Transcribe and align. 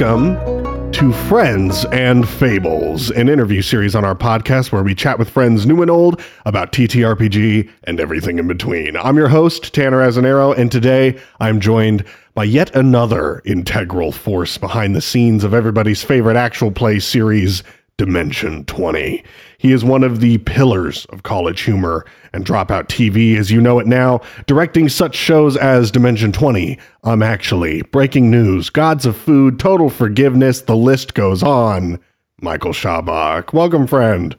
Welcome 0.00 0.92
to 0.92 1.12
Friends 1.28 1.84
and 1.92 2.26
Fables, 2.26 3.10
an 3.10 3.28
interview 3.28 3.60
series 3.60 3.94
on 3.94 4.02
our 4.02 4.14
podcast 4.14 4.72
where 4.72 4.82
we 4.82 4.94
chat 4.94 5.18
with 5.18 5.28
friends 5.28 5.66
new 5.66 5.82
and 5.82 5.90
old 5.90 6.22
about 6.46 6.72
TTRPG 6.72 7.68
and 7.84 8.00
everything 8.00 8.38
in 8.38 8.48
between. 8.48 8.96
I'm 8.96 9.18
your 9.18 9.28
host, 9.28 9.74
Tanner 9.74 9.98
Azzinnaro, 9.98 10.56
and 10.56 10.72
today 10.72 11.20
I'm 11.40 11.60
joined 11.60 12.06
by 12.32 12.44
yet 12.44 12.74
another 12.74 13.42
integral 13.44 14.10
force 14.10 14.56
behind 14.56 14.96
the 14.96 15.02
scenes 15.02 15.44
of 15.44 15.52
everybody's 15.52 16.02
favorite 16.02 16.36
actual 16.36 16.72
play 16.72 16.98
series, 16.98 17.62
Dimension 18.00 18.64
20. 18.64 19.22
He 19.58 19.72
is 19.72 19.84
one 19.84 20.02
of 20.02 20.20
the 20.20 20.38
pillars 20.38 21.04
of 21.10 21.22
college 21.22 21.60
humor 21.60 22.06
and 22.32 22.46
dropout 22.46 22.86
TV 22.86 23.36
as 23.36 23.50
you 23.50 23.60
know 23.60 23.78
it 23.78 23.86
now, 23.86 24.22
directing 24.46 24.88
such 24.88 25.14
shows 25.14 25.54
as 25.54 25.90
Dimension 25.90 26.32
20, 26.32 26.78
I'm 27.04 27.22
Actually, 27.22 27.82
Breaking 27.82 28.30
News, 28.30 28.70
Gods 28.70 29.04
of 29.04 29.18
Food, 29.18 29.58
Total 29.58 29.90
Forgiveness, 29.90 30.62
the 30.62 30.76
list 30.76 31.12
goes 31.12 31.42
on. 31.42 32.00
Michael 32.40 32.72
Schaubach. 32.72 33.52
Welcome, 33.52 33.86
friend. 33.86 34.34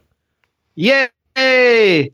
Yay! 0.73 2.12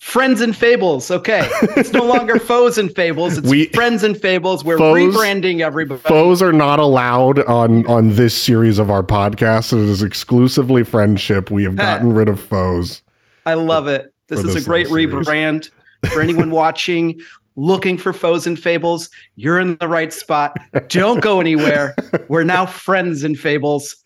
Friends 0.00 0.40
and 0.40 0.56
Fables. 0.56 1.10
Okay. 1.10 1.46
It's 1.76 1.92
no 1.92 2.04
longer 2.04 2.38
foes 2.40 2.78
and 2.78 2.94
fables. 2.94 3.36
It's 3.38 3.48
We- 3.48 3.66
friends 3.66 4.04
and 4.04 4.18
fables. 4.18 4.64
We're 4.64 4.78
Foes- 4.78 5.14
rebranding 5.14 5.60
everybody. 5.60 6.00
Foes 6.02 6.40
are 6.40 6.52
not 6.52 6.78
allowed 6.78 7.40
on 7.44 7.84
on 7.86 8.14
this 8.14 8.34
series 8.40 8.78
of 8.78 8.90
our 8.90 9.02
podcast. 9.02 9.72
It 9.72 9.80
is 9.80 10.02
exclusively 10.02 10.84
friendship. 10.84 11.50
We 11.50 11.64
have 11.64 11.76
gotten 11.76 12.12
rid 12.12 12.28
of 12.28 12.40
foes. 12.40 13.02
I 13.44 13.54
love 13.54 13.88
it. 13.88 14.12
This 14.28 14.40
is 14.44 14.54
a 14.54 14.60
great 14.60 14.86
rebrand 14.88 15.70
for 16.12 16.20
anyone 16.20 16.50
watching, 16.52 17.18
looking 17.56 17.98
for 17.98 18.12
foes 18.12 18.46
and 18.46 18.58
fables. 18.58 19.10
You're 19.36 19.58
in 19.58 19.76
the 19.78 19.88
right 19.88 20.12
spot. 20.12 20.56
Don't 20.88 21.20
go 21.20 21.40
anywhere. 21.40 21.96
We're 22.28 22.44
now 22.44 22.66
friends 22.66 23.24
and 23.24 23.38
fables. 23.38 23.96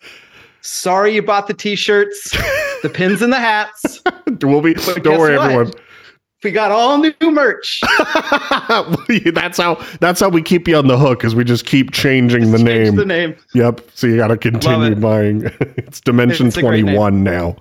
Sorry 0.63 1.13
you 1.13 1.21
bought 1.21 1.47
the 1.47 1.53
t-shirts, 1.53 2.31
the 2.81 2.89
pins 2.89 3.21
and 3.21 3.31
the 3.31 3.39
hats. 3.39 4.01
We'll 4.41 4.61
be. 4.61 4.73
But 4.73 5.03
Don't 5.03 5.19
worry, 5.19 5.37
what? 5.37 5.51
everyone. 5.51 5.73
We 6.43 6.51
got 6.51 6.71
all 6.71 6.97
new 6.97 7.13
merch. 7.21 7.81
that's 9.33 9.57
how 9.57 9.75
that's 10.01 10.19
how 10.19 10.27
we 10.27 10.41
keep 10.41 10.67
you 10.67 10.75
on 10.75 10.87
the 10.87 10.97
hook. 10.97 11.23
Is 11.23 11.35
we 11.35 11.43
just 11.43 11.65
keep 11.65 11.91
changing 11.91 12.51
the 12.51 12.57
Change 12.57 12.67
name. 12.67 12.95
The 12.95 13.05
name. 13.05 13.35
Yep. 13.53 13.81
So 13.93 14.07
you 14.07 14.17
got 14.17 14.29
to 14.29 14.37
continue 14.37 14.91
it. 14.91 14.99
buying. 14.99 15.43
it's 15.77 16.01
Dimension 16.01 16.47
It's 16.47 16.57
Twenty 16.57 16.83
One 16.83 17.23
now. 17.23 17.55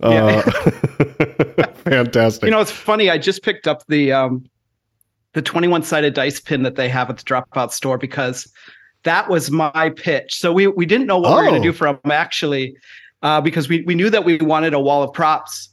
Yeah. 0.00 0.42
Uh, 0.46 1.66
fantastic. 1.84 2.44
You 2.44 2.50
know, 2.50 2.60
it's 2.60 2.72
funny. 2.72 3.10
I 3.10 3.18
just 3.18 3.42
picked 3.42 3.68
up 3.68 3.86
the 3.86 4.12
um, 4.12 4.44
the 5.34 5.42
21 5.42 5.82
sided 5.82 6.14
dice 6.14 6.40
pin 6.40 6.62
that 6.62 6.76
they 6.76 6.88
have 6.88 7.10
at 7.10 7.18
the 7.18 7.24
Dropout 7.24 7.70
store 7.70 7.98
because 7.98 8.50
that 9.04 9.28
was 9.28 9.50
my 9.50 9.90
pitch. 9.96 10.38
So 10.38 10.52
we 10.52 10.66
we 10.66 10.86
didn't 10.86 11.06
know 11.06 11.18
what 11.18 11.30
we 11.30 11.34
were 11.36 11.42
Oh. 11.42 11.50
going 11.50 11.62
to 11.62 11.68
do 11.68 11.72
for 11.72 11.86
them 11.86 12.10
actually, 12.10 12.76
uh, 13.22 13.40
because 13.40 13.68
we 13.68 13.82
we 13.82 13.94
knew 13.94 14.10
that 14.10 14.24
we 14.24 14.36
wanted 14.38 14.74
a 14.74 14.80
wall 14.80 15.02
of 15.02 15.12
props, 15.12 15.68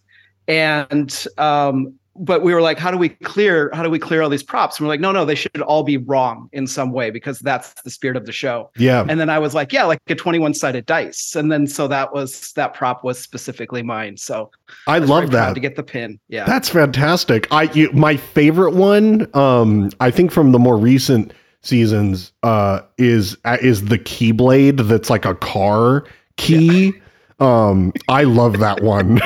and 0.47 1.25
um, 1.37 1.93
but 2.15 2.43
we 2.43 2.53
were 2.53 2.61
like, 2.61 2.77
how 2.77 2.91
do 2.91 2.97
we 2.97 3.09
clear 3.09 3.71
how 3.73 3.81
do 3.81 3.89
we 3.89 3.97
clear 3.97 4.21
all 4.21 4.29
these 4.29 4.43
props? 4.43 4.77
And 4.77 4.85
we're 4.85 4.93
like, 4.93 4.99
no, 4.99 5.11
no, 5.11 5.25
they 5.25 5.33
should 5.33 5.61
all 5.61 5.81
be 5.81 5.97
wrong 5.97 6.47
in 6.53 6.67
some 6.67 6.91
way 6.91 7.09
because 7.09 7.39
that's 7.39 7.73
the 7.81 7.89
spirit 7.89 8.15
of 8.15 8.27
the 8.27 8.31
show. 8.31 8.69
yeah. 8.77 9.03
And 9.09 9.19
then 9.19 9.31
I 9.31 9.39
was 9.39 9.55
like, 9.55 9.73
yeah, 9.73 9.83
like 9.85 9.99
a 10.07 10.13
21 10.13 10.53
sided 10.53 10.85
dice, 10.85 11.35
and 11.35 11.51
then 11.51 11.65
so 11.65 11.87
that 11.87 12.13
was 12.13 12.51
that 12.53 12.75
prop 12.75 13.03
was 13.03 13.19
specifically 13.19 13.81
mine. 13.81 14.15
So 14.17 14.51
I 14.85 14.99
love 14.99 15.31
that. 15.31 15.55
to 15.55 15.59
get 15.59 15.75
the 15.75 15.81
pin. 15.81 16.19
Yeah. 16.27 16.45
That's 16.45 16.69
fantastic. 16.69 17.47
I 17.51 17.63
you, 17.63 17.91
my 17.93 18.17
favorite 18.17 18.75
one, 18.75 19.27
um, 19.35 19.89
I 19.99 20.11
think 20.11 20.31
from 20.31 20.51
the 20.51 20.59
more 20.59 20.77
recent 20.77 21.33
seasons, 21.63 22.31
uh, 22.43 22.81
is 22.97 23.37
uh, 23.45 23.57
is 23.61 23.85
the 23.85 23.97
Keyblade 23.97 24.87
that's 24.87 25.09
like 25.09 25.25
a 25.25 25.35
car 25.35 26.05
key. 26.37 26.93
Um, 27.39 27.91
I 28.07 28.23
love 28.23 28.59
that 28.59 28.83
one. 28.83 29.15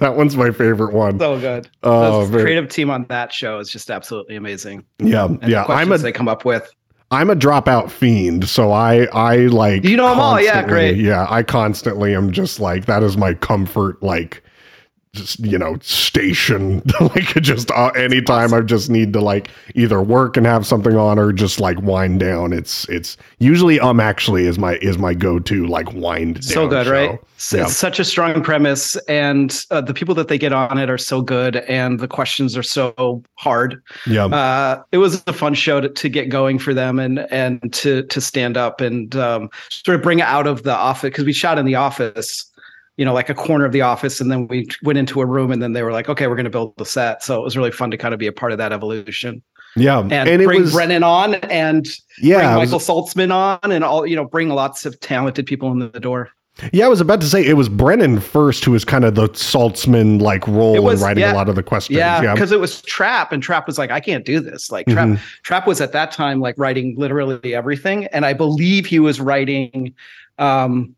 that 0.00 0.14
one's 0.16 0.36
my 0.36 0.50
favorite 0.50 0.92
one. 0.92 1.18
so 1.18 1.38
good. 1.38 1.70
Oh, 1.82 2.26
the 2.26 2.40
creative 2.42 2.68
team 2.68 2.90
on 2.90 3.06
that 3.08 3.32
show 3.32 3.58
is 3.60 3.70
just 3.70 3.90
absolutely 3.90 4.36
amazing. 4.36 4.84
yeah, 4.98 5.26
And 5.26 5.42
yeah. 5.44 5.64
the 5.66 5.72
I'm 5.72 5.92
a 5.92 5.98
they 5.98 6.12
come 6.12 6.28
up 6.28 6.44
with. 6.44 6.70
I'm 7.12 7.30
a 7.30 7.34
dropout 7.36 7.90
fiend, 7.90 8.48
so 8.48 8.72
I 8.72 9.04
I 9.12 9.36
like 9.46 9.84
You 9.84 9.96
know 9.96 10.10
'em 10.12 10.20
all? 10.20 10.40
Yeah, 10.40 10.66
great. 10.66 10.96
Yeah, 10.98 11.26
I 11.30 11.42
constantly 11.42 12.14
am 12.14 12.30
just 12.30 12.60
like 12.60 12.86
that 12.86 13.02
is 13.02 13.16
my 13.16 13.34
comfort 13.34 14.02
like 14.02 14.42
just 15.14 15.40
you 15.40 15.58
know 15.58 15.76
station 15.80 16.82
like 17.00 17.34
just 17.42 17.70
uh, 17.72 17.88
anytime 17.96 18.54
I 18.54 18.60
just 18.60 18.88
need 18.88 19.12
to 19.14 19.20
like 19.20 19.50
either 19.74 20.00
work 20.00 20.36
and 20.36 20.46
have 20.46 20.66
something 20.66 20.96
on 20.96 21.18
or 21.18 21.32
just 21.32 21.58
like 21.58 21.80
wind 21.82 22.20
down. 22.20 22.52
It's 22.52 22.88
it's 22.88 23.16
usually 23.38 23.80
um 23.80 23.98
actually 23.98 24.46
is 24.46 24.58
my 24.58 24.76
is 24.76 24.98
my 24.98 25.14
go 25.14 25.40
to 25.40 25.66
like 25.66 25.92
wind 25.92 26.34
down. 26.34 26.42
So 26.42 26.68
good, 26.68 26.86
show. 26.86 26.92
right? 26.92 27.20
Yeah. 27.52 27.62
It's 27.62 27.76
such 27.76 27.98
a 27.98 28.04
strong 28.04 28.42
premise, 28.42 28.96
and 29.08 29.64
uh, 29.70 29.80
the 29.80 29.94
people 29.94 30.14
that 30.14 30.28
they 30.28 30.36
get 30.36 30.52
on 30.52 30.76
it 30.76 30.90
are 30.90 30.98
so 30.98 31.22
good, 31.22 31.56
and 31.56 31.98
the 31.98 32.06
questions 32.06 32.54
are 32.54 32.62
so 32.62 33.22
hard. 33.36 33.82
Yeah, 34.06 34.26
Uh, 34.26 34.82
it 34.92 34.98
was 34.98 35.22
a 35.26 35.32
fun 35.32 35.54
show 35.54 35.80
to, 35.80 35.88
to 35.88 36.08
get 36.10 36.28
going 36.28 36.58
for 36.58 36.74
them, 36.74 36.98
and 36.98 37.20
and 37.32 37.72
to 37.72 38.02
to 38.04 38.20
stand 38.20 38.58
up 38.58 38.80
and 38.82 39.16
um, 39.16 39.48
sort 39.70 39.96
of 39.96 40.02
bring 40.02 40.18
it 40.18 40.26
out 40.26 40.46
of 40.46 40.64
the 40.64 40.74
office 40.74 41.08
because 41.08 41.24
we 41.24 41.32
shot 41.32 41.58
in 41.58 41.64
the 41.64 41.76
office. 41.76 42.49
You 43.00 43.06
know, 43.06 43.14
like 43.14 43.30
a 43.30 43.34
corner 43.34 43.64
of 43.64 43.72
the 43.72 43.80
office, 43.80 44.20
and 44.20 44.30
then 44.30 44.46
we 44.48 44.68
went 44.82 44.98
into 44.98 45.22
a 45.22 45.26
room, 45.26 45.50
and 45.52 45.62
then 45.62 45.72
they 45.72 45.82
were 45.82 45.90
like, 45.90 46.10
"Okay, 46.10 46.26
we're 46.26 46.36
going 46.36 46.44
to 46.44 46.50
build 46.50 46.76
the 46.76 46.84
set." 46.84 47.22
So 47.24 47.40
it 47.40 47.42
was 47.42 47.56
really 47.56 47.70
fun 47.70 47.90
to 47.92 47.96
kind 47.96 48.12
of 48.12 48.20
be 48.20 48.26
a 48.26 48.32
part 48.32 48.52
of 48.52 48.58
that 48.58 48.72
evolution. 48.74 49.42
yeah, 49.74 50.00
and, 50.00 50.28
it 50.28 50.44
bring 50.44 50.60
was 50.60 50.72
Brennan 50.74 51.02
on 51.02 51.36
and 51.36 51.86
yeah. 52.20 52.36
bring 52.38 52.50
it 52.50 52.56
was- 52.58 52.70
Michael 52.72 53.04
Saltzman 53.04 53.32
on 53.32 53.72
and 53.72 53.82
all 53.84 54.06
you 54.06 54.16
know 54.16 54.26
bring 54.26 54.50
lots 54.50 54.84
of 54.84 55.00
talented 55.00 55.46
people 55.46 55.72
in 55.72 55.78
the 55.78 55.98
door. 56.00 56.28
Yeah, 56.74 56.84
I 56.84 56.88
was 56.88 57.00
about 57.00 57.22
to 57.22 57.26
say 57.26 57.42
it 57.42 57.54
was 57.54 57.70
Brennan 57.70 58.20
first 58.20 58.66
who 58.66 58.72
was 58.72 58.84
kind 58.84 59.04
of 59.06 59.14
the 59.14 59.28
Saltzman 59.30 60.20
like 60.20 60.46
role 60.46 60.82
was- 60.82 61.00
in 61.00 61.06
writing 61.06 61.22
yeah. 61.22 61.32
a 61.32 61.36
lot 61.36 61.48
of 61.48 61.54
the 61.54 61.62
questions. 61.62 61.96
Yeah, 61.96 62.20
yeah. 62.20 62.34
because 62.34 62.52
it 62.52 62.60
was 62.60 62.82
Trapp 62.82 63.32
and 63.32 63.42
Trapp 63.42 63.66
was 63.66 63.78
like 63.78 63.90
I 63.90 64.00
can't 64.00 64.26
do 64.26 64.40
this. 64.40 64.70
Like 64.70 64.86
Trapp 64.88 65.08
Mhm. 65.08 65.18
Trapp 65.42 65.66
was 65.66 65.80
at 65.80 65.92
that 65.92 66.12
time 66.12 66.40
like 66.40 66.56
writing 66.58 66.96
literally 66.98 67.54
everything 67.54 68.04
and 68.08 68.26
I 68.26 68.34
believe 68.34 68.84
he 68.84 68.98
was 69.00 69.20
writing 69.22 69.94
um 70.38 70.94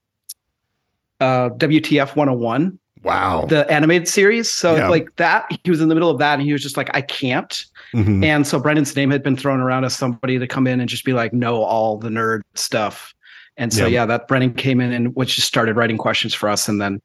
uh 1.23 1.49
WTF 1.51 2.17
101 2.17 2.79
Wow. 3.05 3.47
the 3.49 3.69
animated 3.71 4.07
series 4.07 4.49
so 4.51 4.77
Yeah. 4.77 4.89
like 4.89 5.09
that 5.17 5.47
he 5.65 5.71
was 5.71 5.81
in 5.81 5.89
the 5.89 5.95
middle 5.95 6.11
of 6.11 6.19
that 6.19 6.35
and 6.35 6.43
he 6.43 6.53
was 6.53 6.63
just 6.63 6.77
like 6.77 6.91
I 6.95 7.01
can't 7.01 7.65
Mhm. 7.95 8.25
And 8.25 8.47
so 8.47 8.59
Brennan's 8.59 8.95
name 8.97 9.11
had 9.11 9.23
been 9.23 9.37
thrown 9.37 9.61
around 9.61 9.85
as 9.85 9.95
somebody 9.95 10.39
to 10.39 10.47
come 10.47 10.67
in 10.67 10.81
and 10.81 10.89
just 10.89 11.05
be 11.05 11.13
like, 11.13 11.33
know 11.35 11.63
all 11.63 11.99
the 11.99 12.09
nerd 12.09 12.41
stuff. 12.55 13.13
And 13.59 13.71
so 13.71 13.83
Yeah. 13.85 14.01
yeah, 14.01 14.07
that 14.07 14.29
Brennan 14.29 14.55
came 14.55 14.81
in 14.81 14.93
and 14.93 15.15
which 15.15 15.37
just 15.37 15.47
started 15.47 15.77
writing 15.77 15.99
questions 15.99 16.33
for 16.33 16.49
us. 16.49 16.69
And 16.69 16.81
then 16.81 17.03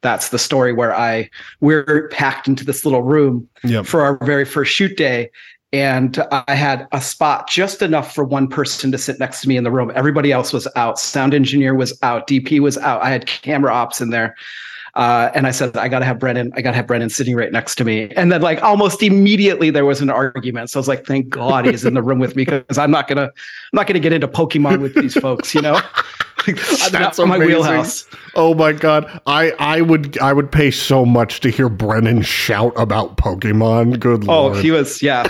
that's 0.00 0.28
the 0.28 0.38
story 0.38 0.72
where 0.72 0.94
I 0.94 1.28
we're 1.60 2.06
packed 2.12 2.46
into 2.46 2.64
this 2.64 2.84
little 2.84 3.02
room 3.02 3.48
Yep. 3.64 3.86
for 3.86 4.02
our 4.02 4.16
very 4.24 4.44
first 4.44 4.72
shoot 4.72 4.96
day. 4.96 5.28
And 5.72 6.18
I 6.30 6.54
had 6.54 6.88
a 6.92 7.00
spot 7.00 7.48
just 7.48 7.82
enough 7.82 8.14
for 8.14 8.24
one 8.24 8.48
person 8.48 8.90
to 8.90 8.98
sit 8.98 9.20
next 9.20 9.42
to 9.42 9.48
me 9.48 9.56
in 9.56 9.64
the 9.64 9.70
room. 9.70 9.92
Everybody 9.94 10.32
else 10.32 10.52
was 10.52 10.66
out. 10.76 10.98
Sound 10.98 11.34
engineer 11.34 11.74
was 11.74 11.98
out. 12.02 12.26
DP 12.26 12.60
was 12.60 12.78
out. 12.78 13.02
I 13.02 13.10
had 13.10 13.26
camera 13.26 13.72
ops 13.72 14.00
in 14.00 14.08
there. 14.08 14.34
Uh, 14.94 15.30
and 15.34 15.46
I 15.46 15.50
said, 15.50 15.76
I 15.76 15.86
got 15.88 16.00
to 16.00 16.04
have 16.04 16.18
Brennan. 16.18 16.52
I 16.56 16.62
got 16.62 16.70
to 16.70 16.76
have 16.76 16.86
Brennan 16.86 17.10
sitting 17.10 17.36
right 17.36 17.52
next 17.52 17.76
to 17.76 17.84
me. 17.84 18.10
And 18.16 18.32
then, 18.32 18.40
like, 18.40 18.62
almost 18.62 19.02
immediately, 19.02 19.70
there 19.70 19.84
was 19.84 20.00
an 20.00 20.10
argument. 20.10 20.70
So 20.70 20.78
I 20.78 20.80
was 20.80 20.88
like, 20.88 21.06
thank 21.06 21.28
God 21.28 21.66
he's 21.66 21.84
in 21.84 21.94
the 21.94 22.02
room 22.02 22.18
with 22.18 22.34
me 22.34 22.44
because 22.44 22.78
I'm 22.78 22.90
not 22.90 23.06
gonna, 23.06 23.26
I'm 23.26 23.30
not 23.74 23.86
gonna 23.86 24.00
get 24.00 24.12
into 24.12 24.26
Pokemon 24.26 24.80
with 24.80 24.94
these 24.94 25.14
folks. 25.14 25.54
You 25.54 25.62
know, 25.62 25.80
That's 26.56 26.90
that's 26.90 27.18
my 27.18 27.38
wheelhouse. 27.38 28.06
Oh 28.34 28.54
my 28.54 28.72
god. 28.72 29.20
I 29.26 29.52
I 29.58 29.80
would 29.80 30.18
I 30.18 30.32
would 30.32 30.50
pay 30.50 30.70
so 30.70 31.04
much 31.04 31.40
to 31.40 31.50
hear 31.50 31.68
Brennan 31.68 32.22
shout 32.22 32.72
about 32.76 33.16
Pokemon. 33.16 33.98
Good 34.00 34.24
Oh, 34.28 34.46
lord. 34.46 34.56
Oh, 34.56 34.60
he 34.60 34.70
was, 34.70 35.02
yeah. 35.02 35.24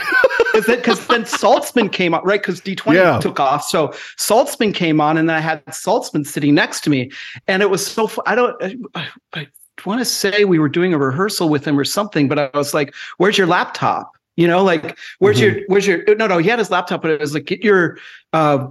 Because 0.54 1.06
then 1.06 1.22
Saltzman 1.24 1.92
came 1.92 2.14
on, 2.14 2.24
right? 2.24 2.40
Because 2.40 2.60
D20 2.60 2.94
Yeah. 2.94 3.18
took 3.20 3.38
off. 3.40 3.64
So 3.64 3.88
Saltzman 4.18 4.74
came 4.74 5.00
on, 5.00 5.16
and 5.16 5.30
I 5.30 5.40
had 5.40 5.64
Saltzman 5.66 6.26
sitting 6.26 6.54
next 6.54 6.82
to 6.84 6.90
me. 6.90 7.10
And 7.46 7.62
it 7.62 7.70
was 7.70 7.86
so 7.86 8.10
I 8.26 8.34
don't, 8.34 8.56
I, 8.94 9.08
I 9.34 9.46
want 9.86 10.00
to 10.00 10.04
say 10.04 10.44
we 10.44 10.58
were 10.58 10.68
doing 10.68 10.92
a 10.92 10.98
rehearsal 10.98 11.48
with 11.48 11.64
him 11.64 11.78
or 11.78 11.84
something, 11.84 12.28
but 12.28 12.38
I 12.38 12.50
was 12.54 12.74
like, 12.74 12.94
where's 13.18 13.38
your 13.38 13.46
laptop? 13.46 14.12
You 14.36 14.46
know, 14.46 14.62
like, 14.62 14.96
where's 15.18 15.40
your, 15.40 15.56
where's 15.66 15.84
your, 15.86 16.04
no, 16.14 16.28
no, 16.28 16.38
he 16.38 16.48
had 16.48 16.60
his 16.60 16.70
laptop, 16.70 17.02
but 17.02 17.10
it 17.10 17.20
was 17.20 17.34
like, 17.34 17.44
get 17.46 17.64
your, 17.64 17.98
uh, 18.32 18.68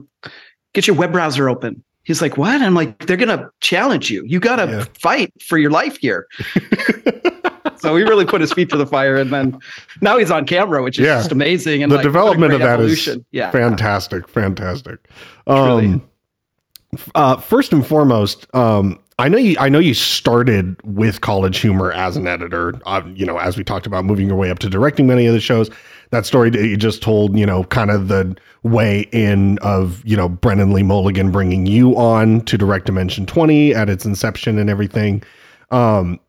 get 0.73 0.87
your 0.87 0.95
web 0.95 1.11
browser 1.11 1.49
open. 1.49 1.83
He's 2.07 2.21
like, 2.21 2.37
what? 2.37 2.61
I'm 2.61 2.73
like, 2.73 3.05
they're 3.05 3.17
going 3.17 3.37
to 3.37 3.49
challenge 3.59 4.09
you. 4.09 4.23
You 4.25 4.39
got 4.39 4.55
to 4.55 4.65
Yeah. 4.71 4.85
fight 4.97 5.31
for 5.43 5.57
your 5.57 5.71
life 5.71 5.97
here. 5.97 6.25
so 7.77 7.95
he 7.97 8.03
really 8.03 8.25
put 8.25 8.39
his 8.39 8.53
feet 8.53 8.69
to 8.69 8.77
the 8.77 8.85
fire. 8.87 9.17
And 9.17 9.31
then 9.31 9.59
now 10.01 10.17
he's 10.17 10.31
on 10.31 10.45
camera, 10.45 10.81
which 10.81 10.97
is 10.99 11.05
Yeah. 11.05 11.17
just 11.17 11.33
amazing. 11.33 11.83
And 11.83 11.91
the 11.91 11.97
like, 11.97 12.03
development 12.03 12.53
of 12.53 12.61
that 12.61 12.79
is 12.79 12.85
evolution. 13.07 13.25
yeah. 13.31 13.51
fantastic. 13.51 14.27
Fantastic. 14.29 14.99
Um 15.47 16.01
uh 17.15 17.35
first 17.37 17.73
and 17.73 17.85
foremost, 17.85 18.47
um 18.55 18.97
I 19.19 19.27
know 19.27 19.37
you 19.37 19.57
I 19.59 19.67
know 19.67 19.79
you 19.79 19.93
started 19.93 20.77
with 20.85 21.19
college 21.21 21.57
humor 21.59 21.91
as 21.91 22.15
an 22.15 22.25
editor, 22.27 22.79
uh, 22.85 23.01
you 23.13 23.25
know, 23.25 23.37
as 23.37 23.57
we 23.57 23.63
talked 23.65 23.85
about 23.85 24.05
moving 24.05 24.27
your 24.27 24.37
way 24.37 24.49
up 24.49 24.59
to 24.59 24.69
directing 24.69 25.07
many 25.07 25.25
of 25.25 25.33
the 25.33 25.41
shows. 25.41 25.69
That 26.11 26.25
story 26.25 26.49
that 26.49 26.65
you 26.65 26.77
just 26.77 27.01
told, 27.01 27.37
you 27.37 27.45
know, 27.45 27.63
kind 27.65 27.91
of 27.91 28.07
the 28.07 28.35
way 28.63 29.01
in 29.11 29.57
of, 29.59 30.01
you 30.05 30.15
know, 30.15 30.29
Brennan 30.29 30.73
Lee 30.73 30.83
Mulligan 30.83 31.31
bringing 31.31 31.65
you 31.65 31.95
on 31.97 32.41
to 32.41 32.57
direct 32.57 32.85
Dimension 32.85 33.25
20 33.25 33.73
at 33.73 33.89
its 33.89 34.05
inception 34.05 34.57
and 34.57 34.69
everything. 34.69 35.23
Um, 35.71 36.19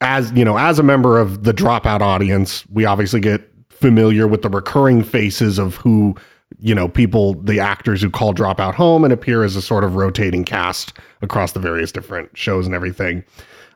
as, 0.00 0.32
you 0.32 0.44
know, 0.44 0.58
as 0.58 0.78
a 0.78 0.82
member 0.82 1.18
of 1.18 1.44
the 1.44 1.52
dropout 1.52 2.00
audience, 2.00 2.64
we 2.68 2.84
obviously 2.84 3.20
get 3.20 3.50
familiar 3.70 4.26
with 4.26 4.42
the 4.42 4.48
recurring 4.48 5.02
faces 5.02 5.58
of 5.58 5.76
who, 5.76 6.14
you 6.58 6.74
know, 6.74 6.88
people, 6.88 7.34
the 7.34 7.60
actors 7.60 8.00
who 8.02 8.10
call 8.10 8.34
dropout 8.34 8.74
home 8.74 9.04
and 9.04 9.12
appear 9.12 9.42
as 9.42 9.56
a 9.56 9.62
sort 9.62 9.84
of 9.84 9.96
rotating 9.96 10.44
cast 10.44 10.92
across 11.22 11.52
the 11.52 11.60
various 11.60 11.92
different 11.92 12.36
shows 12.36 12.66
and 12.66 12.74
everything. 12.74 13.24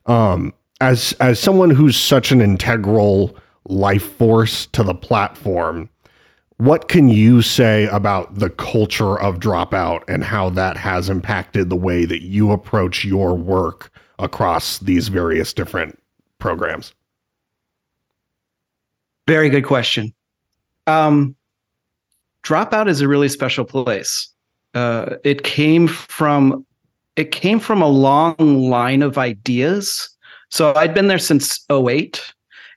Um, 0.06 0.54
as 0.80 1.12
as 1.20 1.38
someone 1.38 1.70
who's 1.70 1.96
such 1.96 2.32
an 2.32 2.40
integral 2.40 3.36
life 3.70 4.12
force 4.16 4.66
to 4.66 4.82
the 4.82 4.94
platform, 4.94 5.88
what 6.58 6.88
can 6.88 7.08
you 7.08 7.40
say 7.40 7.86
about 7.86 8.34
the 8.34 8.50
culture 8.50 9.18
of 9.18 9.38
dropout 9.38 10.02
and 10.08 10.22
how 10.22 10.50
that 10.50 10.76
has 10.76 11.08
impacted 11.08 11.70
the 11.70 11.76
way 11.76 12.04
that 12.04 12.22
you 12.22 12.52
approach 12.52 13.04
your 13.04 13.34
work 13.34 13.90
across 14.18 14.78
these 14.78 15.08
various 15.08 15.54
different 15.54 15.98
programs? 16.38 16.92
Very 19.26 19.48
good 19.48 19.64
question. 19.64 20.12
Um, 20.86 21.34
dropout 22.42 22.88
is 22.88 23.00
a 23.00 23.08
really 23.08 23.28
special 23.28 23.64
place. 23.64 24.28
Uh, 24.74 25.16
it 25.24 25.44
came 25.44 25.88
from 25.88 26.66
it 27.16 27.32
came 27.32 27.58
from 27.58 27.82
a 27.82 27.88
long 27.88 28.36
line 28.38 29.02
of 29.02 29.18
ideas. 29.18 30.10
So 30.50 30.74
I'd 30.74 30.94
been 30.94 31.08
there 31.08 31.18
since 31.18 31.64
08 31.70 32.34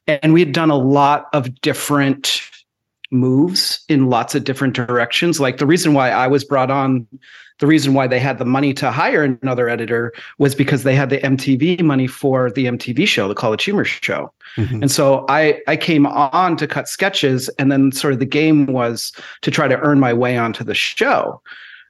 and 0.08 0.34
we 0.34 0.40
had 0.40 0.52
done 0.52 0.70
a 0.70 0.78
lot 0.78 1.28
of 1.34 1.62
different 1.62 2.42
moves 3.12 3.84
in 3.88 4.10
lots 4.10 4.36
of 4.36 4.44
different 4.44 4.74
directions. 4.74 5.40
Like 5.40 5.58
the 5.58 5.66
reason 5.66 5.94
why 5.94 6.10
I 6.10 6.28
was 6.28 6.44
brought 6.44 6.72
on, 6.72 7.08
the 7.60 7.68
reason 7.68 7.94
why 7.94 8.08
they 8.08 8.20
had 8.20 8.40
the 8.40 8.46
money 8.46 8.74
to 8.74 8.92
hire 8.92 9.24
another 9.24 9.70
editor 9.70 10.12
was 10.40 10.56
because 10.56 10.84
they 10.84 10.96
had 10.96 11.10
the 11.10 11.20
MTV 11.20 11.82
money 11.84 12.08
for 12.08 12.52
the 12.52 12.66
MTV 12.66 13.08
show, 13.08 13.28
the 13.28 13.36
College 13.36 13.64
Humor 13.64 13.86
Show. 13.86 14.34
Mm-hmm. 14.58 14.84
And 14.84 14.92
so 14.92 15.26
I 15.30 15.62
I 15.68 15.78
came 15.78 16.06
on 16.08 16.58
to 16.58 16.68
cut 16.68 16.90
sketches, 16.90 17.50
and 17.60 17.72
then 17.72 17.92
sort 17.92 18.14
of 18.14 18.20
the 18.20 18.26
game 18.26 18.66
was 18.66 19.14
to 19.42 19.52
try 19.52 19.68
to 19.68 19.80
earn 19.80 20.00
my 20.00 20.14
way 20.14 20.38
onto 20.38 20.64
the 20.64 20.76
show. 20.76 21.42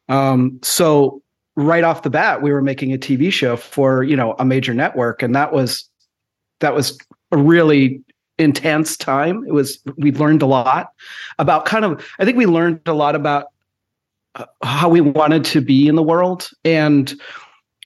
Um, 0.10 0.60
so 0.62 1.22
right 1.56 1.84
off 1.84 2.04
the 2.04 2.10
bat, 2.10 2.42
we 2.42 2.52
were 2.52 2.62
making 2.62 2.94
a 2.94 2.98
TV 2.98 3.32
show 3.32 3.56
for 3.56 4.04
you 4.04 4.16
know 4.16 4.36
a 4.40 4.46
major 4.46 4.74
network, 4.74 5.24
and 5.24 5.34
that 5.36 5.54
was 5.54 5.90
that 6.60 6.76
was 6.76 6.98
a 7.34 7.38
really 7.38 8.02
intense 8.38 8.96
time. 8.98 9.44
It 9.48 9.54
was 9.54 9.80
we 9.98 10.12
learned 10.12 10.42
a 10.42 10.46
lot 10.46 10.90
about 11.40 11.66
kind 11.66 11.86
of 11.86 12.06
I 12.20 12.26
think 12.26 12.38
we 12.38 12.46
learned 12.46 12.82
a 12.86 12.94
lot 12.94 13.16
about 13.16 13.48
uh, 14.36 14.46
how 14.64 14.90
we 14.90 15.02
wanted 15.02 15.46
to 15.46 15.62
be 15.62 15.88
in 15.88 15.96
the 15.96 16.04
world 16.04 16.50
and 16.64 17.14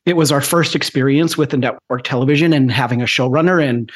it 0.05 0.15
was 0.15 0.31
our 0.31 0.39
first 0.39 0.73
experience 0.73 1.37
with 1.37 1.49
the 1.49 1.57
network 1.57 2.03
television 2.05 2.53
and 2.53 2.71
having 2.71 3.01
a 3.01 3.05
showrunner 3.05 3.61
and 3.61 3.91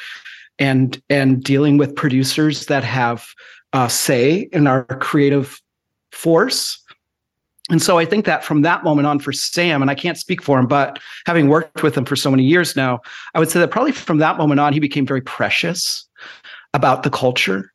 and 0.58 1.02
and 1.08 1.42
dealing 1.42 1.78
with 1.78 1.96
producers 1.96 2.66
that 2.66 2.84
have 2.84 3.28
uh, 3.72 3.88
say 3.88 4.48
in 4.52 4.66
our 4.66 4.84
creative 4.84 5.60
force 6.12 6.81
and 7.72 7.80
so 7.80 7.98
I 7.98 8.04
think 8.04 8.26
that 8.26 8.44
from 8.44 8.60
that 8.62 8.84
moment 8.84 9.06
on 9.06 9.18
for 9.18 9.32
Sam, 9.32 9.80
and 9.80 9.90
I 9.90 9.94
can't 9.94 10.18
speak 10.18 10.42
for 10.42 10.58
him, 10.58 10.66
but 10.66 10.98
having 11.24 11.48
worked 11.48 11.82
with 11.82 11.96
him 11.96 12.04
for 12.04 12.16
so 12.16 12.30
many 12.30 12.44
years 12.44 12.76
now, 12.76 13.00
I 13.34 13.38
would 13.38 13.50
say 13.50 13.60
that 13.60 13.70
probably 13.70 13.92
from 13.92 14.18
that 14.18 14.36
moment 14.36 14.60
on, 14.60 14.74
he 14.74 14.78
became 14.78 15.06
very 15.06 15.22
precious 15.22 16.06
about 16.74 17.02
the 17.02 17.08
culture 17.08 17.72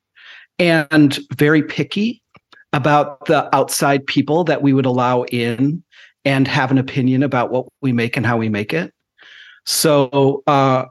and 0.60 1.18
very 1.36 1.64
picky 1.64 2.22
about 2.74 3.26
the 3.26 3.54
outside 3.56 4.06
people 4.06 4.44
that 4.44 4.62
we 4.62 4.72
would 4.72 4.86
allow 4.86 5.24
in 5.24 5.84
and 6.26 6.48
have 6.48 6.70
an 6.70 6.78
opinion 6.78 7.24
about 7.24 7.50
what 7.50 7.66
we 7.82 7.92
make 7.92 8.16
and 8.16 8.26
how 8.26 8.38
we 8.38 8.50
make 8.50 8.74
it. 8.74 8.94
So, 9.66 10.44
uh, 10.46 10.86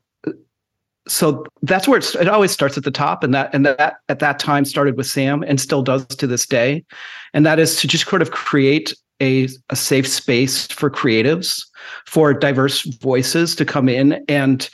so 1.08 1.44
that's 1.62 1.86
where 1.86 1.98
it 1.98 2.28
always 2.28 2.50
starts 2.50 2.76
at 2.76 2.84
the 2.84 2.90
top, 2.90 3.22
and 3.22 3.34
that 3.34 3.54
and 3.54 3.64
that 3.66 3.96
at 4.08 4.18
that 4.18 4.38
time 4.38 4.64
started 4.64 4.96
with 4.96 5.06
Sam 5.06 5.42
and 5.42 5.60
still 5.60 5.82
does 5.82 6.06
to 6.06 6.26
this 6.26 6.46
day, 6.46 6.84
and 7.32 7.46
that 7.46 7.58
is 7.58 7.76
to 7.80 7.88
just 7.88 8.08
sort 8.08 8.22
of 8.22 8.30
create 8.30 8.92
a, 9.20 9.48
a 9.70 9.76
safe 9.76 10.06
space 10.06 10.66
for 10.66 10.90
creatives, 10.90 11.64
for 12.06 12.34
diverse 12.34 12.82
voices 12.82 13.54
to 13.56 13.64
come 13.64 13.88
in 13.88 14.24
and 14.28 14.68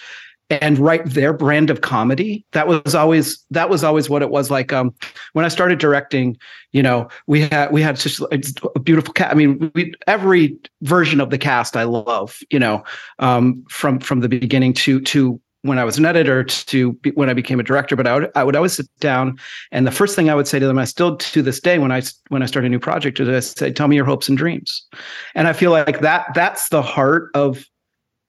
and 0.60 0.78
write 0.78 1.06
their 1.06 1.32
brand 1.32 1.70
of 1.70 1.80
comedy. 1.80 2.44
That 2.52 2.66
was 2.66 2.94
always 2.94 3.44
that 3.50 3.70
was 3.70 3.84
always 3.84 4.10
what 4.10 4.22
it 4.22 4.30
was 4.30 4.50
like. 4.50 4.72
Um, 4.72 4.94
when 5.32 5.44
I 5.44 5.48
started 5.48 5.78
directing, 5.78 6.36
you 6.72 6.82
know, 6.82 7.08
we 7.26 7.42
had 7.42 7.72
we 7.72 7.82
had 7.82 7.96
just 7.96 8.20
a 8.20 8.80
beautiful 8.80 9.12
cast. 9.12 9.32
I 9.32 9.34
mean, 9.34 9.70
we, 9.74 9.92
every 10.06 10.56
version 10.82 11.20
of 11.20 11.30
the 11.30 11.38
cast 11.38 11.76
I 11.76 11.84
love. 11.84 12.38
You 12.50 12.58
know, 12.58 12.84
um, 13.18 13.64
from 13.68 13.98
from 13.98 14.20
the 14.20 14.28
beginning 14.28 14.72
to 14.74 15.00
to 15.00 15.40
when 15.62 15.78
I 15.78 15.84
was 15.84 15.96
an 15.96 16.04
editor 16.04 16.44
to 16.44 16.92
be, 16.94 17.10
when 17.12 17.30
I 17.30 17.34
became 17.34 17.58
a 17.58 17.62
director. 17.62 17.96
But 17.96 18.06
I 18.06 18.14
would 18.14 18.30
I 18.34 18.44
would 18.44 18.56
always 18.56 18.74
sit 18.74 18.86
down, 19.00 19.38
and 19.70 19.86
the 19.86 19.90
first 19.90 20.14
thing 20.14 20.28
I 20.28 20.34
would 20.34 20.46
say 20.46 20.58
to 20.58 20.66
them, 20.66 20.78
I 20.78 20.84
still 20.84 21.16
to 21.16 21.42
this 21.42 21.60
day 21.60 21.78
when 21.78 21.92
I 21.92 22.02
when 22.28 22.42
I 22.42 22.46
start 22.46 22.64
a 22.64 22.68
new 22.68 22.78
project, 22.78 23.18
is 23.20 23.28
I 23.28 23.40
say, 23.40 23.72
"Tell 23.72 23.88
me 23.88 23.96
your 23.96 24.04
hopes 24.04 24.28
and 24.28 24.36
dreams," 24.36 24.86
and 25.34 25.48
I 25.48 25.52
feel 25.52 25.70
like 25.70 26.00
that 26.00 26.26
that's 26.34 26.68
the 26.68 26.82
heart 26.82 27.30
of 27.34 27.64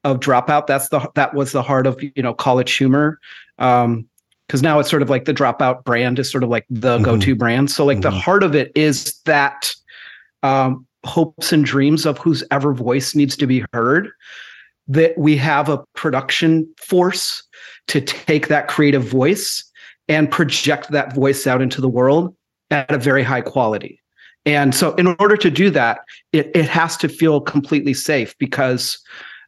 of 0.04 0.20
dropout. 0.20 0.68
That's 0.68 0.90
the 0.90 1.10
that 1.16 1.34
was 1.34 1.52
the 1.52 1.64
heart 1.64 1.88
of 1.88 2.02
you 2.02 2.24
know 2.24 2.34
college 2.34 2.74
humor. 2.74 3.20
Um, 3.60 4.08
because 4.48 4.62
now 4.62 4.78
it's 4.78 4.90
sort 4.90 5.02
of 5.02 5.10
like 5.10 5.24
the 5.24 5.34
dropout 5.34 5.84
brand 5.86 6.20
is 6.20 6.30
sort 6.30 6.44
of 6.44 6.50
like 6.50 6.66
the 6.70 6.98
mm-hmm. 6.98 7.06
go-to 7.06 7.34
brand. 7.34 7.72
So 7.72 7.86
like 7.86 8.00
mm-hmm. 8.00 8.02
the 8.02 8.12
heart 8.12 8.44
of 8.44 8.54
it 8.54 8.72
is 8.76 9.18
that 9.26 9.74
um, 10.44 10.86
hopes 11.06 11.52
and 11.52 11.64
dreams 11.66 12.06
of 12.06 12.18
whose 12.18 12.44
ever 12.52 12.74
voice 12.74 13.16
needs 13.16 13.38
to 13.38 13.48
be 13.48 13.66
heard 13.74 14.12
that 14.88 15.18
we 15.18 15.38
have 15.38 15.70
a 15.70 15.84
production 15.96 16.68
force 16.78 17.44
to 17.88 18.02
take 18.02 18.48
that 18.48 18.68
creative 18.68 19.04
voice 19.04 19.64
and 20.08 20.30
project 20.30 20.92
that 20.92 21.14
voice 21.14 21.48
out 21.48 21.62
into 21.62 21.82
the 21.82 21.90
world 21.90 22.36
at 22.72 22.92
a 22.92 22.98
very 22.98 23.24
high 23.24 23.42
quality. 23.42 24.00
And 24.46 24.76
so, 24.76 24.94
in 24.96 25.08
order 25.20 25.38
to 25.38 25.50
do 25.50 25.70
that, 25.70 26.00
it, 26.34 26.52
it 26.54 26.68
has 26.68 26.98
to 26.98 27.08
feel 27.08 27.40
completely 27.40 27.94
safe 27.94 28.38
because, 28.40 29.00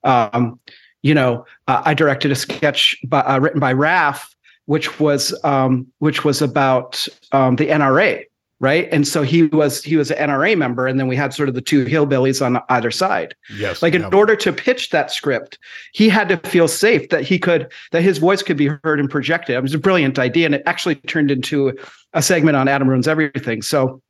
um, 0.05 0.57
you 1.03 1.13
know, 1.13 1.45
uh, 1.67 1.81
I 1.83 1.93
directed 1.93 2.31
a 2.31 2.35
sketch 2.35 2.95
by, 3.05 3.19
uh, 3.21 3.39
written 3.39 3.59
by 3.59 3.73
Raf, 3.73 4.33
which 4.65 4.99
was 4.99 5.37
um, 5.43 5.87
which 5.99 6.23
was 6.23 6.41
about 6.41 7.07
um, 7.33 7.57
the 7.57 7.67
NRA, 7.67 8.23
right? 8.59 8.87
And 8.91 9.07
so 9.07 9.21
he 9.21 9.43
was 9.43 9.83
he 9.83 9.95
was 9.95 10.11
an 10.11 10.29
NRA 10.29 10.57
member, 10.57 10.87
and 10.87 10.99
then 10.99 11.07
we 11.07 11.15
had 11.15 11.33
sort 11.33 11.49
of 11.49 11.55
the 11.55 11.61
two 11.61 11.85
hillbillies 11.85 12.45
on 12.45 12.61
either 12.69 12.91
side. 12.91 13.35
Yes. 13.57 13.81
Like 13.81 13.93
in 13.93 14.01
yeah. 14.01 14.09
order 14.13 14.35
to 14.35 14.53
pitch 14.53 14.89
that 14.91 15.11
script, 15.11 15.57
he 15.93 16.09
had 16.09 16.29
to 16.29 16.37
feel 16.49 16.67
safe 16.67 17.09
that 17.09 17.23
he 17.23 17.37
could 17.37 17.71
that 17.91 18.01
his 18.01 18.17
voice 18.17 18.41
could 18.41 18.57
be 18.57 18.67
heard 18.83 18.99
and 18.99 19.09
projected. 19.09 19.55
It 19.55 19.61
was 19.61 19.73
a 19.73 19.79
brilliant 19.79 20.19
idea, 20.19 20.45
and 20.45 20.55
it 20.55 20.63
actually 20.65 20.95
turned 20.95 21.31
into 21.31 21.77
a 22.13 22.21
segment 22.21 22.55
on 22.55 22.67
Adam 22.67 22.89
Ruins 22.89 23.07
Everything. 23.07 23.61
So 23.61 24.01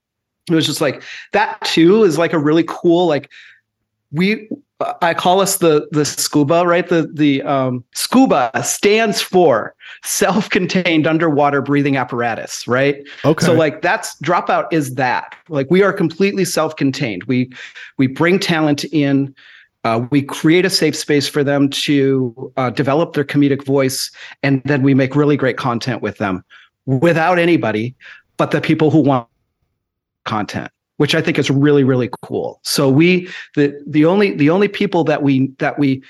it 0.50 0.54
was 0.54 0.66
just 0.66 0.82
like 0.82 1.02
that 1.34 1.60
too 1.62 2.04
is 2.04 2.18
like 2.18 2.34
a 2.34 2.40
really 2.40 2.66
cool 2.68 3.08
like 3.08 3.32
we 4.12 4.48
I 5.02 5.14
call 5.14 5.40
us 5.40 5.58
the 5.58 5.88
the 5.92 6.04
scuba, 6.04 6.66
right? 6.66 6.88
The 6.88 7.10
the 7.14 7.42
um, 7.44 7.84
scuba 7.94 8.52
stands 8.64 9.22
for 9.22 9.74
self-contained 10.04 11.08
underwater 11.08 11.62
breathing 11.62 11.96
apparatus, 11.96 12.68
right? 12.68 12.98
Okay. 13.24 13.46
So 13.46 13.54
like 13.54 13.82
that's 13.82 14.20
dropout 14.22 14.68
is 14.72 14.96
that. 14.96 15.36
Like 15.48 15.68
we 15.70 15.82
are 15.82 15.94
completely 15.94 16.44
self-contained. 16.44 17.24
We 17.26 17.50
we 17.98 18.08
bring 18.08 18.40
talent 18.40 18.84
in. 18.86 19.34
Uh, 19.86 20.08
we 20.10 20.24
create 20.24 20.66
a 20.66 20.70
safe 20.70 20.96
space 20.96 21.28
for 21.28 21.44
them 21.44 21.70
to 21.70 22.52
uh, 22.58 22.72
develop 22.72 23.14
their 23.14 23.24
comedic 23.24 23.64
voice, 23.64 24.10
and 24.42 24.64
then 24.66 24.82
we 24.82 24.96
make 24.96 25.16
really 25.16 25.38
great 25.38 25.58
content 25.58 26.02
with 26.02 26.18
them 26.18 26.44
without 26.88 27.38
anybody 27.38 27.96
but 28.38 28.52
the 28.52 28.62
people 28.62 28.92
who 28.92 29.00
want 29.00 29.28
content 30.26 30.72
which 30.98 31.16
I 31.16 31.22
think 31.22 31.38
is 31.38 31.50
really 31.50 31.84
really 31.84 32.10
cool. 32.22 32.60
So 32.64 32.90
we 32.90 33.30
the 33.56 33.82
the 33.88 34.06
only 34.06 34.32
the 34.32 34.50
only 34.50 34.68
people 34.68 35.04
that 35.06 35.24
we 35.24 35.48
that 35.60 35.78
we 35.80 36.04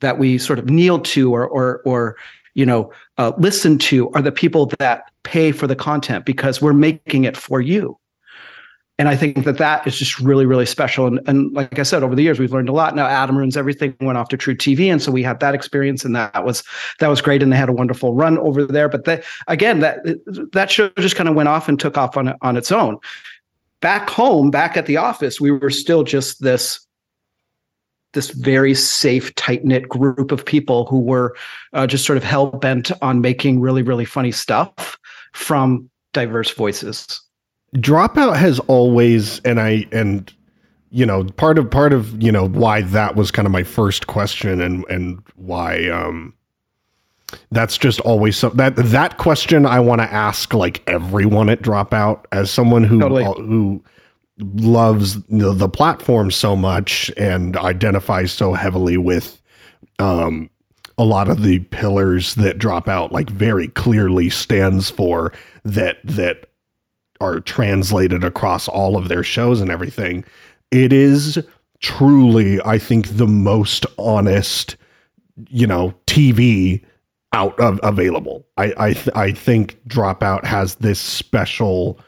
that 0.00 0.18
we 0.18 0.38
sort 0.38 0.58
of 0.58 0.68
kneel 0.68 1.00
to 1.00 1.34
or 1.34 1.46
or 1.46 1.80
or 1.84 2.16
you 2.54 2.66
know 2.66 2.92
uh, 3.18 3.32
listen 3.38 3.78
to 3.78 4.10
are 4.12 4.22
the 4.22 4.32
people 4.32 4.66
that 4.78 5.10
pay 5.22 5.52
for 5.52 5.66
the 5.66 5.76
content 5.76 6.24
because 6.24 6.60
we're 6.60 6.72
making 6.72 7.24
it 7.24 7.36
for 7.36 7.60
you. 7.60 7.98
And 8.98 9.10
I 9.10 9.16
think 9.16 9.44
that 9.44 9.58
that 9.58 9.86
is 9.86 9.98
just 9.98 10.18
really, 10.20 10.46
really 10.46 10.64
special. 10.64 11.06
And, 11.06 11.20
and 11.26 11.52
like 11.52 11.78
I 11.78 11.82
said, 11.82 12.02
over 12.02 12.14
the 12.14 12.22
years, 12.22 12.38
we've 12.38 12.52
learned 12.52 12.70
a 12.70 12.72
lot. 12.72 12.96
Now, 12.96 13.06
Adam 13.06 13.36
Ruins 13.36 13.54
Everything 13.54 13.94
went 14.00 14.16
off 14.16 14.30
to 14.30 14.38
truTV, 14.38 14.90
and 14.90 15.02
so 15.02 15.12
we 15.12 15.22
had 15.22 15.38
that 15.40 15.54
experience, 15.54 16.02
and 16.02 16.16
that 16.16 16.46
was 16.46 16.64
that 16.98 17.08
was 17.08 17.20
great. 17.20 17.42
And 17.42 17.52
they 17.52 17.58
had 17.58 17.68
a 17.68 17.74
wonderful 17.74 18.14
run 18.14 18.38
over 18.38 18.64
there. 18.64 18.88
But 18.88 19.04
that 19.04 19.22
again, 19.48 19.80
that 19.80 19.98
that 20.52 20.70
show 20.70 20.88
just 20.96 21.14
kind 21.14 21.28
of 21.28 21.34
went 21.34 21.50
off 21.50 21.68
and 21.68 21.78
took 21.78 21.98
off 21.98 22.16
on 22.16 22.34
on 22.40 22.56
its 22.56 22.72
own 22.72 22.98
back 23.86 24.10
home, 24.10 24.50
back 24.50 24.76
at 24.76 24.86
the 24.86 24.96
office, 24.96 25.40
we 25.40 25.52
were 25.52 25.70
still 25.70 26.02
just 26.02 26.42
this 26.42 26.84
this 28.14 28.30
very 28.30 28.74
safe, 28.74 29.32
tight 29.36 29.64
knit 29.64 29.88
group 29.88 30.32
of 30.32 30.44
people 30.44 30.86
who 30.86 30.98
were 30.98 31.36
uh, 31.72 31.86
just 31.86 32.04
sort 32.04 32.16
of 32.16 32.24
hell 32.24 32.46
bent 32.46 32.90
on 33.00 33.20
making 33.20 33.60
really, 33.60 33.84
really 33.84 34.04
funny 34.04 34.32
stuff 34.32 34.98
from 35.34 35.88
diverse 36.12 36.50
voices. 36.50 37.22
Dropout 37.76 38.36
has 38.36 38.58
always, 38.66 39.38
and 39.44 39.60
I 39.60 39.86
and 39.92 40.34
you 40.90 41.06
know 41.06 41.22
part 41.22 41.56
of 41.56 41.70
part 41.70 41.92
of 41.92 42.20
you 42.20 42.32
know 42.32 42.48
why 42.48 42.80
that 42.80 43.14
was 43.14 43.30
kind 43.30 43.46
of 43.46 43.52
my 43.52 43.62
first 43.62 44.08
question 44.08 44.60
and 44.60 44.84
and 44.88 45.22
why 45.36 45.88
um 45.90 46.34
that's 47.50 47.76
just 47.76 48.00
always 48.00 48.36
so 48.36 48.50
that 48.50 48.76
that 48.76 49.18
question 49.18 49.66
I 49.66 49.80
want 49.80 50.00
to 50.00 50.12
ask 50.12 50.54
like 50.54 50.82
everyone 50.88 51.48
at 51.48 51.62
Dropout 51.62 52.24
as 52.32 52.50
someone 52.50 52.84
who 52.84 53.00
totally. 53.00 53.24
who 53.24 53.82
loves 54.38 55.22
the, 55.24 55.52
the 55.52 55.68
platform 55.68 56.30
so 56.30 56.54
much 56.54 57.10
and 57.16 57.56
identifies 57.56 58.32
so 58.32 58.52
heavily 58.52 58.96
with 58.96 59.40
um 59.98 60.50
a 60.98 61.04
lot 61.04 61.28
of 61.28 61.42
the 61.42 61.58
pillars 61.58 62.34
that 62.36 62.58
Dropout 62.58 63.10
like 63.10 63.28
very 63.30 63.68
clearly 63.68 64.30
stands 64.30 64.88
for 64.88 65.32
that 65.64 65.98
that 66.04 66.48
are 67.20 67.40
translated 67.40 68.24
across 68.24 68.68
all 68.68 68.96
of 68.96 69.08
their 69.08 69.22
shows 69.22 69.60
and 69.60 69.70
everything 69.70 70.24
it 70.70 70.92
is 70.92 71.38
truly 71.80 72.60
i 72.62 72.78
think 72.78 73.16
the 73.16 73.26
most 73.26 73.86
honest 73.98 74.76
you 75.48 75.66
know 75.66 75.94
tv 76.06 76.82
out 77.36 77.58
of 77.60 77.78
available. 77.82 78.46
I 78.56 78.72
I 78.78 78.92
th- 78.94 79.14
I 79.14 79.30
think 79.30 79.78
Dropout 79.86 80.44
has 80.44 80.76
this 80.76 80.98
special 80.98 82.00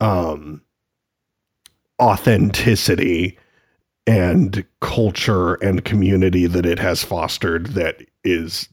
um 0.00 0.60
authenticity 2.02 3.38
and 4.06 4.64
culture 4.80 5.54
and 5.54 5.84
community 5.84 6.46
that 6.46 6.66
it 6.66 6.78
has 6.78 7.04
fostered 7.04 7.68
that 7.68 8.02
is 8.24 8.68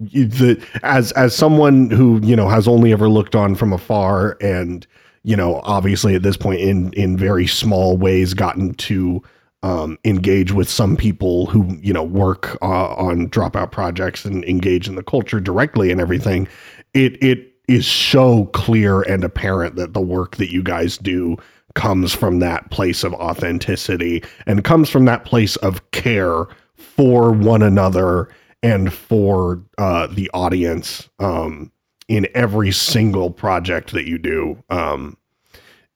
the 0.00 0.64
as 0.82 1.12
as 1.12 1.34
someone 1.34 1.90
who 1.90 2.20
you 2.22 2.34
know 2.34 2.48
has 2.48 2.66
only 2.66 2.92
ever 2.92 3.08
looked 3.08 3.34
on 3.34 3.54
from 3.54 3.72
afar 3.72 4.38
and 4.40 4.86
you 5.24 5.36
know 5.36 5.60
obviously 5.64 6.14
at 6.14 6.22
this 6.22 6.36
point 6.36 6.60
in 6.60 6.92
in 6.92 7.16
very 7.18 7.46
small 7.46 7.96
ways 7.98 8.32
gotten 8.32 8.72
to 8.74 9.20
um, 9.62 9.98
engage 10.04 10.52
with 10.52 10.68
some 10.68 10.96
people 10.96 11.46
who 11.46 11.76
you 11.80 11.92
know 11.92 12.02
work 12.02 12.56
uh, 12.62 12.94
on 12.94 13.28
dropout 13.28 13.72
projects 13.72 14.24
and 14.24 14.44
engage 14.44 14.88
in 14.88 14.94
the 14.94 15.02
culture 15.02 15.40
directly 15.40 15.90
and 15.90 16.00
everything 16.00 16.46
it 16.94 17.22
it 17.22 17.52
is 17.66 17.86
so 17.86 18.46
clear 18.46 19.02
and 19.02 19.24
apparent 19.24 19.76
that 19.76 19.92
the 19.92 20.00
work 20.00 20.36
that 20.36 20.50
you 20.50 20.62
guys 20.62 20.96
do 20.96 21.36
comes 21.74 22.14
from 22.14 22.38
that 22.38 22.70
place 22.70 23.04
of 23.04 23.12
authenticity 23.14 24.22
and 24.46 24.64
comes 24.64 24.88
from 24.88 25.04
that 25.04 25.24
place 25.24 25.56
of 25.56 25.90
care 25.90 26.46
for 26.76 27.30
one 27.30 27.62
another 27.62 28.28
and 28.62 28.92
for 28.92 29.62
uh, 29.76 30.06
the 30.08 30.30
audience 30.34 31.08
um, 31.18 31.70
in 32.08 32.26
every 32.34 32.72
single 32.72 33.30
project 33.30 33.92
that 33.92 34.08
you 34.08 34.18
do. 34.18 34.60
Um, 34.70 35.16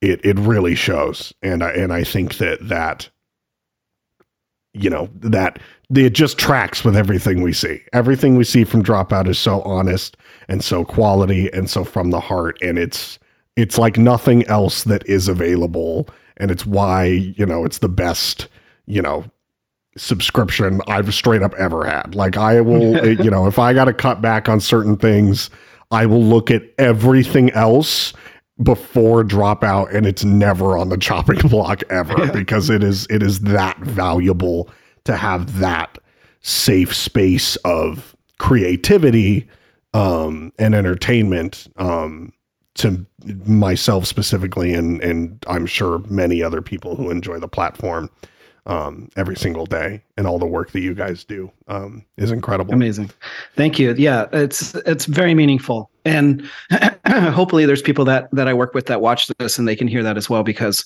it 0.00 0.24
it 0.24 0.38
really 0.38 0.74
shows. 0.74 1.32
And 1.42 1.62
I 1.62 1.70
and 1.70 1.92
I 1.92 2.04
think 2.04 2.36
that 2.36 2.68
that 2.68 3.08
you 4.74 4.88
know 4.88 5.08
that 5.16 5.58
it 5.94 6.10
just 6.10 6.38
tracks 6.38 6.84
with 6.84 6.96
everything 6.96 7.42
we 7.42 7.52
see. 7.52 7.82
Everything 7.92 8.36
we 8.36 8.44
see 8.44 8.64
from 8.64 8.82
dropout 8.82 9.28
is 9.28 9.38
so 9.38 9.60
honest 9.62 10.16
and 10.48 10.64
so 10.64 10.84
quality 10.84 11.52
and 11.52 11.68
so 11.68 11.84
from 11.84 12.10
the 12.10 12.20
heart 12.20 12.58
and 12.62 12.78
it's 12.78 13.18
it's 13.56 13.78
like 13.78 13.98
nothing 13.98 14.46
else 14.46 14.84
that 14.84 15.06
is 15.06 15.28
available 15.28 16.08
and 16.38 16.50
it's 16.50 16.64
why 16.64 17.04
you 17.04 17.46
know 17.46 17.64
it's 17.64 17.78
the 17.78 17.88
best 17.88 18.48
you 18.86 19.02
know 19.02 19.24
subscription 19.96 20.80
i've 20.88 21.12
straight 21.12 21.42
up 21.42 21.54
ever 21.54 21.84
had. 21.84 22.14
Like 22.14 22.36
i 22.36 22.60
will 22.60 23.06
you 23.22 23.30
know 23.30 23.46
if 23.46 23.58
i 23.58 23.74
got 23.74 23.84
to 23.84 23.92
cut 23.92 24.22
back 24.22 24.48
on 24.48 24.60
certain 24.60 24.96
things 24.96 25.50
i 25.90 26.06
will 26.06 26.22
look 26.22 26.50
at 26.50 26.62
everything 26.78 27.50
else 27.50 28.12
before 28.62 29.24
dropout 29.24 29.94
and 29.94 30.06
it's 30.06 30.24
never 30.24 30.76
on 30.76 30.88
the 30.88 30.98
chopping 30.98 31.38
block 31.48 31.82
ever 31.90 32.26
yeah. 32.26 32.32
because 32.32 32.68
it 32.68 32.82
is 32.82 33.06
it 33.08 33.22
is 33.22 33.40
that 33.40 33.78
valuable 33.78 34.68
to 35.04 35.16
have 35.16 35.58
that 35.58 35.98
safe 36.42 36.94
space 36.94 37.56
of 37.56 38.14
creativity 38.38 39.48
um, 39.94 40.52
and 40.58 40.74
entertainment 40.74 41.66
um, 41.76 42.32
to 42.74 43.04
myself 43.46 44.06
specifically 44.06 44.74
and 44.74 45.02
and 45.02 45.42
I'm 45.48 45.66
sure 45.66 46.00
many 46.08 46.42
other 46.42 46.60
people 46.60 46.94
who 46.94 47.10
enjoy 47.10 47.38
the 47.38 47.48
platform 47.48 48.10
um, 48.66 49.08
every 49.16 49.36
single 49.36 49.66
day 49.66 50.02
and 50.16 50.26
all 50.26 50.38
the 50.38 50.46
work 50.46 50.70
that 50.72 50.80
you 50.80 50.94
guys 50.94 51.24
do 51.24 51.50
um, 51.68 52.04
is 52.16 52.30
incredible. 52.30 52.72
Amazing. 52.72 53.10
Thank 53.56 53.78
you. 53.78 53.94
Yeah, 53.94 54.26
it's 54.32 54.74
it's 54.86 55.06
very 55.06 55.34
meaningful. 55.34 55.90
And 56.04 56.48
hopefully 57.06 57.66
there's 57.66 57.82
people 57.82 58.04
that 58.06 58.28
that 58.32 58.48
I 58.48 58.54
work 58.54 58.74
with 58.74 58.86
that 58.86 59.00
watch 59.00 59.26
this 59.38 59.58
and 59.58 59.66
they 59.66 59.76
can 59.76 59.88
hear 59.88 60.02
that 60.02 60.16
as 60.16 60.30
well 60.30 60.42
because 60.42 60.84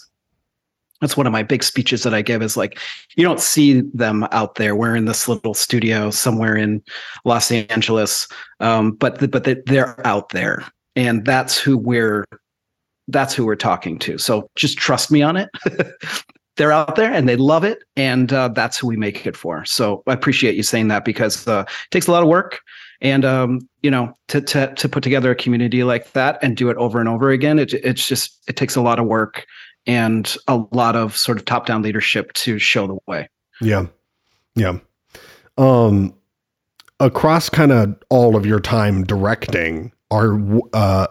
that's 1.00 1.16
one 1.16 1.26
of 1.26 1.32
my 1.32 1.42
big 1.42 1.62
speeches 1.62 2.02
that 2.04 2.14
I 2.14 2.22
give 2.22 2.42
is 2.42 2.56
like 2.56 2.78
you 3.16 3.22
don't 3.22 3.40
see 3.40 3.82
them 3.92 4.26
out 4.32 4.54
there. 4.54 4.74
We're 4.74 4.96
in 4.96 5.04
this 5.04 5.28
little 5.28 5.54
studio 5.54 6.10
somewhere 6.10 6.56
in 6.56 6.82
Los 7.24 7.52
Angeles, 7.52 8.26
um, 8.60 8.92
but 8.92 9.18
the, 9.18 9.28
but 9.28 9.44
the, 9.44 9.62
they're 9.66 10.04
out 10.06 10.30
there, 10.30 10.64
and 10.94 11.24
that's 11.24 11.58
who 11.58 11.76
we're 11.76 12.24
that's 13.08 13.34
who 13.34 13.44
we're 13.44 13.56
talking 13.56 13.98
to. 14.00 14.16
So 14.16 14.48
just 14.56 14.78
trust 14.78 15.10
me 15.10 15.22
on 15.22 15.36
it. 15.36 15.50
they're 16.56 16.72
out 16.72 16.96
there 16.96 17.12
and 17.12 17.28
they 17.28 17.36
love 17.36 17.64
it 17.64 17.84
and 17.96 18.32
uh, 18.32 18.48
that's 18.48 18.78
who 18.78 18.86
we 18.86 18.96
make 18.96 19.26
it 19.26 19.36
for. 19.36 19.64
So 19.64 20.02
i 20.06 20.12
appreciate 20.12 20.54
you 20.54 20.62
saying 20.62 20.88
that 20.88 21.04
because 21.04 21.46
uh, 21.46 21.64
it 21.66 21.90
takes 21.90 22.06
a 22.06 22.12
lot 22.12 22.22
of 22.22 22.28
work 22.28 22.60
and 23.00 23.24
um, 23.24 23.68
you 23.82 23.90
know 23.90 24.16
to, 24.28 24.40
to 24.40 24.74
to 24.74 24.88
put 24.88 25.02
together 25.02 25.30
a 25.30 25.36
community 25.36 25.84
like 25.84 26.12
that 26.12 26.38
and 26.42 26.56
do 26.56 26.70
it 26.70 26.76
over 26.76 26.98
and 26.98 27.08
over 27.08 27.30
again 27.30 27.58
it, 27.58 27.74
it's 27.74 28.06
just 28.08 28.42
it 28.48 28.56
takes 28.56 28.76
a 28.76 28.80
lot 28.80 28.98
of 28.98 29.06
work 29.06 29.46
and 29.86 30.36
a 30.48 30.56
lot 30.72 30.96
of 30.96 31.16
sort 31.16 31.38
of 31.38 31.44
top 31.44 31.66
down 31.66 31.82
leadership 31.82 32.32
to 32.32 32.58
show 32.58 32.86
the 32.86 32.98
way. 33.06 33.28
Yeah. 33.60 33.86
Yeah. 34.54 34.78
Um 35.58 36.14
across 36.98 37.50
kind 37.50 37.72
of 37.72 37.94
all 38.08 38.36
of 38.36 38.46
your 38.46 38.60
time 38.60 39.04
directing 39.04 39.92
are 40.10 40.38
uh 40.72 41.06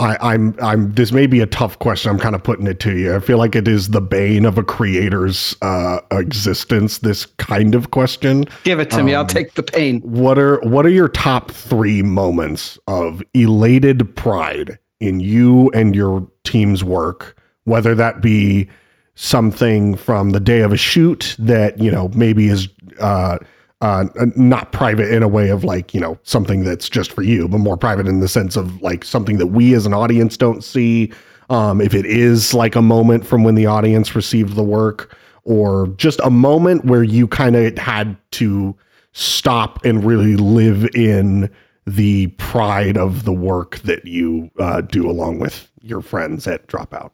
I, 0.00 0.34
am 0.34 0.56
I'm, 0.58 0.64
I'm. 0.64 0.94
This 0.94 1.12
may 1.12 1.26
be 1.26 1.40
a 1.40 1.46
tough 1.46 1.78
question. 1.78 2.10
I'm 2.10 2.18
kind 2.18 2.34
of 2.34 2.42
putting 2.42 2.66
it 2.66 2.80
to 2.80 2.96
you. 2.96 3.14
I 3.14 3.20
feel 3.20 3.38
like 3.38 3.54
it 3.54 3.68
is 3.68 3.90
the 3.90 4.00
bane 4.00 4.44
of 4.44 4.58
a 4.58 4.64
creator's 4.64 5.54
uh, 5.62 6.00
existence. 6.10 6.98
This 6.98 7.26
kind 7.26 7.76
of 7.76 7.92
question. 7.92 8.46
Give 8.64 8.80
it 8.80 8.90
to 8.90 9.00
um, 9.00 9.06
me. 9.06 9.14
I'll 9.14 9.20
um, 9.20 9.28
take 9.28 9.54
the 9.54 9.62
pain. 9.62 10.00
What 10.00 10.36
are 10.36 10.58
What 10.62 10.84
are 10.84 10.90
your 10.90 11.08
top 11.08 11.52
three 11.52 12.02
moments 12.02 12.76
of 12.88 13.22
elated 13.34 14.16
pride 14.16 14.80
in 14.98 15.20
you 15.20 15.70
and 15.70 15.94
your 15.94 16.28
team's 16.42 16.82
work? 16.82 17.40
Whether 17.62 17.94
that 17.94 18.20
be 18.20 18.68
something 19.14 19.94
from 19.94 20.30
the 20.30 20.40
day 20.40 20.62
of 20.62 20.72
a 20.72 20.76
shoot 20.76 21.36
that 21.38 21.78
you 21.78 21.90
know 21.90 22.08
maybe 22.14 22.48
is 22.48 22.68
uh, 22.98 23.38
uh, 23.84 24.06
not 24.34 24.72
private 24.72 25.12
in 25.12 25.22
a 25.22 25.28
way 25.28 25.50
of 25.50 25.62
like 25.62 25.92
you 25.92 26.00
know 26.00 26.18
something 26.22 26.64
that's 26.64 26.88
just 26.88 27.12
for 27.12 27.22
you, 27.22 27.46
but 27.46 27.58
more 27.58 27.76
private 27.76 28.08
in 28.08 28.20
the 28.20 28.28
sense 28.28 28.56
of 28.56 28.80
like 28.80 29.04
something 29.04 29.36
that 29.36 29.48
we 29.48 29.74
as 29.74 29.84
an 29.84 29.92
audience 29.92 30.38
don't 30.38 30.64
see. 30.64 31.12
Um, 31.50 31.82
if 31.82 31.92
it 31.92 32.06
is 32.06 32.54
like 32.54 32.74
a 32.74 32.80
moment 32.80 33.26
from 33.26 33.44
when 33.44 33.54
the 33.54 33.66
audience 33.66 34.16
received 34.16 34.54
the 34.54 34.62
work, 34.64 35.14
or 35.42 35.88
just 35.98 36.18
a 36.24 36.30
moment 36.30 36.86
where 36.86 37.02
you 37.02 37.28
kind 37.28 37.56
of 37.56 37.76
had 37.76 38.16
to 38.30 38.74
stop 39.12 39.84
and 39.84 40.02
really 40.02 40.36
live 40.36 40.88
in 40.94 41.50
the 41.86 42.28
pride 42.38 42.96
of 42.96 43.24
the 43.24 43.34
work 43.34 43.80
that 43.80 44.06
you 44.06 44.50
uh, 44.58 44.80
do 44.80 45.08
along 45.08 45.40
with 45.40 45.70
your 45.82 46.00
friends 46.00 46.46
at 46.46 46.66
Dropout. 46.68 47.10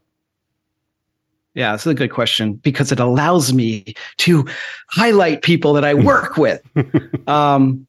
Yeah, 1.54 1.72
that's 1.72 1.86
a 1.86 1.94
good 1.94 2.12
question 2.12 2.54
because 2.54 2.92
it 2.92 3.00
allows 3.00 3.52
me 3.52 3.94
to 4.18 4.46
highlight 4.88 5.42
people 5.42 5.72
that 5.72 5.84
I 5.84 5.94
work 6.10 6.36
with. 6.36 6.62
um, 7.28 7.86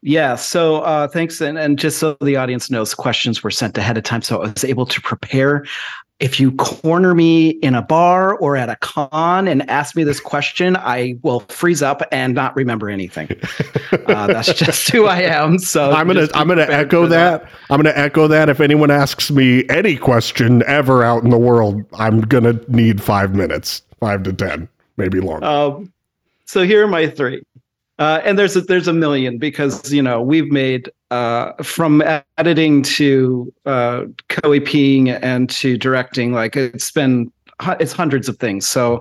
yeah, 0.00 0.36
so 0.36 0.76
uh, 0.82 1.08
thanks. 1.08 1.40
And, 1.40 1.58
and 1.58 1.78
just 1.78 1.98
so 1.98 2.16
the 2.20 2.36
audience 2.36 2.70
knows, 2.70 2.94
questions 2.94 3.42
were 3.42 3.50
sent 3.50 3.76
ahead 3.76 3.98
of 3.98 4.04
time. 4.04 4.22
So 4.22 4.42
I 4.42 4.50
was 4.50 4.64
able 4.64 4.86
to 4.86 5.00
prepare 5.00 5.64
if 6.20 6.40
you 6.40 6.52
corner 6.52 7.14
me 7.14 7.50
in 7.50 7.74
a 7.76 7.82
bar 7.82 8.36
or 8.38 8.56
at 8.56 8.68
a 8.68 8.76
con 8.76 9.46
and 9.46 9.68
ask 9.70 9.94
me 9.94 10.02
this 10.02 10.18
question, 10.18 10.76
I 10.76 11.16
will 11.22 11.40
freeze 11.40 11.80
up 11.80 12.02
and 12.10 12.34
not 12.34 12.56
remember 12.56 12.90
anything. 12.90 13.28
Uh, 13.92 14.26
that's 14.26 14.52
just 14.52 14.90
who 14.90 15.06
I 15.06 15.22
am. 15.22 15.58
So 15.58 15.92
I'm 15.92 16.08
gonna 16.08 16.28
I'm 16.34 16.48
gonna 16.48 16.62
echo 16.62 17.06
that. 17.06 17.42
that. 17.42 17.52
I'm 17.70 17.78
gonna 17.78 17.94
echo 17.94 18.26
that. 18.26 18.48
If 18.48 18.60
anyone 18.60 18.90
asks 18.90 19.30
me 19.30 19.64
any 19.68 19.96
question 19.96 20.64
ever 20.66 21.04
out 21.04 21.22
in 21.22 21.30
the 21.30 21.38
world, 21.38 21.84
I'm 21.94 22.22
gonna 22.22 22.58
need 22.66 23.00
five 23.00 23.34
minutes, 23.34 23.82
five 24.00 24.24
to 24.24 24.32
ten, 24.32 24.68
maybe 24.96 25.20
longer. 25.20 25.46
Um, 25.46 25.92
so 26.46 26.62
here 26.62 26.84
are 26.84 26.88
my 26.88 27.08
three. 27.08 27.42
Uh, 27.98 28.20
and 28.24 28.38
there's 28.38 28.54
a, 28.54 28.60
there's 28.60 28.86
a 28.86 28.92
million 28.92 29.38
because 29.38 29.92
you 29.92 30.02
know 30.02 30.22
we've 30.22 30.50
made 30.50 30.90
uh, 31.10 31.52
from 31.62 32.02
editing 32.36 32.82
to 32.82 33.52
uh, 33.66 34.04
co-EPing 34.28 35.18
and 35.22 35.50
to 35.50 35.76
directing 35.76 36.32
like 36.32 36.56
it's 36.56 36.90
been 36.90 37.32
it's 37.80 37.92
hundreds 37.92 38.28
of 38.28 38.38
things. 38.38 38.66
So 38.68 39.00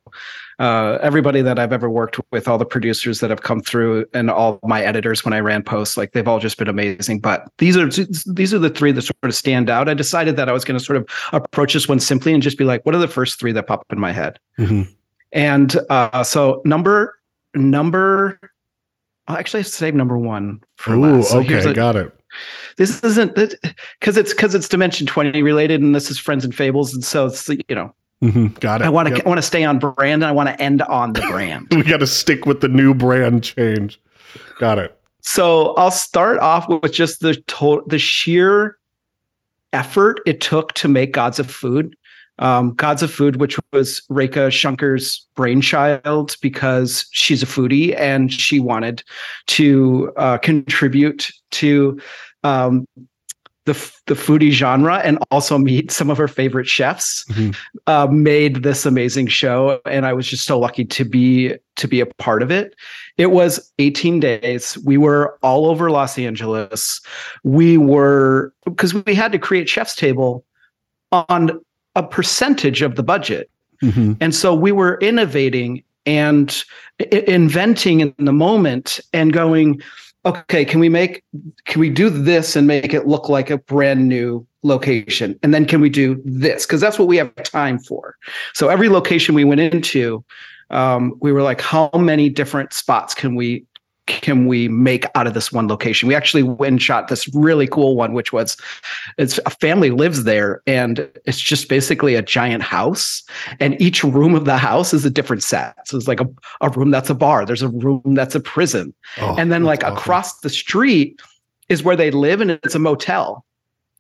uh, 0.60 0.98
everybody 1.02 1.42
that 1.44 1.60
I've 1.60 1.72
ever 1.72 1.90
worked 1.90 2.20
with, 2.32 2.48
all 2.48 2.58
the 2.58 2.66
producers 2.66 3.20
that 3.20 3.30
have 3.30 3.44
come 3.44 3.62
through, 3.62 4.06
and 4.14 4.32
all 4.32 4.60
my 4.64 4.82
editors 4.82 5.24
when 5.24 5.34
I 5.34 5.40
ran 5.40 5.62
posts, 5.62 5.98
like 5.98 6.14
they've 6.14 6.28
all 6.28 6.40
just 6.40 6.58
been 6.58 6.68
amazing. 6.68 7.20
But 7.20 7.48
these 7.60 7.78
are 7.78 7.88
these 8.26 8.54
are 8.54 8.60
the 8.60 8.72
three 8.72 8.92
that 8.92 9.04
sort 9.04 9.16
of 9.24 9.36
stand 9.36 9.70
out. 9.70 9.88
I 9.88 9.94
decided 9.94 10.36
that 10.38 10.50
I 10.50 10.54
was 10.54 10.66
going 10.66 10.78
to 10.78 10.84
sort 10.84 10.98
of 10.98 11.08
approach 11.34 11.74
this 11.74 11.88
one 11.88 12.00
simply 12.00 12.34
and 12.34 12.42
just 12.42 12.58
be 12.58 12.64
like, 12.64 12.86
what 12.86 12.96
are 12.96 13.00
the 13.00 13.08
first 13.08 13.40
three 13.40 13.52
that 13.52 13.68
pop 13.68 13.82
up 13.82 13.94
in 13.94 14.00
my 14.00 14.12
head? 14.12 14.40
Mm-hmm. 14.58 14.92
And 15.34 15.76
uh, 15.90 16.24
so 16.24 16.62
number 16.66 17.14
number, 17.54 18.40
I'll 19.28 19.38
actually 19.38 19.64
save 19.64 19.96
number 19.96 20.18
one 20.18 20.62
for 20.78 20.94
Ooh, 20.94 21.18
last. 21.18 21.32
So 21.32 21.40
okay, 21.40 21.70
a, 21.70 21.74
got 21.74 21.96
it. 21.96 22.14
This 22.78 23.04
isn't 23.04 23.36
because 23.36 24.18
it's 24.18 24.34
because 24.34 24.56
it's 24.56 24.70
Dimension 24.70 25.08
Twenty 25.08 25.42
related, 25.42 25.82
and 25.82 25.96
this 25.96 26.10
is 26.12 26.20
Friends 26.20 26.46
and 26.46 26.54
Fables, 26.54 26.94
and 26.94 27.04
so 27.04 27.28
it's 27.28 27.48
you 27.50 27.58
know 27.70 27.94
Mm-hmm. 28.24 28.48
Got 28.60 28.82
it. 28.82 28.86
I 28.86 28.90
want 28.90 29.10
to. 29.10 29.16
Yep. 29.16 29.26
Want 29.26 29.38
to 29.38 29.44
stay 29.44 29.64
on 29.64 29.80
brand. 29.80 30.24
and 30.24 30.26
I 30.26 30.32
want 30.32 30.50
to 30.50 30.60
end 30.62 30.82
on 30.84 31.14
the 31.14 31.22
brand. 31.22 31.68
we 31.72 31.84
got 31.84 32.00
to 32.00 32.08
stick 32.08 32.46
with 32.46 32.62
the 32.62 32.68
new 32.68 32.94
brand 32.94 33.44
change. 33.44 34.02
Got 34.60 34.80
it. 34.80 35.00
So 35.22 35.76
I'll 35.76 35.92
start 35.92 36.40
off 36.40 36.68
with 36.68 36.94
just 36.94 37.20
the 37.20 37.36
to- 37.36 37.84
the 37.88 38.00
sheer 38.00 38.78
effort 39.74 40.22
it 40.26 40.42
took 40.42 40.74
to 40.74 40.88
make 40.88 41.14
Gods 41.14 41.38
of 41.40 41.50
Food. 41.50 41.96
Um, 42.40 42.74
Gods 42.76 43.02
of 43.04 43.12
Food, 43.12 43.38
which 43.38 43.58
was 43.74 44.02
Rekha 44.10 44.50
Shankar's 44.50 45.26
brainchild 45.36 46.36
because 46.42 47.08
she's 47.12 47.42
a 47.42 47.48
foodie 47.48 47.98
and 47.98 48.32
she 48.32 48.60
wanted 48.60 49.04
to 49.48 50.12
uh, 50.18 50.38
contribute 50.38 51.32
to 51.52 52.00
um, 52.44 52.86
the 53.68 53.74
the 54.08 54.14
foodie 54.16 54.52
genre 54.52 54.98
and 55.00 55.20
also 55.30 55.58
meet 55.58 55.92
some 55.92 56.10
of 56.10 56.18
her 56.18 56.28
favorite 56.28 56.68
chefs 56.68 57.26
mm-hmm. 57.26 57.52
uh, 57.86 58.08
made 58.08 58.64
this 58.64 58.86
amazing 58.86 59.28
show. 59.28 59.80
And 59.86 60.06
i 60.06 60.14
was 60.14 60.26
just 60.26 60.46
so 60.46 60.58
lucky 60.58 60.86
to 60.86 61.06
be 61.06 61.54
to 61.76 61.88
be 61.88 62.00
a 62.00 62.06
part 62.06 62.42
of 62.42 62.50
it. 62.50 62.76
It 63.18 63.28
was 63.28 63.72
18 63.78 64.20
days. 64.20 64.78
We 64.80 64.98
were 64.98 65.38
all 65.44 65.68
over 65.68 65.92
los 65.92 66.18
angeles. 66.18 67.02
We 67.44 67.78
were 67.78 68.54
because 68.66 68.94
we 68.94 69.14
had 69.14 69.34
to 69.34 69.40
create 69.40 69.70
chef's 69.70 69.96
table 69.96 70.46
on 71.12 71.60
a 71.98 72.04
percentage 72.04 72.82
of 72.82 72.96
the 72.96 73.04
budget 73.04 73.50
mm-hmm. 73.84 74.14
and 74.22 74.34
so 74.34 74.56
we 74.56 74.72
were 74.72 74.98
innovating 75.02 75.84
and 76.06 76.64
I- 77.02 77.24
inventing 77.28 78.00
in 78.00 78.14
the 78.18 78.34
moment 78.34 79.00
and 79.14 79.34
going 79.34 79.82
okay, 80.28 80.66
can 80.66 80.80
we 80.80 80.90
make 80.90 81.24
can 81.66 81.80
we 81.80 81.90
do 81.90 82.10
this 82.10 82.56
and 82.56 82.68
make 82.68 82.94
it 82.94 83.08
look 83.08 83.30
like 83.30 83.50
a 83.50 83.58
brand 83.58 84.08
new 84.08 84.46
location? 84.64 85.40
And 85.42 85.54
then 85.54 85.66
can 85.66 85.82
we 85.82 85.90
do 85.90 86.22
this? 86.26 86.66
Because 86.66 86.82
that's 86.82 87.00
what 87.00 87.08
we 87.08 87.18
have 87.18 87.34
time 87.44 87.80
for. 87.80 88.16
So 88.54 88.68
every 88.68 88.90
location 88.90 89.36
we 89.36 89.46
went 89.46 89.62
into, 89.62 90.24
um, 90.70 91.14
we 91.22 91.32
were 91.32 91.44
like, 91.44 91.62
how 91.62 91.90
many 91.94 92.30
different 92.30 92.74
spots 92.74 93.14
can 93.14 93.36
we 93.36 93.66
can 94.08 94.48
we 94.48 94.68
make 94.68 95.06
out 95.16 95.28
of 95.28 95.34
this 95.34 95.52
one 95.52 95.68
location? 95.68 96.08
We 96.08 96.16
actually 96.16 96.44
went 96.44 96.82
shot 96.82 97.08
this 97.08 97.28
really 97.36 97.68
cool 97.68 97.96
one, 97.96 98.14
which 98.14 98.34
was 98.34 98.58
it's 99.18 99.40
a 99.46 99.50
family 99.50 99.92
lives 99.92 100.24
there 100.24 100.62
and 100.66 101.08
it's 101.26 101.40
just 101.40 101.70
basically 101.70 102.16
a 102.16 102.22
giant 102.22 102.64
house. 102.64 103.24
And 103.60 103.80
each 103.82 104.04
room 104.04 104.34
of 104.34 104.46
the 104.46 104.58
house 104.58 104.94
is 104.94 105.06
a 105.06 105.10
different 105.10 105.44
set. 105.44 105.76
So 105.88 105.98
it's 105.98 106.08
like 106.08 106.22
a, 106.22 106.28
a 106.62 106.70
room 106.70 106.92
that's 106.92 107.10
a 107.10 107.16
bar, 107.16 107.46
there's 107.46 107.62
a 107.62 107.70
room 107.70 108.02
that's 108.06 108.36
a 108.36 108.40
prison. 108.40 108.94
Oh, 109.20 109.36
and 109.38 109.52
then 109.52 109.64
like 109.64 109.84
awesome. 109.84 109.98
across 109.98 110.40
the 110.40 110.50
street 110.50 111.22
is 111.70 111.84
where 111.84 111.96
they 111.96 112.12
live 112.12 112.42
and 112.42 112.52
it's 112.52 112.76
a 112.76 112.80
motel 112.80 113.46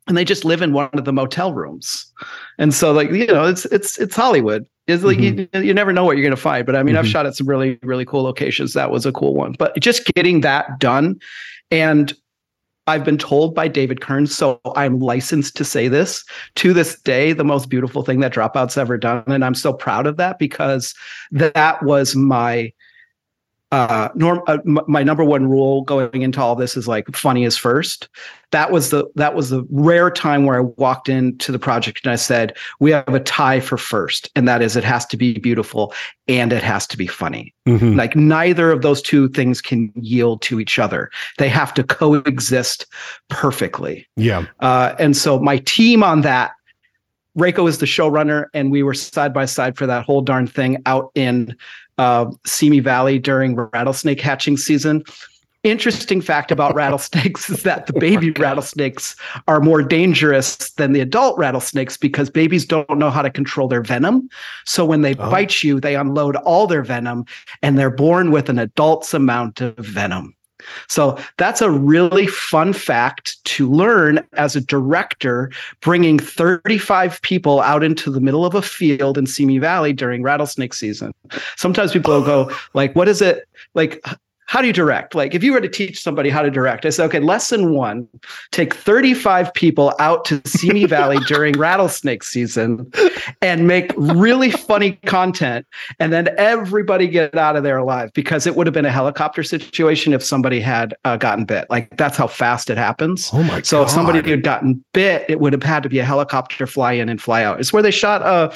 and 0.07 0.17
they 0.17 0.25
just 0.25 0.45
live 0.45 0.61
in 0.61 0.73
one 0.73 0.89
of 0.93 1.05
the 1.05 1.13
motel 1.13 1.53
rooms. 1.53 2.05
And 2.57 2.73
so 2.73 2.91
like, 2.91 3.11
you 3.11 3.27
know, 3.27 3.45
it's 3.45 3.65
it's 3.65 3.97
it's 3.99 4.15
Hollywood. 4.15 4.65
It's 4.87 5.03
like 5.03 5.17
mm-hmm. 5.17 5.57
you, 5.57 5.67
you 5.67 5.73
never 5.73 5.91
know 5.91 6.05
what 6.05 6.15
you're 6.15 6.23
going 6.23 6.35
to 6.35 6.41
find. 6.41 6.65
But 6.65 6.75
I 6.75 6.83
mean, 6.83 6.95
mm-hmm. 6.95 6.99
I've 6.99 7.07
shot 7.07 7.25
at 7.25 7.35
some 7.35 7.47
really, 7.47 7.77
really 7.83 8.05
cool 8.05 8.23
locations. 8.23 8.73
That 8.73 8.89
was 8.89 9.05
a 9.05 9.11
cool 9.11 9.33
one. 9.33 9.53
But 9.57 9.77
just 9.79 10.05
getting 10.15 10.41
that 10.41 10.79
done. 10.79 11.19
And 11.71 12.13
I've 12.87 13.03
been 13.03 13.17
told 13.17 13.53
by 13.53 13.67
David 13.67 13.99
Kearns, 13.99 14.33
so 14.33 14.61
I'm 14.75 14.99
licensed 14.99 15.57
to 15.57 15.65
say 15.65 15.89
this 15.89 16.23
to 16.55 16.71
this 16.71 16.99
day, 17.01 17.33
the 17.33 17.43
most 17.43 17.69
beautiful 17.69 18.01
thing 18.03 18.21
that 18.21 18.33
Dropout's 18.33 18.77
ever 18.77 18.97
done. 18.97 19.25
And 19.27 19.43
I'm 19.43 19.55
so 19.55 19.73
proud 19.73 20.07
of 20.07 20.15
that 20.17 20.39
because 20.39 20.95
that 21.31 21.83
was 21.83 22.15
my 22.15 22.71
uh 23.71 24.07
norm 24.15 24.41
uh, 24.47 24.59
m- 24.65 24.79
my 24.87 25.03
number 25.03 25.25
one 25.25 25.45
rule 25.45 25.81
going 25.81 26.21
into 26.21 26.41
all 26.41 26.55
this 26.55 26.77
is 26.77 26.87
like 26.87 27.05
funny 27.13 27.43
is 27.43 27.57
first. 27.57 28.07
That 28.51 28.71
was 28.71 28.91
the 28.91 29.05
that 29.15 29.35
was 29.35 29.49
the 29.49 29.67
rare 29.69 30.09
time 30.09 30.45
where 30.45 30.55
i 30.55 30.61
walked 30.77 31.09
into 31.09 31.51
the 31.51 31.59
project 31.59 32.05
and 32.05 32.13
i 32.13 32.15
said 32.15 32.55
we 32.79 32.91
have 32.91 33.13
a 33.13 33.19
tie 33.19 33.59
for 33.59 33.77
first 33.77 34.29
and 34.37 34.47
that 34.47 34.61
is 34.61 34.77
it 34.77 34.85
has 34.85 35.05
to 35.07 35.17
be 35.17 35.37
beautiful 35.37 35.93
and 36.29 36.53
it 36.53 36.63
has 36.63 36.87
to 36.87 36.97
be 36.97 37.07
funny. 37.07 37.53
Mm-hmm. 37.67 37.97
like 37.97 38.15
neither 38.15 38.71
of 38.71 38.83
those 38.83 39.01
two 39.01 39.27
things 39.29 39.59
can 39.61 39.91
yield 39.95 40.41
to 40.43 40.61
each 40.61 40.79
other. 40.79 41.11
They 41.37 41.49
have 41.49 41.73
to 41.73 41.83
coexist 41.83 42.85
perfectly. 43.29 44.07
Yeah. 44.15 44.45
Uh 44.61 44.95
and 44.97 45.17
so 45.17 45.39
my 45.39 45.57
team 45.57 46.03
on 46.03 46.21
that 46.21 46.51
Rekha 47.37 47.67
is 47.69 47.77
the 47.77 47.85
showrunner, 47.85 48.45
and 48.55 48.71
we 48.71 48.81
were 48.81 48.95
side 48.95 49.31
by 49.31 49.45
side 49.45 49.77
for 49.77 49.85
that 49.85 50.03
whole 50.03 50.21
darn 50.21 50.47
thing 50.47 50.81
out 50.87 51.11
in 51.13 51.55
uh, 51.97 52.31
Simi 52.45 52.79
Valley 52.79 53.19
during 53.19 53.55
rattlesnake 53.55 54.21
hatching 54.21 54.57
season. 54.57 55.03
Interesting 55.63 56.21
fact 56.21 56.51
about 56.51 56.75
rattlesnakes 56.81 57.49
is 57.49 57.63
that 57.63 57.87
the 57.87 57.93
baby 57.93 58.31
oh 58.37 58.41
rattlesnakes 58.41 59.15
are 59.47 59.59
more 59.59 59.81
dangerous 59.81 60.55
than 60.71 60.93
the 60.93 61.01
adult 61.01 61.37
rattlesnakes 61.37 61.97
because 61.97 62.29
babies 62.29 62.65
don't 62.65 62.97
know 62.97 63.09
how 63.09 63.21
to 63.21 63.29
control 63.29 63.67
their 63.67 63.81
venom. 63.81 64.29
So 64.65 64.85
when 64.85 65.01
they 65.01 65.15
oh. 65.15 65.29
bite 65.29 65.63
you, 65.63 65.79
they 65.79 65.95
unload 65.95 66.35
all 66.37 66.67
their 66.67 66.83
venom 66.83 67.25
and 67.61 67.77
they're 67.77 67.89
born 67.89 68.31
with 68.31 68.49
an 68.49 68.59
adult's 68.59 69.13
amount 69.13 69.59
of 69.59 69.75
venom. 69.77 70.36
So 70.87 71.17
that's 71.37 71.61
a 71.61 71.69
really 71.69 72.27
fun 72.27 72.73
fact 72.73 73.43
to 73.45 73.69
learn 73.69 74.25
as 74.33 74.55
a 74.55 74.61
director, 74.61 75.51
bringing 75.81 76.19
35 76.19 77.21
people 77.21 77.61
out 77.61 77.83
into 77.83 78.11
the 78.11 78.21
middle 78.21 78.45
of 78.45 78.55
a 78.55 78.61
field 78.61 79.17
in 79.17 79.25
Simi 79.25 79.57
Valley 79.57 79.93
during 79.93 80.23
rattlesnake 80.23 80.73
season. 80.73 81.13
Sometimes 81.55 81.91
people 81.91 82.13
will 82.13 82.25
go 82.25 82.51
like, 82.73 82.95
what 82.95 83.07
is 83.07 83.21
it? 83.21 83.47
Like, 83.73 84.03
how 84.47 84.61
do 84.61 84.67
you 84.67 84.73
direct? 84.73 85.13
Like, 85.13 85.35
if 85.35 85.43
you 85.43 85.51
were 85.51 85.59
to 85.59 85.67
teach 85.67 86.01
somebody 86.01 86.29
how 86.29 86.41
to 86.41 86.49
direct, 86.49 86.85
I 86.85 86.89
say, 86.89 87.03
okay, 87.03 87.19
lesson 87.19 87.73
one, 87.73 88.07
take 88.51 88.73
35 88.73 89.53
people 89.53 89.93
out 89.99 90.23
to 90.25 90.41
Simi 90.45 90.85
Valley 90.97 91.17
during 91.27 91.57
rattlesnake 91.57 92.23
season 92.23 92.89
and 93.41 93.67
make 93.67 93.91
really 93.97 94.49
funny 94.51 94.93
content. 95.05 95.67
And 95.99 96.13
then 96.13 96.29
everybody 96.37 97.07
get 97.07 97.35
out 97.35 97.57
of 97.57 97.63
there 97.63 97.77
alive 97.77 98.11
because 98.13 98.47
it 98.47 98.55
would 98.55 98.67
have 98.67 98.73
been 98.73 98.85
a 98.85 98.91
helicopter 98.91 99.43
situation 99.43 100.13
if 100.13 100.23
somebody 100.23 100.61
had 100.61 100.95
uh, 101.03 101.17
gotten 101.17 101.43
bit. 101.43 101.65
Like, 101.69 101.95
that's 101.97 102.15
how 102.15 102.27
fast 102.27 102.69
it 102.69 102.77
happens. 102.77 103.29
Oh 103.33 103.43
my 103.43 103.61
So, 103.63 103.79
God. 103.79 103.83
if 103.83 103.89
somebody 103.89 104.29
had 104.29 104.43
gotten 104.43 104.83
bit, 104.93 105.25
it 105.29 105.41
would 105.41 105.51
have 105.51 105.63
had 105.63 105.83
to 105.83 105.89
be 105.89 105.99
a 105.99 106.05
helicopter 106.05 106.65
fly 106.65 106.93
in 106.93 107.09
and 107.09 107.21
fly 107.21 107.43
out. 107.43 107.59
It's 107.59 107.73
where 107.73 107.83
they 107.83 107.91
shot 107.91 108.21
uh, 108.21 108.49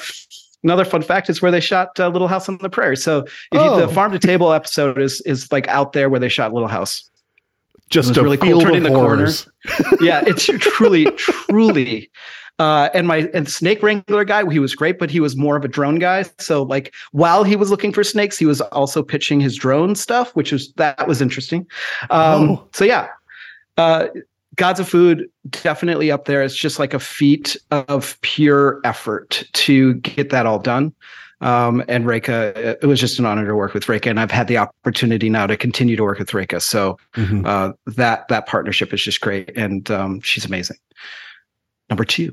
another 0.62 0.84
fun 0.84 1.02
fact 1.02 1.28
is 1.30 1.42
where 1.42 1.50
they 1.50 1.60
shot 1.60 1.98
uh, 1.98 2.08
Little 2.08 2.28
House 2.28 2.48
on 2.48 2.58
the 2.58 2.70
Prairie. 2.70 2.96
So 2.96 3.20
if 3.20 3.50
oh. 3.52 3.78
you, 3.78 3.86
the 3.86 3.92
farm 3.92 4.12
to 4.12 4.18
table 4.18 4.52
episode 4.52 4.98
is 4.98 5.20
is 5.22 5.50
like 5.52 5.68
out 5.68 5.92
there 5.92 6.08
where 6.08 6.20
they 6.20 6.28
shot 6.28 6.52
Little 6.52 6.68
House. 6.68 7.08
Just 7.90 8.16
a 8.16 8.22
really 8.22 8.38
cool 8.38 8.60
turning 8.60 8.84
the 8.84 8.88
corner. 8.88 9.28
yeah, 10.00 10.22
it's 10.26 10.46
truly, 10.46 11.04
truly. 11.16 12.10
Uh, 12.58 12.88
and 12.94 13.06
my 13.06 13.28
and 13.34 13.50
snake 13.50 13.82
wrangler 13.82 14.24
guy, 14.24 14.48
he 14.50 14.58
was 14.58 14.74
great, 14.74 14.98
but 14.98 15.10
he 15.10 15.20
was 15.20 15.36
more 15.36 15.56
of 15.56 15.64
a 15.64 15.68
drone 15.68 15.98
guy. 15.98 16.24
So 16.38 16.62
like 16.62 16.94
while 17.10 17.44
he 17.44 17.54
was 17.54 17.70
looking 17.70 17.92
for 17.92 18.02
snakes, 18.02 18.38
he 18.38 18.46
was 18.46 18.60
also 18.60 19.02
pitching 19.02 19.40
his 19.40 19.56
drone 19.56 19.94
stuff, 19.94 20.34
which 20.34 20.52
was 20.52 20.72
that 20.74 21.06
was 21.06 21.20
interesting. 21.20 21.66
Um, 22.08 22.50
oh. 22.50 22.68
So 22.72 22.84
yeah, 22.84 23.08
uh, 23.76 24.06
Gods 24.56 24.80
of 24.80 24.88
Food 24.88 25.28
definitely 25.50 26.10
up 26.10 26.26
there. 26.26 26.42
It's 26.42 26.54
just 26.54 26.78
like 26.78 26.94
a 26.94 26.98
feat 26.98 27.56
of 27.70 28.20
pure 28.20 28.80
effort 28.84 29.44
to 29.54 29.94
get 29.94 30.30
that 30.30 30.46
all 30.46 30.58
done. 30.58 30.92
Um, 31.40 31.82
and 31.88 32.04
Rekha, 32.04 32.78
it 32.80 32.86
was 32.86 33.00
just 33.00 33.18
an 33.18 33.26
honor 33.26 33.44
to 33.46 33.56
work 33.56 33.74
with 33.74 33.86
Rekha, 33.86 34.08
and 34.08 34.20
I've 34.20 34.30
had 34.30 34.46
the 34.46 34.58
opportunity 34.58 35.28
now 35.28 35.46
to 35.46 35.56
continue 35.56 35.96
to 35.96 36.02
work 36.04 36.20
with 36.20 36.30
Rekha. 36.30 36.62
So 36.62 36.98
mm-hmm. 37.16 37.44
uh, 37.44 37.72
that 37.86 38.28
that 38.28 38.46
partnership 38.46 38.92
is 38.92 39.02
just 39.02 39.20
great, 39.20 39.56
and 39.56 39.90
um, 39.90 40.20
she's 40.20 40.44
amazing. 40.44 40.76
Number 41.90 42.04
two, 42.04 42.32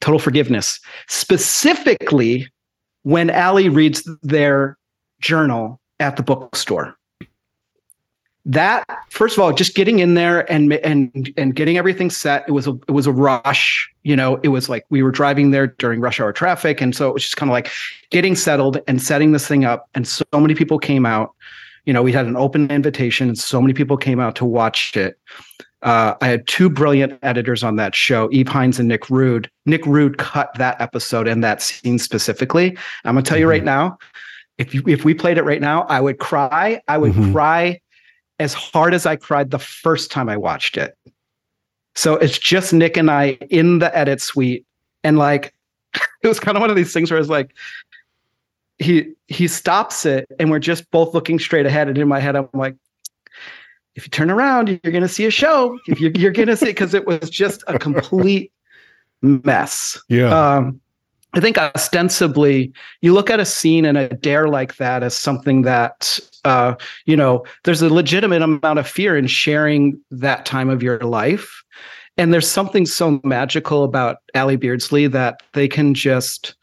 total 0.00 0.20
forgiveness, 0.20 0.78
specifically 1.08 2.48
when 3.02 3.30
Allie 3.30 3.68
reads 3.68 4.08
their 4.22 4.78
journal 5.20 5.80
at 5.98 6.16
the 6.16 6.22
bookstore 6.22 6.96
that 8.44 8.84
first 9.10 9.36
of 9.36 9.42
all 9.42 9.52
just 9.52 9.74
getting 9.76 10.00
in 10.00 10.14
there 10.14 10.50
and 10.50 10.72
and 10.72 11.32
and 11.36 11.54
getting 11.54 11.78
everything 11.78 12.10
set 12.10 12.44
it 12.48 12.52
was 12.52 12.66
a 12.66 12.72
it 12.88 12.90
was 12.90 13.06
a 13.06 13.12
rush 13.12 13.88
you 14.02 14.16
know 14.16 14.40
it 14.42 14.48
was 14.48 14.68
like 14.68 14.84
we 14.90 15.00
were 15.02 15.12
driving 15.12 15.52
there 15.52 15.68
during 15.78 16.00
rush 16.00 16.18
hour 16.18 16.32
traffic 16.32 16.80
and 16.80 16.96
so 16.96 17.08
it 17.08 17.14
was 17.14 17.22
just 17.22 17.36
kind 17.36 17.48
of 17.48 17.52
like 17.52 17.70
getting 18.10 18.34
settled 18.34 18.80
and 18.88 19.00
setting 19.00 19.30
this 19.30 19.46
thing 19.46 19.64
up 19.64 19.88
and 19.94 20.08
so 20.08 20.24
many 20.34 20.54
people 20.54 20.78
came 20.78 21.06
out 21.06 21.34
You 21.84 21.92
know, 21.92 22.02
we 22.02 22.12
had 22.12 22.26
an 22.26 22.36
open 22.36 22.70
invitation, 22.70 23.26
and 23.28 23.36
so 23.36 23.60
many 23.60 23.74
people 23.74 23.96
came 23.96 24.20
out 24.22 24.36
to 24.36 24.44
watch 24.44 24.96
it. 24.96 25.18
Uh, 25.82 26.14
I 26.20 26.28
had 26.28 26.46
two 26.46 26.70
brilliant 26.70 27.18
editors 27.24 27.64
on 27.64 27.74
that 27.76 27.92
show, 27.92 28.28
Eve 28.30 28.46
Hines 28.46 28.78
and 28.78 28.86
Nick 28.88 29.10
Rude. 29.10 29.50
Nick 29.66 29.84
Rude 29.84 30.16
cut 30.16 30.54
that 30.58 30.80
episode 30.80 31.26
and 31.26 31.42
that 31.42 31.60
scene 31.60 31.98
specifically. 31.98 32.76
I'm 33.04 33.16
gonna 33.16 33.22
tell 33.26 33.36
you 33.36 33.48
right 33.48 33.66
Mm-hmm. 33.66 33.82
now, 33.90 33.98
if 34.58 34.72
you 34.74 34.82
if 34.86 35.04
we 35.04 35.12
played 35.12 35.38
it 35.38 35.42
right 35.44 35.60
now, 35.60 35.82
I 35.90 36.00
would 36.00 36.18
cry. 36.20 36.80
I 36.86 36.98
would 36.98 37.14
Mhm. 37.14 37.32
cry 37.32 37.80
as 38.42 38.52
hard 38.52 38.94
as 38.94 39.06
I 39.06 39.16
cried 39.16 39.50
the 39.50 39.58
first 39.58 40.10
time 40.10 40.28
I 40.28 40.36
watched 40.36 40.76
it. 40.76 40.96
So 41.94 42.14
it's 42.14 42.38
just 42.38 42.72
Nick 42.72 42.96
and 42.96 43.10
I 43.10 43.38
in 43.50 43.78
the 43.78 43.96
edit 43.96 44.20
suite, 44.20 44.66
and 45.04 45.18
like 45.18 45.54
it 46.22 46.28
was 46.28 46.40
kind 46.40 46.56
of 46.56 46.60
one 46.60 46.70
of 46.70 46.76
these 46.76 46.92
things 46.92 47.10
where 47.10 47.20
it's 47.20 47.28
like 47.28 47.54
he 48.78 49.12
he 49.28 49.46
stops 49.48 50.04
it, 50.06 50.26
and 50.38 50.50
we're 50.50 50.58
just 50.58 50.90
both 50.90 51.14
looking 51.14 51.38
straight 51.38 51.66
ahead. 51.66 51.88
And 51.88 51.98
in 51.98 52.08
my 52.08 52.20
head, 52.20 52.36
I'm 52.36 52.48
like, 52.54 52.76
if 53.94 54.06
you 54.06 54.10
turn 54.10 54.30
around, 54.30 54.68
you're 54.82 54.92
gonna 54.92 55.08
see 55.08 55.26
a 55.26 55.30
show. 55.30 55.78
If 55.86 56.00
you're, 56.00 56.12
you're 56.12 56.32
gonna 56.32 56.56
see, 56.56 56.66
because 56.66 56.94
it 56.94 57.06
was 57.06 57.30
just 57.30 57.62
a 57.66 57.78
complete 57.78 58.52
mess. 59.22 60.00
Yeah. 60.08 60.56
Um, 60.56 60.80
I 61.34 61.40
think 61.40 61.56
ostensibly, 61.58 62.72
you 63.00 63.14
look 63.14 63.30
at 63.30 63.40
a 63.40 63.44
scene 63.44 63.84
and 63.84 63.96
a 63.96 64.08
dare 64.10 64.48
like 64.48 64.76
that 64.76 65.02
as 65.02 65.16
something 65.16 65.62
that, 65.62 66.18
uh, 66.44 66.74
you 67.06 67.16
know, 67.16 67.44
there's 67.64 67.80
a 67.80 67.92
legitimate 67.92 68.42
amount 68.42 68.78
of 68.78 68.86
fear 68.86 69.16
in 69.16 69.26
sharing 69.26 69.98
that 70.10 70.44
time 70.44 70.68
of 70.68 70.82
your 70.82 70.98
life. 71.00 71.62
And 72.18 72.34
there's 72.34 72.48
something 72.50 72.84
so 72.84 73.18
magical 73.24 73.84
about 73.84 74.18
Allie 74.34 74.56
Beardsley 74.56 75.06
that 75.06 75.42
they 75.54 75.68
can 75.68 75.94
just 75.94 76.54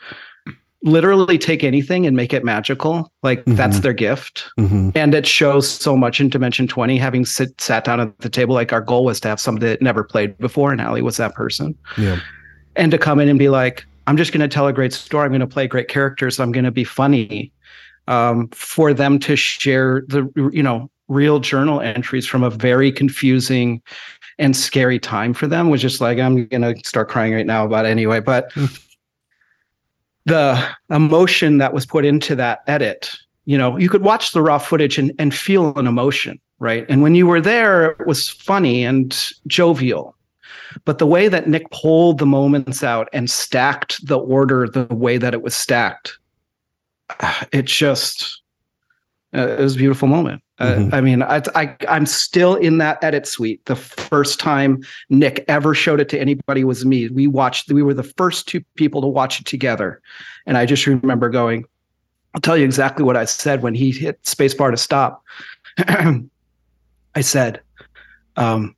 literally 0.84 1.38
take 1.40 1.64
anything 1.64 2.06
and 2.06 2.16
make 2.16 2.32
it 2.32 2.46
magical. 2.46 3.12
Like 3.24 3.44
that's 3.46 3.80
Mhm. 3.80 3.82
their 3.82 3.94
gift. 3.94 4.46
Mhm. 4.60 4.92
And 4.96 5.14
it 5.16 5.26
shows 5.26 5.68
so 5.70 5.98
much 5.98 6.22
in 6.22 6.30
Dimension 6.30 6.68
20, 6.68 6.98
having 6.98 7.26
sit, 7.26 7.60
sat 7.60 7.84
down 7.84 8.00
at 8.00 8.18
the 8.20 8.30
table. 8.30 8.54
Like 8.54 8.72
our 8.72 8.80
goal 8.80 9.04
was 9.04 9.20
to 9.22 9.28
have 9.28 9.40
somebody 9.42 9.66
that 9.66 9.82
never 9.82 10.04
played 10.04 10.38
before, 10.38 10.72
and 10.72 10.80
Allie 10.80 11.02
was 11.02 11.18
that 11.18 11.34
person 11.34 11.76
Yeah. 11.98 12.20
and 12.78 12.92
to 12.92 12.98
come 12.98 13.20
in 13.20 13.28
and 13.28 13.38
be 13.40 13.50
like, 13.50 13.86
I'm 14.10 14.18
just 14.18 14.32
going 14.32 14.42
to 14.42 14.48
tell 14.48 14.66
a 14.66 14.74
great 14.74 14.92
story. 14.92 15.26
I'm 15.26 15.32
going 15.32 15.40
to 15.40 15.46
play 15.46 15.68
great 15.68 15.88
characters. 15.88 16.40
I'm 16.40 16.52
going 16.52 16.66
to 16.66 16.72
be 16.72 16.84
funny. 16.84 17.54
Um, 18.08 18.48
for 18.48 18.92
them 18.92 19.20
to 19.20 19.36
share 19.36 20.04
the 20.08 20.28
you 20.52 20.64
know 20.64 20.90
real 21.10 21.40
journal 21.40 21.80
entries 21.80 22.26
from 22.26 22.42
a 22.42 22.50
very 22.50 22.92
confusing 22.92 23.84
and 24.40 24.58
scary 24.58 24.98
time 24.98 25.36
for 25.36 25.46
them 25.46 25.70
was 25.70 25.80
just 25.80 26.02
like 26.02 26.18
I'm 26.18 26.48
going 26.48 26.64
to 26.64 26.76
start 26.84 27.08
crying 27.08 27.36
right 27.36 27.46
now 27.46 27.64
about 27.66 27.86
it 27.86 27.90
anyway. 27.90 28.20
But 28.20 28.52
the 30.26 30.68
emotion 30.90 31.60
that 31.60 31.72
was 31.72 31.86
put 31.86 32.04
into 32.04 32.36
that 32.36 32.62
edit, 32.66 33.12
you 33.46 33.60
know, 33.60 33.78
you 33.78 33.90
could 33.90 34.02
watch 34.02 34.32
the 34.32 34.42
raw 34.42 34.58
footage 34.58 34.98
and, 34.98 35.12
and 35.20 35.36
feel 35.36 35.78
an 35.78 35.86
emotion, 35.86 36.40
right? 36.58 36.84
And 36.90 37.04
when 37.04 37.14
you 37.14 37.28
were 37.28 37.42
there, 37.42 37.92
it 37.92 38.08
was 38.08 38.28
funny 38.28 38.84
and 38.84 39.16
jovial 39.46 40.16
but 40.86 40.98
the 40.98 41.08
way 41.08 41.28
that 41.28 41.48
Nick 41.48 41.70
pulled 41.72 42.20
the 42.20 42.26
moments 42.26 42.84
out 42.84 43.08
and 43.14 43.30
stacked 43.30 44.06
the 44.06 44.20
order 44.20 44.68
the 44.68 44.86
way 44.94 45.18
that 45.18 45.34
it 45.34 45.42
was 45.42 45.56
stacked, 45.56 46.18
it 47.52 47.66
just 47.66 48.42
uh, 49.36 49.48
it 49.48 49.60
was 49.60 49.76
a 49.76 49.78
beautiful 49.78 50.08
moment. 50.08 50.42
Mhm. 50.60 50.92
Uh, 50.92 50.96
I 50.96 51.02
mean, 51.02 51.24
I, 51.24 51.42
I 51.56 51.76
I'm 51.88 52.06
still 52.06 52.56
in 52.56 52.80
that 52.80 53.04
edit 53.04 53.28
suite. 53.28 53.64
The 53.66 53.76
first 53.76 54.40
time 54.40 54.82
Nick 55.10 55.46
ever 55.48 55.74
showed 55.74 56.00
it 56.02 56.10
to 56.10 56.20
anybody 56.20 56.64
was 56.64 56.86
me. 56.86 57.08
We 57.10 57.28
watched. 57.28 57.72
We 57.72 57.84
were 57.84 57.94
the 57.94 58.04
first 58.04 58.48
two 58.48 58.62
people 58.76 59.02
to 59.02 59.08
watch 59.08 59.40
it 59.40 59.46
together, 59.46 60.02
and 60.46 60.58
I 60.58 60.66
just 60.66 60.86
remember 60.86 61.30
going. 61.30 61.66
I'll 62.36 62.42
tell 62.42 62.58
you 62.58 62.66
exactly 62.66 63.04
what 63.04 63.18
I 63.18 63.26
said 63.26 63.64
when 63.64 63.74
he 63.74 63.92
hit 63.92 64.22
spacebar 64.22 64.70
to 64.70 64.78
stop. 64.78 65.24
I 67.16 67.22
said, 67.22 67.60
um, 68.36 68.76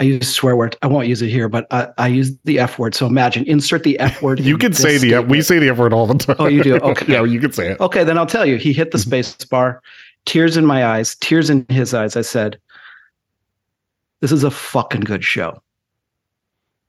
I 0.00 0.04
use 0.04 0.28
swear 0.32 0.54
word. 0.54 0.76
I 0.82 0.86
won't 0.86 1.08
use 1.08 1.22
it 1.22 1.28
here, 1.28 1.48
but 1.48 1.66
I, 1.72 1.88
I 1.98 2.06
use 2.06 2.36
the 2.44 2.60
F 2.60 2.78
word. 2.78 2.94
So 2.94 3.06
imagine, 3.06 3.44
insert 3.46 3.82
the 3.82 3.98
F 3.98 4.22
word. 4.22 4.38
You 4.48 4.56
can 4.56 4.72
say 4.72 4.96
the 4.96 5.14
F. 5.14 5.26
we 5.26 5.42
say 5.42 5.58
the 5.58 5.70
F 5.70 5.78
word 5.78 5.92
all 5.92 6.06
the 6.06 6.14
time. 6.14 6.36
Oh, 6.38 6.46
you 6.46 6.62
do? 6.62 6.76
Okay. 6.76 7.06
yeah, 7.12 7.24
you 7.24 7.40
can 7.40 7.52
say 7.52 7.72
it. 7.72 7.80
Okay, 7.80 8.04
then 8.04 8.16
I'll 8.16 8.26
tell 8.26 8.46
you. 8.46 8.56
He 8.56 8.72
hit 8.72 8.92
the 8.92 8.98
space 8.98 9.34
bar, 9.44 9.82
tears 10.24 10.56
in 10.56 10.64
my 10.64 10.86
eyes, 10.86 11.16
tears 11.16 11.50
in 11.50 11.66
his 11.68 11.94
eyes. 11.94 12.16
I 12.16 12.22
said, 12.22 12.60
This 14.20 14.30
is 14.30 14.44
a 14.44 14.50
fucking 14.50 15.00
good 15.00 15.24
show. 15.24 15.60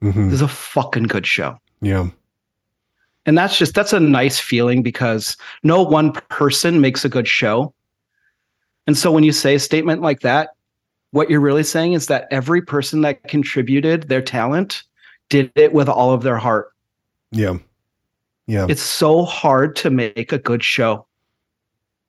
Mhm. 0.03 0.25
This 0.25 0.35
is 0.35 0.41
a 0.41 0.47
fucking 0.47 1.03
good 1.03 1.25
show. 1.25 1.57
Yeah. 1.81 2.09
And 3.25 3.37
that's 3.37 3.57
just, 3.57 3.73
that's 3.73 3.93
a 3.93 3.99
nice 3.99 4.39
feeling 4.39 4.81
because 4.81 5.35
no 5.63 5.81
one 5.81 6.13
person 6.29 6.79
makes 6.79 7.03
a 7.03 7.09
good 7.09 7.27
show. 7.27 7.73
And 8.87 8.97
so 8.97 9.11
when 9.11 9.23
you 9.23 9.31
say 9.31 9.55
a 9.55 9.59
statement 9.59 10.01
like 10.01 10.21
that, 10.21 10.51
what 11.11 11.29
you're 11.29 11.39
really 11.39 11.63
saying 11.63 11.93
is 11.93 12.07
that 12.07 12.27
every 12.31 12.61
person 12.61 13.01
that 13.01 13.23
contributed 13.23 14.09
their 14.09 14.21
talent 14.21 14.83
did 15.29 15.51
it 15.55 15.73
with 15.73 15.89
all 15.89 16.11
of 16.13 16.23
their 16.23 16.37
heart. 16.37 16.71
Yeah. 17.31 17.57
Yeah. 18.47 18.65
It's 18.69 18.81
so 18.81 19.23
hard 19.23 19.75
to 19.77 19.89
make 19.89 20.31
a 20.31 20.39
good 20.39 20.63
show. 20.63 21.05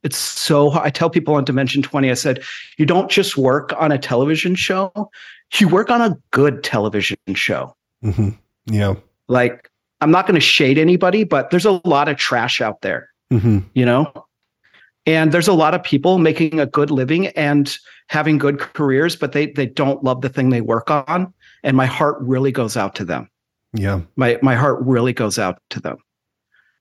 It's 0.03 0.17
so 0.17 0.73
I 0.73 0.89
tell 0.89 1.11
people 1.11 1.35
on 1.35 1.45
Dimension 1.45 1.83
20, 1.83 2.11
I 2.11 2.15
said, 2.15 2.43
you 2.79 2.87
don't 2.87 3.11
just 3.11 3.37
work 3.37 3.75
on 3.79 3.93
a 3.93 3.99
television 3.99 4.55
show, 4.55 5.11
you 5.59 5.69
work 5.69 5.91
on 5.91 6.01
a 6.01 6.17
good 6.31 6.65
television 6.65 7.19
show. 7.35 7.77
Mhm. 8.03 8.39
Yeah. 8.67 8.95
Like, 9.29 9.71
I'm 10.01 10.11
not 10.11 10.27
going 10.27 10.37
to 10.37 10.41
shade 10.41 10.79
anybody, 10.79 11.25
but 11.25 11.51
there's 11.51 11.67
a 11.67 11.83
lot 11.85 12.09
of 12.09 12.17
trash 12.17 12.63
out 12.63 12.81
there, 12.81 13.11
Mhm. 13.31 13.65
you 13.75 13.85
know? 13.85 14.11
And 15.05 15.33
there's 15.33 15.49
a 15.49 15.53
lot 15.53 15.75
of 15.75 15.83
people 15.83 16.19
making 16.19 16.59
a 16.61 16.67
good 16.67 16.91
living 16.91 17.27
and 17.29 17.77
having 18.11 18.39
good 18.39 18.59
careers, 18.59 19.15
but 19.15 19.31
they 19.31 19.47
they 19.47 19.67
don't 19.67 20.03
love 20.03 20.21
the 20.21 20.29
thing 20.29 20.51
they 20.51 20.61
work 20.61 20.91
on. 20.91 21.33
And 21.63 21.77
my 21.77 21.87
heart 21.87 22.17
really 22.21 22.51
goes 22.51 22.77
out 22.77 22.95
to 22.97 23.05
them. 23.05 23.31
Yeah. 23.73 24.01
my 24.17 24.37
my 24.43 24.57
heart 24.57 24.81
really 24.83 25.13
goes 25.13 25.39
out 25.39 25.63
to 25.71 25.81
them 25.81 25.97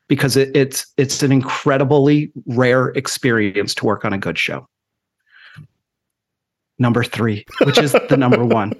because 0.08 0.36
it, 0.36 0.50
it's 0.56 0.88
it's 0.98 1.22
an 1.22 1.32
incredibly 1.32 2.32
rare 2.48 2.88
experience 2.90 3.76
to 3.76 3.86
work 3.86 4.04
on 4.04 4.12
a 4.12 4.18
good 4.18 4.40
show. 4.40 4.68
Number 6.80 7.04
three, 7.04 7.46
which 7.64 7.78
is 7.78 7.92
the 8.10 8.18
number 8.18 8.44
one, 8.62 8.74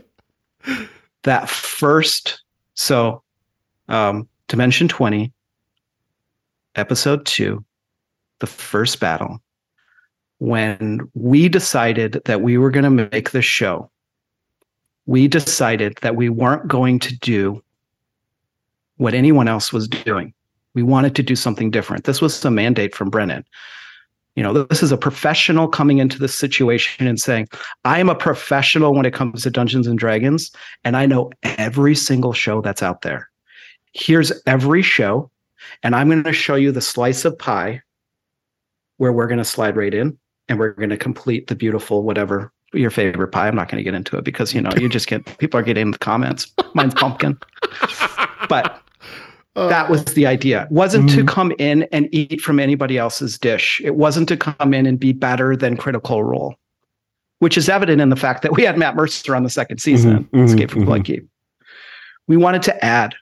that 1.24 1.50
first 1.50 2.42
so 2.74 3.22
um, 3.90 4.28
Dimension 4.48 4.88
Twenty, 4.88 5.32
Episode 6.76 7.28
Two, 7.28 7.64
the 8.40 8.48
first 8.48 9.00
battle, 9.00 9.40
when 10.40 11.02
we 11.14 11.50
decided 11.50 12.22
that 12.26 12.42
we 12.42 12.58
were 12.58 12.72
going 12.72 12.84
to 12.84 13.10
make 13.12 13.32
this 13.32 13.46
show. 13.46 13.90
We 15.06 15.28
decided 15.28 15.98
that 16.02 16.16
we 16.16 16.30
weren't 16.30 16.68
going 16.68 17.00
to 17.00 17.16
do 17.18 17.62
what 18.98 19.14
anyone 19.14 19.48
else 19.48 19.72
was 19.72 19.88
doing. 19.88 20.34
We 20.74 20.84
wanted 20.84 21.16
to 21.16 21.24
do 21.24 21.36
something 21.36 21.72
different. 21.72 22.06
This 22.06 22.22
was 22.22 22.44
a 22.46 22.52
mandate 22.52 22.96
from 22.96 23.10
Brennan. 23.10 23.44
You 24.36 24.44
know, 24.44 24.54
this 24.54 24.82
is 24.82 24.92
a 24.92 24.98
professional 24.98 25.68
coming 25.68 25.98
into 25.98 26.18
this 26.18 26.36
situation 26.36 27.08
and 27.08 27.20
saying, 27.20 27.50
I 27.84 28.00
am 28.00 28.08
a 28.08 28.16
professional 28.16 28.94
when 28.94 29.06
it 29.06 29.14
comes 29.14 29.44
to 29.44 29.50
Dungeons 29.50 29.88
and 29.88 30.00
Dragons, 30.00 30.52
and 30.86 30.96
I 30.96 31.06
know 31.06 31.32
every 31.44 31.96
single 31.96 32.32
show 32.32 32.62
that's 32.62 32.84
out 32.84 33.02
there. 33.02 33.30
Here's 33.94 34.32
every 34.46 34.84
show, 34.84 35.30
and 35.84 35.96
I'm 35.96 36.10
going 36.10 36.24
to 36.24 36.32
show 36.32 36.56
you 36.56 36.72
the 36.72 36.80
slice 36.80 37.26
of 37.26 37.38
pie 37.38 37.82
where 38.98 39.12
we're 39.12 39.28
going 39.28 39.40
to 39.40 39.46
slide 39.46 39.76
right 39.76 39.94
in 39.94 40.18
and 40.50 40.60
we're 40.60 40.72
going 40.72 40.90
to 40.90 40.98
complete 40.98 41.48
the 41.48 41.56
beautiful 41.56 42.04
whatever 42.04 42.52
your 42.74 42.90
favorite 42.90 43.30
pie. 43.30 43.48
I'm 43.48 43.56
not 43.56 43.70
going 43.70 43.78
to 43.78 43.84
get 43.84 43.94
into 43.94 44.18
it 44.18 44.24
because, 44.24 44.54
you 44.54 44.62
know, 44.62 44.72
you 44.78 44.90
just 44.90 45.08
get 45.08 45.26
people 45.38 45.60
are 45.60 45.64
getting 45.64 45.92
the 45.92 45.98
comments. 45.98 46.52
Mine's 46.74 46.94
pumpkin. 46.94 47.40
But 48.48 48.82
that 49.56 49.90
was 49.90 50.06
the 50.06 50.26
idea. 50.28 50.68
Wasn't 50.70 51.10
to 51.12 51.24
Mhm. 51.24 51.28
come 51.28 51.54
in 51.58 51.84
and 51.92 52.08
eat 52.12 52.42
from 52.42 52.60
anybody 52.60 52.98
else's 52.98 53.38
dish. 53.40 53.82
It 53.84 53.96
wasn't 53.96 54.28
to 54.30 54.38
come 54.38 54.74
in 54.74 54.86
and 54.86 55.00
be 55.00 55.14
better 55.14 55.56
than 55.56 55.78
Critical 55.78 56.24
Role, 56.24 56.56
which 57.40 57.58
is 57.58 57.70
evident 57.70 58.02
in 58.02 58.10
the 58.10 58.16
fact 58.16 58.42
that 58.44 58.54
we 58.54 58.64
had 58.64 58.78
Matt 58.78 58.96
Mercer 58.96 59.36
on 59.36 59.44
the 59.44 59.50
second 59.50 59.80
season, 59.80 60.26
Mhm, 60.26 60.30
mhm, 60.40 60.46
Escape 60.46 60.72
from 60.72 60.84
mhm. 60.84 60.86
Blood 60.86 61.06
Keep. 61.06 61.28
We 62.28 62.38
wanted 62.38 62.62
to 62.64 62.86
add. 62.86 63.16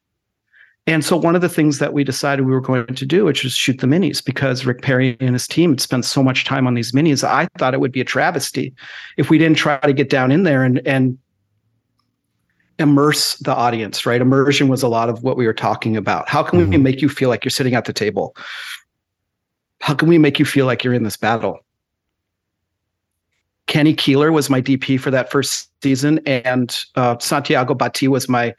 And 0.88 1.04
so 1.04 1.18
one 1.18 1.36
of 1.36 1.42
the 1.42 1.50
things 1.50 1.80
that 1.80 1.92
we 1.92 2.06
decided 2.06 2.46
we 2.46 2.54
were 2.54 2.62
going 2.62 2.86
to 2.88 3.06
do, 3.06 3.26
which 3.26 3.44
was 3.44 3.54
shoot 3.54 3.80
the 3.82 3.88
minis, 3.88 4.24
because 4.24 4.66
Rick 4.66 4.82
Perry 4.82 5.18
and 5.20 5.36
his 5.36 5.46
team 5.46 5.72
had 5.72 5.82
spent 5.82 6.06
so 6.06 6.24
much 6.24 6.46
time 6.46 6.66
on 6.66 6.76
these 6.76 6.94
minis. 6.94 7.26
I 7.26 7.50
thought 7.58 7.74
it 7.74 7.82
would 7.82 7.92
be 7.92 8.00
a 8.00 8.06
travesty 8.06 8.74
if 9.18 9.30
we 9.30 9.38
didn't 9.38 9.58
try 9.58 9.78
to 9.80 9.92
get 9.92 10.10
down 10.10 10.32
in 10.32 10.44
there 10.44 10.64
and 10.64 10.82
and 10.88 11.18
immerse 12.80 13.36
the 13.40 13.54
audience, 13.54 14.06
right? 14.06 14.22
Immersion 14.22 14.68
was 14.68 14.84
a 14.84 14.88
lot 14.88 15.10
of 15.10 15.24
what 15.24 15.36
we 15.36 15.46
were 15.46 15.54
talking 15.54 15.98
about. 15.98 16.30
How 16.30 16.44
can 16.44 16.60
we 16.60 16.78
Mhm. 16.78 16.84
make 16.84 17.02
you 17.02 17.10
feel 17.10 17.28
like 17.28 17.44
you're 17.44 17.50
sitting 17.50 17.74
at 17.74 17.86
the 17.86 17.94
table? 17.94 18.36
How 19.82 19.94
can 19.96 20.08
we 20.08 20.20
make 20.20 20.38
you 20.40 20.46
feel 20.46 20.68
like 20.68 20.84
you're 20.84 20.94
in 20.94 21.04
this 21.04 21.18
battle? 21.18 21.60
Kenny 23.68 23.94
Keeler 23.94 24.32
was 24.32 24.50
my 24.50 24.62
DP 24.62 25.00
for 25.00 25.12
that 25.12 25.30
first 25.30 25.70
season, 25.84 26.20
and 26.26 26.78
uh, 26.96 27.18
Santiago 27.20 27.74
Bati 27.74 28.08
was 28.08 28.28
my 28.30 28.54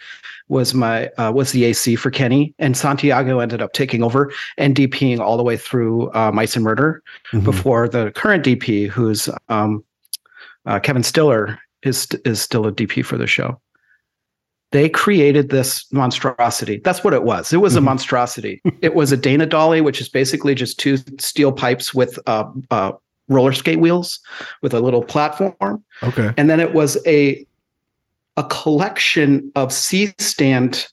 was 0.49 0.75
my 0.75 1.09
uh, 1.19 1.33
was 1.35 1.53
the 1.53 1.65
AC 1.65 1.97
for 1.97 2.11
Kenny, 2.11 2.55
and 2.59 2.77
Santiago 2.77 3.39
ended 3.41 3.61
up 3.63 3.73
taking 3.73 4.03
over 4.03 4.31
and 4.59 4.75
DPing 4.77 5.19
all 5.19 5.37
the 5.37 5.43
way 5.43 5.57
through 5.57 6.11
uh, 6.13 6.31
Mice 6.33 6.57
and 6.57 6.65
Murder 6.65 7.03
Mhm. 7.33 7.45
before 7.45 7.89
the 7.89 8.11
current 8.13 8.45
DP, 8.45 8.89
who's 8.89 9.29
um, 9.49 9.83
uh, 10.67 10.79
Kevin 10.79 11.03
Stiller, 11.03 11.59
is 11.83 12.07
is 12.25 12.41
still 12.41 12.67
a 12.67 12.73
DP 12.73 13.03
for 13.05 13.17
the 13.17 13.27
show. 13.27 13.61
They 14.73 14.91
created 14.91 15.49
this 15.49 15.91
monstrosity. 15.93 16.83
That's 16.85 17.03
what 17.03 17.15
it 17.15 17.23
was. 17.23 17.55
It 17.55 17.57
was 17.63 17.75
a 17.77 17.81
Mhm. 17.81 17.85
monstrosity. 17.85 18.61
it 18.83 18.95
was 18.95 19.11
a 19.13 19.17
Dana 19.17 19.47
dolly, 19.47 19.81
which 19.81 20.01
is 20.03 20.11
basically 20.11 20.55
just 20.55 20.79
two 20.79 20.99
steel 21.19 21.53
pipes 21.53 21.95
with 21.95 22.19
uh, 22.27 22.45
uh, 22.71 22.93
roller 23.29 23.53
skate 23.53 23.81
wheels 23.81 24.21
with 24.63 24.75
a 24.75 24.81
little 24.81 25.03
platform, 25.03 25.83
Okay. 26.03 26.33
and 26.37 26.49
then 26.51 26.61
it 26.61 26.75
was 26.75 26.99
a 27.07 27.45
a 28.37 28.45
collection 28.45 29.51
of 29.57 29.73
C 29.73 30.13
stand 30.19 30.87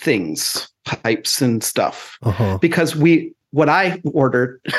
things, 0.00 0.68
pipes 0.84 1.42
and 1.42 1.62
stuff 1.62 2.18
Uh 2.22 2.30
huh. 2.30 2.58
because 2.58 2.94
we 2.96 3.32
what 3.50 3.68
I 3.68 4.00
ordered. 4.12 4.60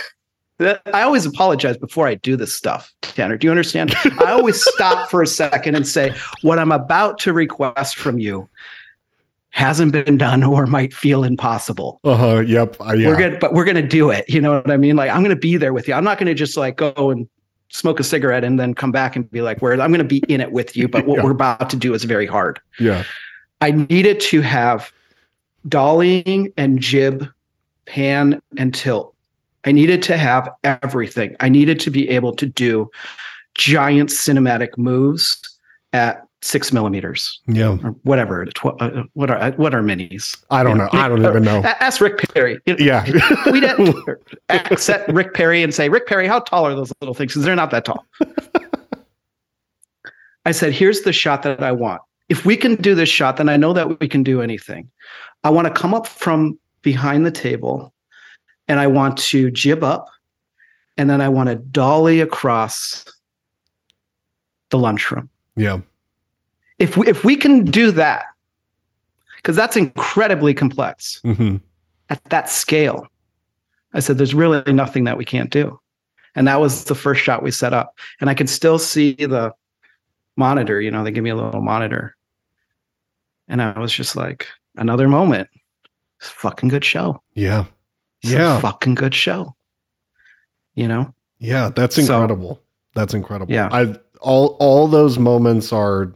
I 0.59 1.01
always 1.01 1.25
apologize 1.25 1.75
before 1.77 2.07
I 2.07 2.15
do 2.15 2.37
this 2.37 2.55
stuff, 2.55 2.93
Tanner. 3.01 3.35
Do 3.37 3.45
you 3.45 3.51
understand? 3.51 3.93
I 4.25 4.31
always 4.31 4.63
stop 4.63 5.09
for 5.09 5.21
a 5.21 5.27
second 5.27 5.75
and 5.75 5.85
say, 5.85 6.13
"What 6.43 6.59
I'm 6.59 6.71
about 6.71 7.19
to 7.19 7.33
request 7.33 7.97
from 7.97 8.19
you 8.19 8.47
hasn't 9.55 9.93
been 9.93 10.17
done 10.17 10.43
or 10.43 10.65
might 10.67 10.93
feel 10.93 11.23
impossible. 11.23 12.01
Uh 12.03 12.15
huh. 12.17 12.39
Yep. 12.41 12.75
Uh, 12.81 12.91
yeah. 12.93 13.07
We're 13.07 13.15
good, 13.15 13.39
but 13.39 13.53
we're 13.53 13.63
gonna 13.63 13.87
do 13.87 14.09
it. 14.09 14.25
You 14.27 14.41
know 14.41 14.51
what 14.55 14.69
I 14.69 14.75
mean? 14.75 14.97
Like 14.97 15.09
I'm 15.09 15.23
gonna 15.23 15.35
be 15.35 15.55
there 15.55 15.71
with 15.73 15.87
you. 15.87 15.93
I'm 15.93 16.03
not 16.03 16.17
gonna 16.17 16.33
just 16.35 16.57
like 16.57 16.75
go 16.75 17.09
and 17.09 17.27
smoke 17.69 17.99
a 17.99 18.03
cigarette 18.03 18.43
and 18.43 18.59
then 18.59 18.73
come 18.73 18.91
back 18.91 19.15
and 19.15 19.31
be 19.31 19.41
like, 19.41 19.61
"Where 19.61 19.71
I'm 19.79 19.91
gonna 19.91 20.03
be 20.03 20.21
in 20.27 20.41
it 20.41 20.51
with 20.51 20.75
you." 20.75 20.89
But 20.89 21.05
what 21.07 21.15
Yeah. 21.17 21.23
we're 21.23 21.31
about 21.31 21.69
to 21.69 21.77
do 21.77 21.93
is 21.93 22.03
very 22.03 22.25
hard. 22.27 22.59
yeah. 22.79 23.03
I 23.61 23.71
needed 23.71 24.19
to 24.19 24.41
have 24.41 24.91
dollying 25.69 26.51
and 26.57 26.79
jib, 26.79 27.25
pan 27.85 28.41
and 28.57 28.73
tilt. 28.73 29.15
I 29.63 29.71
needed 29.71 30.03
to 30.03 30.17
have 30.17 30.49
everything. 30.65 31.35
I 31.39 31.47
needed 31.47 31.79
to 31.79 31.89
be 31.89 32.09
able 32.09 32.33
to 32.35 32.45
do 32.45 32.91
giant 33.55 34.09
cinematic 34.09 34.77
moves 34.77 35.41
at 35.93 36.24
six 36.41 36.71
millimeters 36.71 37.41
Yeah. 37.47 37.77
or 37.83 37.91
whatever. 38.03 38.45
Tw- 38.45 38.79
uh, 38.79 39.03
what 39.13 39.31
are 39.31 39.51
what 39.53 39.73
are 39.73 39.81
minis? 39.81 40.37
I 40.51 40.63
don't 40.63 40.77
know. 40.77 40.89
I 40.91 41.07
don't 41.07 41.23
even 41.25 41.43
know. 41.43 41.61
Ask 41.79 41.99
Rick 42.01 42.17
Perry. 42.33 42.59
Yeah. 42.65 43.03
we 43.51 43.59
didn't 43.59 43.95
accept 44.49 45.09
Rick 45.11 45.33
Perry 45.33 45.63
and 45.63 45.73
say, 45.73 45.89
Rick 45.89 46.05
Perry, 46.07 46.27
how 46.27 46.39
tall 46.39 46.65
are 46.67 46.75
those 46.75 46.93
little 47.01 47.15
things? 47.15 47.31
Because 47.33 47.45
they're 47.45 47.55
not 47.55 47.71
that 47.71 47.85
tall. 47.85 48.05
I 50.45 50.51
said, 50.51 50.73
here's 50.73 51.01
the 51.01 51.13
shot 51.13 51.41
that 51.43 51.63
I 51.63 51.71
want. 51.71 52.01
If 52.29 52.45
we 52.45 52.55
can 52.57 52.75
do 52.75 52.93
this 52.95 53.09
shot, 53.09 53.37
then 53.37 53.49
I 53.49 53.57
know 53.57 53.73
that 53.73 53.99
we 53.99 54.07
can 54.07 54.21
do 54.23 54.41
anything. 54.41 54.89
I 55.43 55.49
want 55.49 55.67
to 55.67 55.73
come 55.73 55.93
up 55.93 56.05
from 56.07 56.59
behind 56.83 57.25
the 57.25 57.31
table 57.31 57.93
and 58.67 58.79
I 58.79 58.87
want 58.87 59.17
to 59.17 59.49
jib 59.51 59.83
up 59.83 60.07
and 60.97 61.09
then 61.09 61.21
I 61.21 61.29
want 61.29 61.49
to 61.49 61.55
dolly 61.55 62.21
across 62.21 63.05
the 64.69 64.77
lunchroom. 64.77 65.29
yeah. 65.55 65.79
If 66.79 66.97
we 66.97 67.07
if 67.07 67.23
we 67.23 67.35
can 67.35 67.65
do 67.65 67.91
that, 67.91 68.25
because 69.37 69.55
that's 69.55 69.77
incredibly 69.77 70.53
complex 70.53 71.19
hmm 71.23 71.57
at 72.09 72.23
that 72.25 72.49
scale. 72.49 73.07
I 73.93 73.99
said, 73.99 74.17
there's 74.19 74.35
really 74.35 74.71
nothing 74.73 75.05
that 75.05 75.17
we 75.17 75.25
can't 75.25 75.49
do. 75.49 75.79
And 76.35 76.47
that 76.47 76.59
was 76.59 76.83
the 76.83 76.93
first 76.93 77.21
shot 77.23 77.41
we 77.41 77.49
set 77.49 77.73
up. 77.73 77.97
And 78.21 78.29
I 78.29 78.35
could 78.35 78.49
still 78.49 78.77
see 78.77 79.13
the 79.13 79.53
monitor, 80.35 80.81
you 80.81 80.91
know, 80.91 81.03
they 81.03 81.11
give 81.11 81.23
me 81.23 81.29
a 81.31 81.35
little 81.35 81.61
monitor. 81.61 82.15
And 83.47 83.59
I 83.61 83.79
was 83.79 83.91
just 83.91 84.15
like, 84.15 84.45
another 84.75 85.07
moment. 85.07 85.47
It's 86.19 86.29
fucking 86.29 86.69
good 86.69 86.85
show. 86.85 87.23
Yeah. 87.33 87.65
It's 88.21 88.33
Yeah. 88.33 88.59
fucking 88.59 88.95
good 88.95 89.15
show. 89.15 89.55
You 90.75 90.87
know? 90.89 91.13
Yeah. 91.39 91.69
That's 91.69 91.95
So- 91.95 92.01
incredible. 92.01 92.61
That's 92.93 93.13
incredible. 93.13 93.51
Yeah. 93.53 93.69
I 93.71 93.95
all 94.21 94.57
all 94.59 94.87
those 94.87 95.17
moments 95.17 95.73
are 95.73 96.13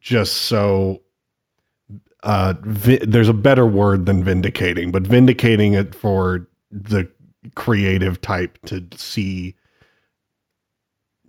just 0.00 0.32
so 0.42 1.00
uh 2.22 2.54
vi- 2.62 2.98
there's 3.06 3.28
a 3.28 3.32
better 3.34 3.66
word 3.66 4.06
than 4.06 4.22
vindicating 4.24 4.90
but 4.92 5.02
vindicating 5.06 5.74
it 5.74 5.94
for 5.94 6.46
the 6.70 7.08
creative 7.54 8.20
type 8.20 8.58
to 8.66 8.84
see 8.96 9.54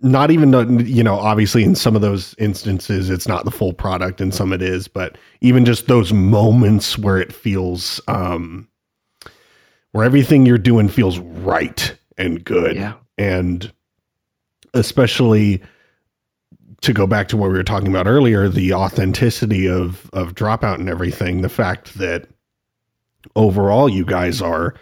not 0.02 0.30
even 0.30 0.80
you 0.84 1.02
know 1.02 1.14
obviously 1.14 1.62
in 1.62 1.74
some 1.74 1.94
of 1.96 2.02
those 2.02 2.34
instances 2.38 3.08
it's 3.08 3.28
not 3.28 3.44
the 3.44 3.50
full 3.50 3.72
product 3.72 4.20
and 4.20 4.34
some 4.34 4.52
it 4.52 4.60
is 4.62 4.88
but 4.88 5.16
even 5.40 5.64
just 5.64 5.86
those 5.86 6.12
moments 6.12 6.98
where 6.98 7.18
it 7.18 7.32
feels 7.32 8.00
um 8.08 8.68
where 9.92 10.04
everything 10.04 10.44
you're 10.44 10.58
doing 10.58 10.88
feels 10.88 11.18
right 11.18 11.94
and 12.18 12.44
good 12.44 12.76
Yeah. 12.76 12.94
and 13.18 13.72
especially 14.74 15.62
to 16.82 16.92
go 16.92 17.06
back 17.06 17.28
to 17.28 17.36
what 17.36 17.50
we 17.50 17.56
were 17.56 17.62
talking 17.64 17.88
about 17.88 18.06
earlier 18.06 18.48
the 18.48 18.72
authenticity 18.74 19.66
of 19.68 20.10
of 20.12 20.34
dropout 20.34 20.74
and 20.76 20.88
everything 20.88 21.40
the 21.42 21.48
fact 21.48 21.94
that 21.98 22.28
overall 23.36 23.88
you 23.88 24.04
guys 24.04 24.42
are 24.42 24.74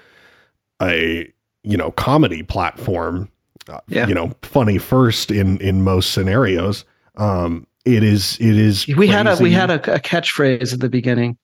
a 0.82 1.30
you 1.62 1.76
know 1.76 1.90
comedy 1.92 2.42
platform 2.42 3.28
uh, 3.68 3.80
Yeah. 3.88 4.08
you 4.08 4.14
know 4.14 4.32
funny 4.42 4.78
first 4.78 5.30
in 5.30 5.58
in 5.60 5.82
most 5.82 6.12
scenarios 6.12 6.84
um 7.16 7.66
it 7.84 8.02
is 8.02 8.36
it 8.40 8.56
is 8.56 8.86
We 8.86 9.06
had 9.06 9.26
a 9.26 9.36
we 9.40 9.52
had 9.52 9.70
a, 9.70 9.94
a 9.94 9.98
catchphrase 10.00 10.72
at 10.74 10.80
the 10.80 10.88
beginning. 10.88 11.36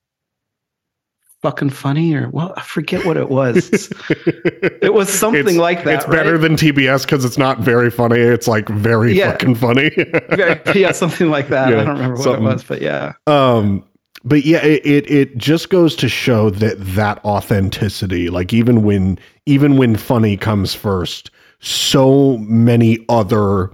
Fucking 1.42 1.70
funny 1.70 2.14
or 2.14 2.28
well, 2.30 2.54
I 2.56 2.62
forget 2.62 3.04
what 3.04 3.16
it 3.16 3.28
was. 3.28 3.70
it 4.10 4.92
was 4.94 5.08
something 5.12 5.40
It's- 5.40 5.56
like 5.56 5.84
that. 5.84 5.94
it's 5.96 6.06
better 6.06 6.38
than 6.38 6.56
TBS 6.56 7.02
because 7.02 7.24
it's 7.24 7.38
not 7.38 7.60
very 7.60 7.90
funny. 7.90 8.18
It's 8.20 8.48
like 8.48 8.68
very 8.70 9.12
Yeah. 9.16 9.32
fucking 9.32 9.54
funny. 9.56 9.90
Yeah, 10.74 10.92
something 10.92 11.30
like 11.30 11.48
that. 11.48 11.70
Yeah, 11.70 11.80
I 11.82 11.84
don't 11.84 11.94
remember 11.96 12.16
what 12.16 12.24
something. 12.24 12.44
it 12.44 12.52
was, 12.52 12.64
but 12.64 12.80
yeah. 12.82 13.12
um 13.26 13.84
but 14.24 14.44
yeah 14.44 14.64
it, 14.64 14.84
it 14.84 15.10
it 15.10 15.36
just 15.38 15.68
goes 15.70 15.94
to 15.96 16.08
show 16.08 16.50
that 16.50 16.76
that 16.80 17.22
authenticity 17.24 18.28
like 18.30 18.52
even 18.52 18.82
when 18.82 19.18
even 19.44 19.76
when 19.76 19.94
funny 19.94 20.36
comes 20.36 20.74
first 20.74 21.30
so 21.60 22.38
many 22.38 22.98
other 23.08 23.70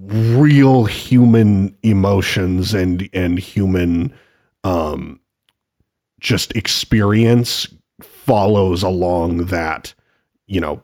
real 0.00 0.84
human 0.84 1.76
emotions 1.82 2.74
and 2.74 3.08
and 3.12 3.38
human 3.38 4.12
um 4.64 5.20
just 6.20 6.54
experience 6.56 7.66
follows 8.02 8.82
along 8.82 9.46
that 9.46 9.92
you 10.46 10.60
know 10.60 10.80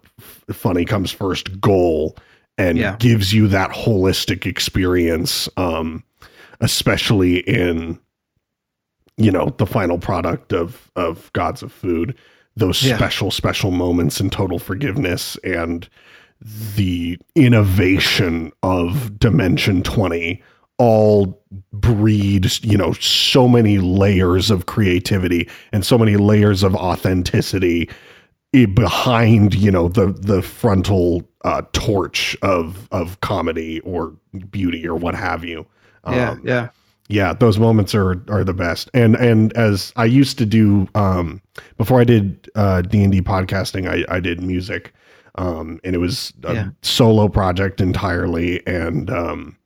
funny 0.52 0.84
comes 0.84 1.10
first 1.10 1.60
goal 1.60 2.16
and 2.58 2.78
Yeah. 2.78 2.96
gives 2.98 3.32
you 3.32 3.48
that 3.48 3.70
holistic 3.70 4.46
experience 4.46 5.48
um 5.56 6.02
especially 6.60 7.38
in 7.48 7.98
you 9.16 9.30
know 9.30 9.54
the 9.58 9.66
final 9.66 9.98
product 9.98 10.52
of 10.52 10.90
of 10.96 11.32
gods 11.34 11.62
of 11.62 11.72
food 11.72 12.16
those 12.56 12.82
Yeah. 12.82 12.96
special 12.96 13.30
special 13.30 13.70
moments 13.70 14.20
and 14.20 14.30
total 14.30 14.58
forgiveness 14.58 15.36
and 15.44 15.88
the 16.76 17.18
innovation 17.34 18.52
of 18.62 19.18
dimension 19.18 19.82
20 19.82 20.42
all 20.78 21.40
breed 21.72 22.50
you 22.64 22.76
know 22.76 22.92
so 22.94 23.46
many 23.48 23.78
layers 23.78 24.50
of 24.50 24.66
creativity 24.66 25.48
and 25.72 25.86
so 25.86 25.96
many 25.96 26.16
layers 26.16 26.62
of 26.64 26.74
authenticity 26.74 27.88
behind 28.74 29.54
you 29.54 29.70
know 29.70 29.88
the 29.88 30.06
the 30.20 30.42
frontal 30.42 31.22
uh, 31.44 31.62
torch 31.72 32.36
of 32.42 32.88
of 32.92 33.20
comedy 33.20 33.80
or 33.80 34.12
beauty 34.50 34.86
or 34.86 34.94
what 34.96 35.14
have 35.14 35.44
you 35.44 35.66
Yeah, 36.08 36.30
Um, 36.30 36.42
yeah. 36.44 36.68
yeah 37.08 37.32
those 37.34 37.58
moments 37.58 37.94
are 37.94 38.22
are 38.28 38.44
the 38.44 38.54
best 38.54 38.90
and 38.94 39.14
and 39.16 39.52
as 39.56 39.92
i 39.96 40.04
used 40.04 40.38
to 40.38 40.46
do 40.46 40.88
um 40.94 41.40
before 41.78 42.00
i 42.00 42.04
did 42.04 42.48
uh 42.54 42.80
d&d 42.82 43.20
podcasting 43.22 43.88
i 43.88 44.04
i 44.14 44.20
did 44.20 44.40
music 44.42 44.92
um 45.36 45.80
and 45.84 45.94
it 45.94 45.98
was 45.98 46.32
a 46.44 46.54
Yeah. 46.54 46.68
solo 46.82 47.28
project 47.28 47.80
entirely 47.80 48.64
and 48.66 49.10
um 49.10 49.56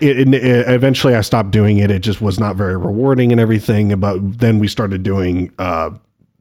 it, 0.00 0.18
it, 0.20 0.34
it- 0.34 0.68
eventually 0.68 1.14
i 1.14 1.20
stopped 1.20 1.50
doing 1.50 1.78
it. 1.78 1.90
It 1.90 2.00
just 2.00 2.20
was 2.20 2.38
not 2.40 2.56
very 2.56 2.76
rewarding 2.76 3.32
and 3.32 3.40
everything 3.40 3.98
but 4.00 4.18
then 4.38 4.58
we 4.58 4.68
started 4.68 5.02
doing 5.02 5.52
uh 5.58 5.90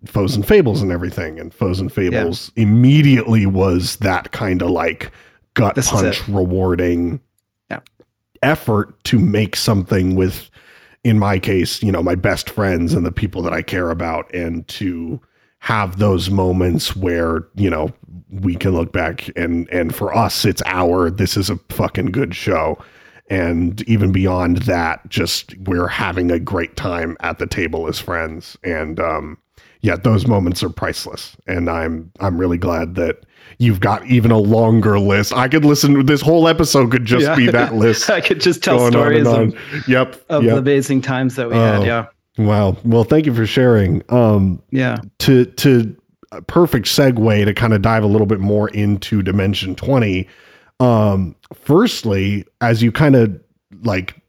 foes 0.05 0.35
and 0.35 0.47
fables 0.47 0.81
and 0.81 0.91
everything 0.91 1.39
and 1.39 1.53
foes 1.53 1.79
and 1.79 1.91
fables 1.91 2.51
immediately 2.55 3.45
was 3.47 3.95
that 3.97 4.31
kind 4.31 4.61
of 4.61 4.69
like 4.69 5.11
gut 5.55 5.73
this 5.75 5.89
punch, 5.89 6.27
rewarding 6.27 7.19
Yeah. 7.71 7.79
effort 8.43 9.03
to 9.05 9.17
make 9.19 9.55
something 9.55 10.15
with 10.15 10.49
in 11.03 11.17
my 11.19 11.39
case 11.39 11.81
you 11.83 11.91
know 11.91 12.03
my 12.03 12.15
best 12.15 12.49
friends 12.49 12.93
and 12.93 13.05
the 13.05 13.11
people 13.11 13.41
that 13.41 13.53
i 13.53 13.61
care 13.61 13.89
about 13.89 14.31
and 14.33 14.67
to 14.67 15.19
have 15.59 15.97
those 15.97 16.29
moments 16.29 16.95
where 16.95 17.47
you 17.55 17.69
know 17.69 17.91
we 18.29 18.55
can 18.55 18.71
look 18.73 18.91
back 18.93 19.27
and 19.35 19.67
and 19.71 19.95
for 19.95 20.15
us 20.15 20.45
it's 20.45 20.61
our 20.67 21.09
this 21.09 21.35
is 21.35 21.49
a 21.49 21.57
fucking 21.69 22.07
good 22.07 22.35
show 22.35 22.77
and 23.29 23.81
even 23.89 24.11
beyond 24.11 24.57
that 24.63 25.07
just 25.09 25.57
we're 25.59 25.87
having 25.87 26.31
a 26.31 26.39
great 26.39 26.75
time 26.75 27.17
at 27.21 27.39
the 27.39 27.47
table 27.47 27.87
as 27.87 27.99
friends. 27.99 28.57
And 28.63 28.99
um 28.99 29.37
yeah 29.81 29.95
those 29.95 30.27
moments 30.27 30.63
are 30.63 30.69
priceless. 30.69 31.35
And 31.47 31.69
i'm 31.69 32.11
i'm 32.19 32.37
really 32.37 32.57
glad 32.57 32.95
that 32.95 33.25
you've 33.57 33.79
got 33.79 34.05
even 34.07 34.31
a 34.31 34.37
longer 34.37 34.99
list. 34.99 35.33
I 35.33 35.47
could 35.47 35.65
listen 35.65 36.05
this 36.05 36.21
whole 36.21 36.47
episode 36.47 36.91
could 36.91 37.05
just 37.05 37.25
yeah. 37.25 37.35
be 37.35 37.47
that 37.47 37.75
list 37.75 38.09
i 38.09 38.21
could 38.21 38.41
just 38.41 38.63
tell 38.63 38.91
stories 38.91 39.27
on 39.27 39.35
on. 39.35 39.43
Of, 39.47 39.87
yep 39.87 40.23
of 40.29 40.43
yep. 40.43 40.53
the 40.53 40.59
amazing 40.59 41.01
times 41.01 41.35
that 41.35 41.49
we 41.49 41.55
oh, 41.55 41.59
had 41.59 41.85
yeah. 41.85 42.05
wow. 42.37 42.77
Well 42.83 43.03
thank 43.03 43.25
you 43.25 43.33
for 43.33 43.45
sharing. 43.45 44.03
Um 44.09 44.61
yeah. 44.71 44.97
to 45.19 45.45
to 45.45 45.95
perfect 46.47 46.87
segue 46.87 47.45
to 47.45 47.53
kind 47.53 47.73
of 47.73 47.81
dive 47.81 48.03
a 48.03 48.07
little 48.07 48.27
bit 48.27 48.39
more 48.39 48.69
into 48.69 49.21
dimension 49.21 49.75
20 49.75 50.27
um, 50.79 51.35
firstly, 51.53 52.45
as 52.61 52.81
you 52.83 52.91
kind 52.91 53.15
of 53.15 53.39
like 53.83 54.21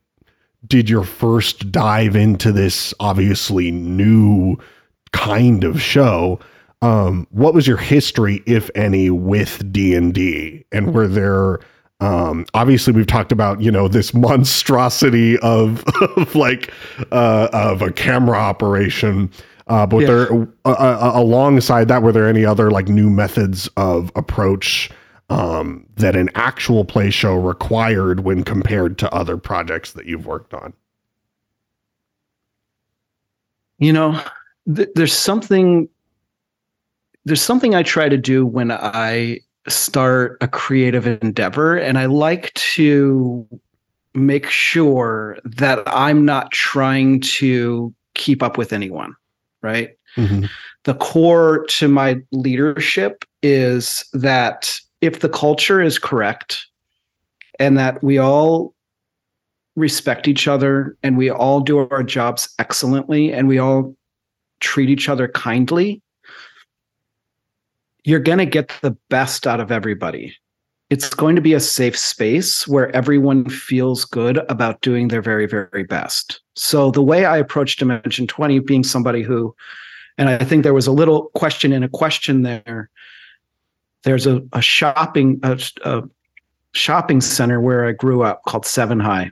did 0.67 0.91
your 0.91 1.05
first 1.05 1.71
dive 1.71 2.17
into 2.17 2.53
this 2.53 2.93
obviously 3.01 3.71
new 3.71 4.57
kind 5.13 5.65
of 5.65 5.81
show, 5.81 6.41
um, 6.83 7.27
what 7.31 7.55
was 7.55 7.67
your 7.67 7.77
history, 7.77 8.43
if 8.47 8.71
any, 8.75 9.11
with 9.11 9.73
D 9.73 9.95
and 9.95 10.13
D, 10.13 10.65
and 10.73 10.95
were 10.95 11.09
there 11.09 11.61
um 12.01 12.45
obviously 12.53 12.93
we've 12.93 13.07
talked 13.07 13.33
about 13.33 13.61
you 13.61 13.71
know 13.71 13.89
this 13.89 14.13
monstrosity 14.15 15.39
of, 15.39 15.83
of 16.17 16.35
like 16.35 16.71
uh 17.11 17.49
of 17.53 17.81
a 17.81 17.91
camera 17.91 18.37
operation 18.37 19.31
uh 19.69 19.87
but 19.87 19.99
yeah. 19.99 20.07
there 20.07 20.33
uh, 20.67 20.73
uh, 20.73 21.13
alongside 21.15 21.89
that 21.89 22.03
were 22.03 22.13
there 22.13 22.29
any 22.29 22.45
other 22.45 22.71
like 22.71 22.89
new 22.89 23.09
methods 23.09 23.69
of 23.79 24.13
approach 24.15 24.91
um, 25.29 25.87
that 25.97 26.15
an 26.17 26.31
actual 26.35 26.85
play 26.85 27.11
show 27.11 27.35
required 27.35 28.21
when 28.21 28.45
compared 28.45 28.99
to 28.99 29.13
other 29.13 29.37
projects 29.37 29.93
that 29.93 30.07
you've 30.07 30.27
worked 30.27 30.55
on? 30.55 30.73
You 33.79 33.93
know, 33.93 34.23
th- 34.75 34.89
there's 34.95 35.13
something 35.13 35.89
there's 37.25 37.43
something 37.43 37.75
I 37.75 37.83
try 37.83 38.09
to 38.09 38.17
do 38.17 38.47
when 38.47 38.71
I 38.71 39.41
start 39.69 40.39
a 40.41 40.47
creative 40.49 41.07
endeavor, 41.07 41.77
and 41.77 41.99
I 41.99 42.07
like 42.07 42.55
to 42.55 43.47
make 44.15 44.49
sure 44.49 45.37
that 45.45 45.83
I'm 45.87 46.25
not 46.25 46.53
trying 46.53 47.21
to 47.21 47.93
keep 48.15 48.43
up 48.43 48.57
with 48.57 48.73
anyone, 48.73 49.15
right? 49.63 49.91
Mm-hmm. 50.17 50.47
The 50.85 50.95
core 50.95 51.67
to 51.67 51.89
my 51.89 52.21
leadership 52.31 53.25
is 53.43 54.05
that 54.13 54.81
if 55.07 55.21
the 55.21 55.29
culture 55.29 55.81
is 55.81 55.99
correct 55.99 56.67
and 57.59 57.79
that 57.79 58.03
we 58.03 58.19
all 58.19 58.75
respect 59.77 60.27
each 60.27 60.49
other 60.49 60.97
and 61.03 61.17
we 61.17 61.31
all 61.31 61.61
do 61.61 61.79
our 61.79 62.03
jobs 62.03 62.49
excellently 62.59 63.33
and 63.33 63.47
we 63.47 63.59
all 63.59 63.95
treat 64.61 64.91
each 64.91 65.09
other 65.09 65.29
kindly, 65.29 66.03
you're 68.05 68.21
going 68.21 68.39
to 68.39 68.47
get 68.47 68.73
the 68.83 68.97
best 69.11 69.47
out 69.47 69.61
of 69.61 69.71
everybody. 69.71 70.35
It's 70.89 71.15
going 71.15 71.35
to 71.35 71.43
be 71.43 71.55
a 71.55 71.61
safe 71.61 71.99
space 71.99 72.67
where 72.69 72.95
everyone 72.95 73.49
feels 73.49 74.05
good 74.05 74.39
about 74.49 74.81
doing 74.81 75.09
their 75.09 75.23
very, 75.23 75.47
very 75.47 75.83
best. 75.83 76.41
So, 76.55 76.93
the 76.93 77.03
way 77.03 77.25
I 77.25 77.37
approach 77.39 77.77
Dimension 77.77 78.29
20, 78.29 78.61
being 78.61 78.85
somebody 78.85 79.23
who, 79.23 79.55
and 80.17 80.29
I 80.29 80.39
think 80.39 80.63
there 80.63 80.73
was 80.73 80.87
a 80.87 80.93
little 80.93 81.31
question 81.35 81.73
in 81.73 81.83
a 81.83 81.89
question 81.89 82.43
there 82.43 82.89
there's 84.05 84.27
a, 84.27 84.43
a 84.53 84.63
shopping 84.63 85.41
a, 85.43 85.61
a 85.85 86.03
shopping 86.73 87.21
center 87.21 87.61
where 87.61 87.87
I 87.87 87.93
grew 87.93 88.23
up 88.23 88.43
called 88.47 88.67
Seven 88.67 89.01
High. 89.01 89.31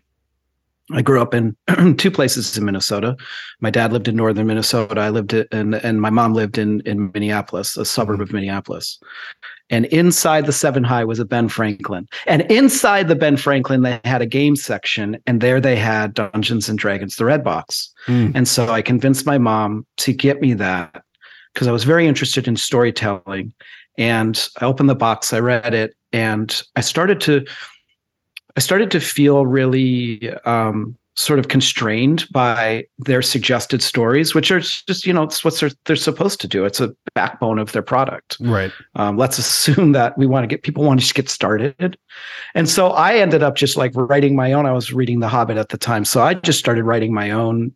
I 0.93 1.01
grew 1.01 1.23
up 1.23 1.33
in 1.33 1.57
two 1.97 2.11
places 2.11 2.57
in 2.59 2.65
Minnesota. 2.65 3.17
My 3.61 3.71
dad 3.71 3.93
lived 3.93 4.07
in 4.07 4.17
northern 4.17 4.47
Minnesota. 4.47 5.01
I 5.01 5.09
lived 5.09 5.33
in, 5.33 5.75
and 5.75 6.01
my 6.01 6.11
mom 6.11 6.35
lived 6.35 6.59
in 6.59 6.81
in 6.83 7.11
Minneapolis, 7.15 7.77
a 7.77 7.85
suburb 7.85 8.21
of 8.21 8.33
Minneapolis. 8.33 8.99
And 9.71 9.87
inside 9.87 10.45
the 10.45 10.53
Seven 10.53 10.85
High 10.85 11.05
was 11.05 11.19
a 11.19 11.25
Ben 11.25 11.49
Franklin. 11.49 12.07
And 12.27 12.43
inside 12.51 13.09
the 13.09 13.15
Ben 13.15 13.39
Franklin, 13.39 13.81
they 13.81 13.99
had 14.05 14.21
a 14.21 14.27
game 14.27 14.57
section, 14.57 15.17
and 15.27 15.41
there 15.41 15.61
they 15.61 15.77
had 15.77 16.13
Dungeons 16.13 16.69
and 16.69 16.79
Dragons, 16.79 17.17
the 17.17 17.25
Red 17.25 17.43
Box. 17.43 17.91
Mm. 18.07 18.33
And 18.35 18.47
so 18.47 18.69
I 18.69 18.83
convinced 18.83 19.25
my 19.25 19.39
mom 19.39 19.87
to 19.99 20.13
get 20.13 20.43
me 20.43 20.53
that 20.55 21.03
because 21.55 21.67
I 21.67 21.73
was 21.73 21.85
very 21.85 22.07
interested 22.07 22.47
in 22.47 22.57
storytelling. 22.57 23.55
And 23.97 24.49
I 24.61 24.65
opened 24.65 24.91
the 24.91 24.95
box, 24.95 25.33
I 25.33 25.39
read 25.39 25.75
it, 25.75 25.95
and 26.13 26.63
I 26.77 26.81
started 26.81 27.21
to 27.23 27.45
I 28.57 28.61
started 28.61 28.91
to 28.93 29.01
feel 29.01 29.47
really 29.47 30.33
um, 30.45 30.97
sort 31.17 31.39
of 31.39 31.49
constrained 31.49 32.25
by 32.33 32.85
their 32.99 33.23
suggested 33.23 33.83
stories, 33.83 34.35
which 34.35 34.51
are 34.51 34.61
just, 34.61 35.07
you 35.07 35.13
know, 35.13 35.23
it's 35.23 35.45
what 35.45 35.59
they're, 35.59 35.71
they're 35.85 35.97
supposed 35.97 36.41
to 36.41 36.49
do. 36.49 36.65
It's 36.65 36.81
a 36.81 36.95
backbone 37.15 37.59
of 37.59 37.73
their 37.73 37.83
product. 37.83 38.37
Right. 38.41 38.73
Um, 38.95 39.17
let's 39.17 39.39
assume 39.39 39.93
that 39.93 40.17
we 40.19 40.27
want 40.27 40.45
to 40.45 40.49
get 40.49 40.63
people 40.63 40.85
want 40.85 41.01
to 41.01 41.03
just 41.03 41.15
get 41.15 41.29
started. 41.29 41.97
And 42.55 42.69
so 42.69 42.91
I 42.91 43.17
ended 43.17 43.43
up 43.43 43.55
just 43.55 43.77
like 43.77 43.93
writing 43.95 44.35
my 44.35 44.53
own. 44.53 44.67
I 44.67 44.73
was 44.73 44.93
reading 44.93 45.21
The 45.21 45.29
Hobbit 45.29 45.57
at 45.57 45.69
the 45.69 45.79
time. 45.79 46.05
So 46.05 46.23
I 46.23 46.35
just 46.35 46.59
started 46.59 46.85
writing 46.85 47.15
my 47.15 47.31
own, 47.31 47.73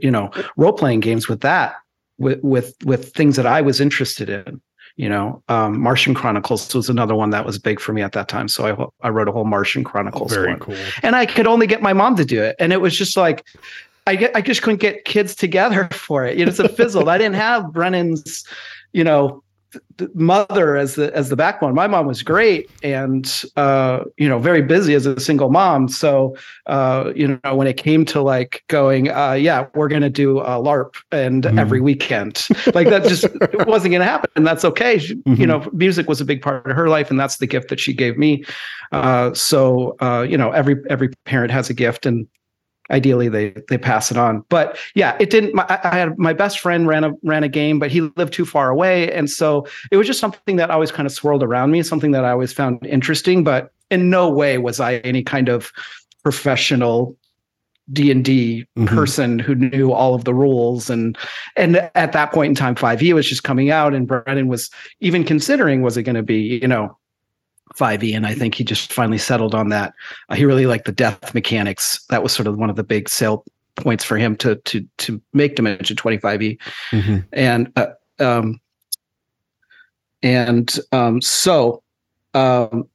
you 0.00 0.10
know, 0.10 0.30
role 0.56 0.72
playing 0.72 1.00
games 1.00 1.28
with 1.28 1.40
that, 1.42 1.76
with, 2.18 2.42
with, 2.42 2.74
with 2.84 3.12
things 3.12 3.36
that 3.36 3.46
I 3.46 3.60
was 3.60 3.80
interested 3.80 4.28
in 4.28 4.60
you 4.96 5.08
know 5.08 5.42
um, 5.48 5.80
martian 5.80 6.14
chronicles 6.14 6.74
was 6.74 6.88
another 6.88 7.14
one 7.14 7.30
that 7.30 7.44
was 7.44 7.58
big 7.58 7.80
for 7.80 7.92
me 7.92 8.02
at 8.02 8.12
that 8.12 8.28
time. 8.28 8.48
So 8.48 8.90
i, 9.02 9.06
I 9.06 9.10
wrote 9.10 9.28
a 9.28 9.32
whole 9.32 9.44
martian 9.44 9.84
chronicles 9.84 10.32
oh, 10.32 10.34
very 10.34 10.50
one. 10.50 10.60
cool. 10.60 10.76
And 11.02 11.16
i 11.16 11.26
could 11.26 11.46
only 11.46 11.66
get 11.66 11.82
my 11.82 11.92
mom 11.92 12.16
to 12.16 12.24
do 12.24 12.42
it. 12.42 12.56
And 12.58 12.72
it 12.72 12.80
was 12.80 12.96
just 12.96 13.16
like 13.16 13.44
i 14.06 14.16
get 14.16 14.34
i 14.34 14.40
just 14.40 14.62
couldn't 14.62 14.80
get 14.80 15.04
kids 15.04 15.34
together 15.34 15.88
for 15.92 16.24
it. 16.24 16.38
You 16.38 16.44
know 16.44 16.50
it's 16.50 16.58
a 16.58 16.68
fizzle. 16.68 17.08
I 17.08 17.18
didn't 17.18 17.36
have 17.36 17.72
brennan's 17.72 18.44
you 18.92 19.04
know 19.04 19.43
mother 20.14 20.76
as 20.76 20.94
the 20.94 21.14
as 21.14 21.28
the 21.28 21.36
backbone. 21.36 21.74
My 21.74 21.86
mom 21.86 22.06
was 22.06 22.22
great 22.22 22.70
and 22.82 23.44
uh, 23.56 24.04
you 24.16 24.28
know 24.28 24.38
very 24.38 24.62
busy 24.62 24.94
as 24.94 25.06
a 25.06 25.18
single 25.20 25.50
mom. 25.50 25.88
So 25.88 26.36
uh, 26.66 27.12
you 27.14 27.40
know 27.42 27.54
when 27.54 27.66
it 27.66 27.76
came 27.76 28.04
to 28.06 28.22
like 28.22 28.64
going, 28.68 29.10
uh, 29.10 29.32
yeah, 29.32 29.66
we're 29.74 29.88
gonna 29.88 30.10
do 30.10 30.40
a 30.40 30.60
LARP 30.60 30.94
and 31.12 31.44
mm-hmm. 31.44 31.58
every 31.58 31.80
weekend, 31.80 32.46
like 32.74 32.88
that 32.88 33.04
just 33.04 33.26
wasn't 33.66 33.92
gonna 33.92 34.04
happen. 34.04 34.30
And 34.36 34.46
that's 34.46 34.64
okay. 34.64 34.98
She, 34.98 35.16
mm-hmm. 35.16 35.40
You 35.40 35.46
know, 35.46 35.68
music 35.72 36.08
was 36.08 36.20
a 36.20 36.24
big 36.24 36.42
part 36.42 36.66
of 36.66 36.76
her 36.76 36.88
life, 36.88 37.10
and 37.10 37.18
that's 37.18 37.38
the 37.38 37.46
gift 37.46 37.68
that 37.68 37.80
she 37.80 37.92
gave 37.92 38.18
me. 38.18 38.44
Uh, 38.92 39.34
so 39.34 39.96
uh, 40.00 40.26
you 40.28 40.36
know 40.36 40.50
every 40.52 40.76
every 40.88 41.10
parent 41.24 41.50
has 41.50 41.70
a 41.70 41.74
gift, 41.74 42.06
and 42.06 42.26
ideally 42.90 43.28
they 43.28 43.54
they 43.68 43.78
pass 43.78 44.10
it 44.10 44.16
on. 44.16 44.44
But 44.48 44.78
yeah 44.94 45.16
it 45.20 45.30
didn't 45.30 45.54
my, 45.54 45.66
i 45.68 45.96
had 45.96 46.18
my 46.18 46.32
best 46.32 46.60
friend 46.60 46.86
ran 46.86 47.04
a 47.04 47.12
ran 47.22 47.44
a 47.44 47.48
game 47.48 47.78
but 47.78 47.90
he 47.90 48.02
lived 48.16 48.32
too 48.32 48.44
far 48.44 48.70
away. 48.70 49.12
And 49.12 49.30
so 49.30 49.66
it 49.90 49.96
was 49.96 50.06
just 50.06 50.20
something 50.20 50.56
that 50.56 50.70
always 50.70 50.92
kind 50.92 51.06
of 51.06 51.12
swirled 51.12 51.42
around 51.42 51.70
me 51.70 51.82
something 51.82 52.12
that 52.12 52.24
i 52.24 52.30
always 52.30 52.52
found 52.52 52.84
interesting 52.86 53.44
but 53.44 53.72
in 53.90 54.10
no 54.10 54.28
way 54.28 54.58
was 54.58 54.80
i 54.80 54.96
any 54.98 55.22
kind 55.22 55.48
of 55.48 55.72
professional 56.22 57.16
d&d 57.92 58.64
mm-hmm. 58.76 58.94
person 58.94 59.38
who 59.38 59.54
knew 59.54 59.92
all 59.92 60.14
of 60.14 60.24
the 60.24 60.34
rules. 60.34 60.88
And 60.88 61.16
and 61.56 61.90
at 61.94 62.12
that 62.12 62.32
point 62.32 62.50
in 62.50 62.54
time 62.54 62.74
5e 62.74 63.12
was 63.12 63.28
just 63.28 63.44
coming 63.44 63.70
out 63.70 63.94
and 63.94 64.06
brennan 64.06 64.48
was 64.48 64.70
even 65.00 65.24
considering 65.24 65.82
was 65.82 65.96
it 65.96 66.04
going 66.04 66.16
to 66.16 66.22
be 66.22 66.58
you 66.62 66.68
know 66.68 66.96
5e 67.78 68.14
and 68.14 68.26
i 68.26 68.34
think 68.34 68.54
he 68.54 68.64
just 68.64 68.92
finally 68.92 69.18
settled 69.18 69.54
on 69.54 69.68
that 69.68 69.94
uh, 70.28 70.34
he 70.34 70.44
really 70.44 70.66
liked 70.66 70.84
the 70.84 70.92
death 70.92 71.34
mechanics 71.34 72.04
that 72.06 72.22
was 72.22 72.32
sort 72.32 72.46
of 72.46 72.56
one 72.56 72.70
of 72.70 72.76
the 72.76 72.84
big 72.84 73.08
sale 73.08 73.44
points 73.76 74.04
for 74.04 74.16
him 74.16 74.36
to 74.36 74.56
to 74.56 74.86
to 74.98 75.20
make 75.32 75.56
dimension 75.56 75.96
25e 75.96 76.58
mm-hmm. 76.90 77.18
and 77.32 77.72
uh, 77.76 77.86
um 78.20 78.60
and 80.22 80.78
um 80.92 81.20
so 81.20 81.82
um 82.34 82.88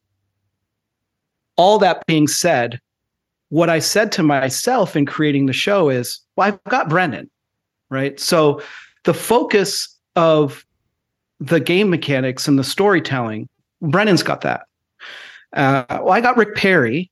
all 1.58 1.78
that 1.78 2.06
being 2.06 2.28
said 2.28 2.80
what 3.50 3.70
i 3.70 3.80
said 3.80 4.12
to 4.12 4.24
myself 4.24 4.96
in 4.96 5.06
creating 5.06 5.46
the 5.46 5.54
show 5.54 5.90
is 5.90 6.22
well 6.36 6.48
i've 6.48 6.64
got 6.66 6.88
brennan 6.88 7.30
right 7.90 8.20
so 8.20 8.62
the 9.04 9.14
focus 9.14 9.96
of 10.16 10.66
the 11.40 11.60
game 11.60 11.90
mechanics 11.90 12.48
and 12.48 12.60
the 12.60 12.64
storytelling 12.64 13.48
Brennan's 13.82 14.24
got 14.24 14.42
that. 14.42 14.62
Uh, 15.54 15.84
well, 15.90 16.12
I 16.12 16.22
got 16.22 16.38
Rick 16.38 16.56
Perry, 16.56 17.12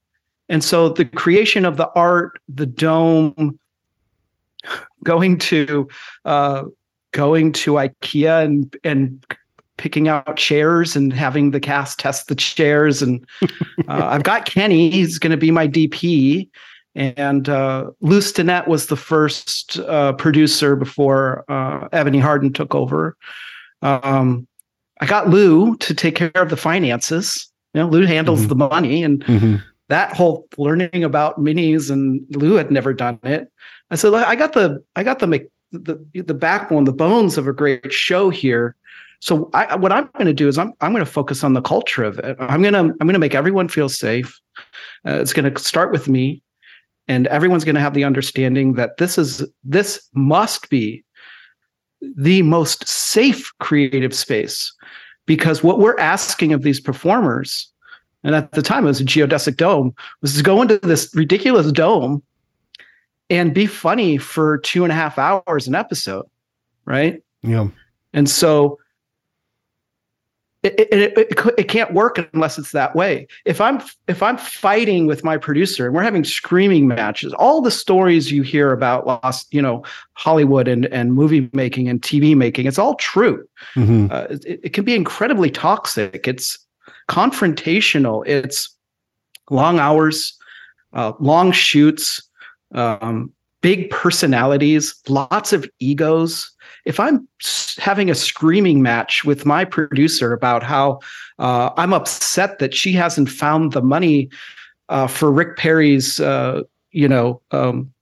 and 0.50 0.64
so 0.64 0.90
the 0.90 1.06
creation 1.06 1.66
of 1.66 1.78
the 1.78 1.90
art, 1.96 2.40
the 2.48 2.66
dome, 2.66 3.60
going 5.04 5.38
to 5.40 5.88
uh, 6.26 6.64
going 7.12 7.52
to 7.54 7.74
IKEA 7.74 8.44
and 8.46 8.76
and 8.84 9.26
picking 9.78 10.08
out 10.08 10.38
chairs 10.38 10.96
and 10.96 11.14
having 11.14 11.52
the 11.52 11.60
cast 11.60 12.00
test 12.00 12.28
the 12.28 12.36
chairs, 12.36 13.02
and 13.02 13.26
uh, 13.42 13.48
I've 13.88 14.24
got 14.24 14.46
Kenny. 14.46 14.90
He's 14.90 15.18
going 15.20 15.32
to 15.32 15.38
be 15.38 15.52
my 15.52 15.68
DP, 15.68 16.50
And 16.96 17.48
uh, 17.48 17.92
Lou 18.02 18.20
Stinnett 18.20 18.68
was 18.68 18.88
the 18.88 18.96
first 18.96 19.80
uh, 19.80 20.14
producer 20.14 20.76
before 20.76 21.46
uh, 21.48 21.88
Ebony 21.92 22.20
Harden 22.20 22.54
took 22.54 22.74
over. 22.74 23.16
Um, 23.82 24.48
I 25.00 25.06
got 25.06 25.30
Lou 25.30 25.78
to 25.78 25.94
take 25.94 26.16
care 26.16 26.32
of 26.34 26.50
the 26.50 26.58
finances. 26.58 27.50
You 27.78 27.84
know, 27.84 27.90
Lou 27.90 28.08
handles 28.08 28.40
mm-hmm. 28.40 28.50
the 28.50 28.56
money, 28.56 29.04
and 29.04 29.24
mm-hmm. 29.24 29.56
that 29.90 30.16
whole 30.16 30.48
learning 30.58 31.04
about 31.04 31.40
minis, 31.40 31.92
and 31.92 32.26
Lou 32.32 32.56
had 32.56 32.72
never 32.72 32.92
done 32.92 33.20
it. 33.22 33.52
I 33.92 33.96
said, 33.96 34.16
I 34.16 34.36
got 34.36 34.54
the, 34.54 34.84
I 34.96 35.04
got 35.04 35.20
the, 35.20 35.48
the, 35.72 36.04
the 36.14 36.34
backbone, 36.34 36.86
the 36.86 36.92
bones 36.92 37.38
of 37.38 37.48
a 37.48 37.54
great 37.54 37.94
show 37.94 38.32
here. 38.32 38.76
So 39.20 39.52
I, 39.54 39.76
what 39.76 39.92
I'm 39.92 40.10
going 40.16 40.26
to 40.26 40.34
do 40.34 40.48
is 40.48 40.58
I'm, 40.58 40.74
I'm 40.82 40.92
going 40.92 41.06
to 41.06 41.12
focus 41.12 41.44
on 41.44 41.54
the 41.54 41.62
culture 41.62 42.04
of 42.04 42.18
it. 42.18 42.36
I'm 42.40 42.64
going 42.64 42.74
to, 42.74 42.80
I'm 42.80 42.98
going 42.98 43.14
to 43.14 43.20
make 43.20 43.36
everyone 43.36 43.68
feel 43.68 43.90
safe. 43.90 44.40
Uh, 45.08 45.20
it's 45.20 45.34
going 45.34 45.52
to 45.52 45.62
start 45.62 45.92
with 45.92 46.08
me 46.08 46.42
and 47.08 47.28
everyone's 47.28 47.64
going 47.64 47.76
to 47.76 47.82
have 47.82 47.94
the 47.94 48.04
understanding 48.04 48.74
that 48.74 48.98
this 48.98 49.20
is, 49.20 49.48
this 49.64 50.10
must 50.14 50.70
be 50.72 51.04
the 52.02 52.42
most 52.42 52.88
safe 52.88 53.52
creative 53.60 54.16
space 54.16 54.74
because 55.28 55.62
what 55.64 55.78
we're 55.78 56.00
asking 56.00 56.54
of 56.54 56.64
these 56.64 56.80
performers 56.80 57.72
and 58.24 58.34
at 58.34 58.52
the 58.54 58.64
time 58.64 58.86
it 58.86 58.88
was 58.88 59.00
a 59.00 59.06
geodesic 59.06 59.58
dome 59.58 59.94
was 60.22 60.36
to 60.36 60.42
go 60.42 60.62
into 60.64 60.80
this 60.80 61.14
ridiculous 61.14 61.72
dome 61.72 62.24
and 63.30 63.54
be 63.54 63.68
funny 63.68 64.18
for 64.18 64.58
two 64.58 64.84
and 64.84 64.92
a 64.92 64.96
half 64.96 65.20
hours 65.20 65.68
an 65.68 65.76
episode 65.76 66.26
right? 66.88 67.22
Yeah. 67.44 67.68
And 68.14 68.28
so 68.28 68.80
it, 70.64 70.80
it, 70.80 71.18
it, 71.18 71.54
it, 71.58 71.68
can't 71.68 71.94
work 71.94 72.18
unless 72.34 72.58
it's 72.58 72.72
that 72.72 72.96
way. 72.96 73.28
If 73.46 73.62
I'm 73.62 73.82
if 74.08 74.24
I'm 74.24 74.38
fighting 74.38 75.06
with 75.06 75.24
my 75.24 75.38
producer 75.38 75.86
and 75.86 75.96
we're 75.96 76.02
having 76.02 76.24
screaming 76.24 76.88
matches, 76.88 77.32
all 77.34 77.62
the 77.62 77.72
stories 77.72 78.32
you 78.32 78.42
hear 78.42 78.72
about 78.72 79.06
lost, 79.06 79.54
you 79.54 79.62
know, 79.62 79.84
Hollywood 80.14 80.68
and 80.68 80.88
and 80.88 81.14
movie 81.14 81.50
making 81.54 81.88
and 81.90 82.02
TV 82.02 82.36
making, 82.36 82.66
it's 82.66 82.80
all 82.80 82.96
true. 82.96 83.48
Mm-hmm. 83.76 84.08
Uh, 84.12 84.26
it, 84.30 84.60
it 84.64 84.74
can 84.74 84.84
be 84.84 84.96
incredibly 84.96 85.52
toxic. 85.52 86.28
It's 86.28 86.58
confrontational. 87.08 88.26
It's 88.28 88.76
long 89.52 89.80
hours, 89.80 90.38
uh, 90.94 91.14
long 91.20 91.52
shoots, 91.52 92.22
um, 92.74 93.32
big 93.62 93.90
personalities, 93.92 94.96
lots 95.08 95.54
of 95.54 95.70
egos 95.80 96.52
if 96.88 97.02
I'm 97.02 97.28
having 97.78 98.10
a 98.10 98.16
screaming 98.16 98.82
match 98.82 99.26
with 99.26 99.46
my 99.46 99.66
producer 99.66 100.32
about 100.32 100.64
how 100.64 101.00
uh, 101.38 101.70
I'm 101.76 101.94
upset 101.94 102.60
that 102.60 102.74
she 102.74 102.94
hasn't 102.94 103.30
found 103.30 103.74
the 103.74 103.82
money 103.82 104.30
uh, 104.88 105.08
for 105.08 105.30
Rick 105.30 105.58
Perry's, 105.58 106.22
uh, 106.22 106.64
you 106.92 107.10
know, 107.10 107.42
um, 107.52 107.94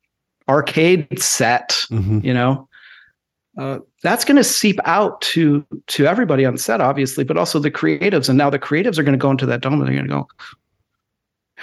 arcade 0.47 1.19
set, 1.19 1.69
mm-hmm. 1.89 2.19
you 2.23 2.31
know, 2.31 2.69
uh, 3.57 3.79
that's 4.03 4.23
going 4.23 4.37
to 4.37 4.43
seep 4.43 4.79
out 4.85 5.19
to 5.21 5.65
to 5.87 6.05
everybody 6.05 6.45
on 6.45 6.57
set, 6.57 6.79
obviously, 6.79 7.23
but 7.23 7.37
also 7.37 7.57
the 7.57 7.71
creatives. 7.71 8.29
And 8.29 8.37
now 8.37 8.51
the 8.51 8.59
creatives 8.59 8.99
are 8.99 9.03
going 9.03 9.17
to 9.17 9.21
go 9.21 9.31
into 9.31 9.47
that 9.47 9.61
dome 9.61 9.73
and 9.73 9.87
they're 9.87 9.95
going 9.95 10.07
to 10.07 10.13
go, 10.13 10.27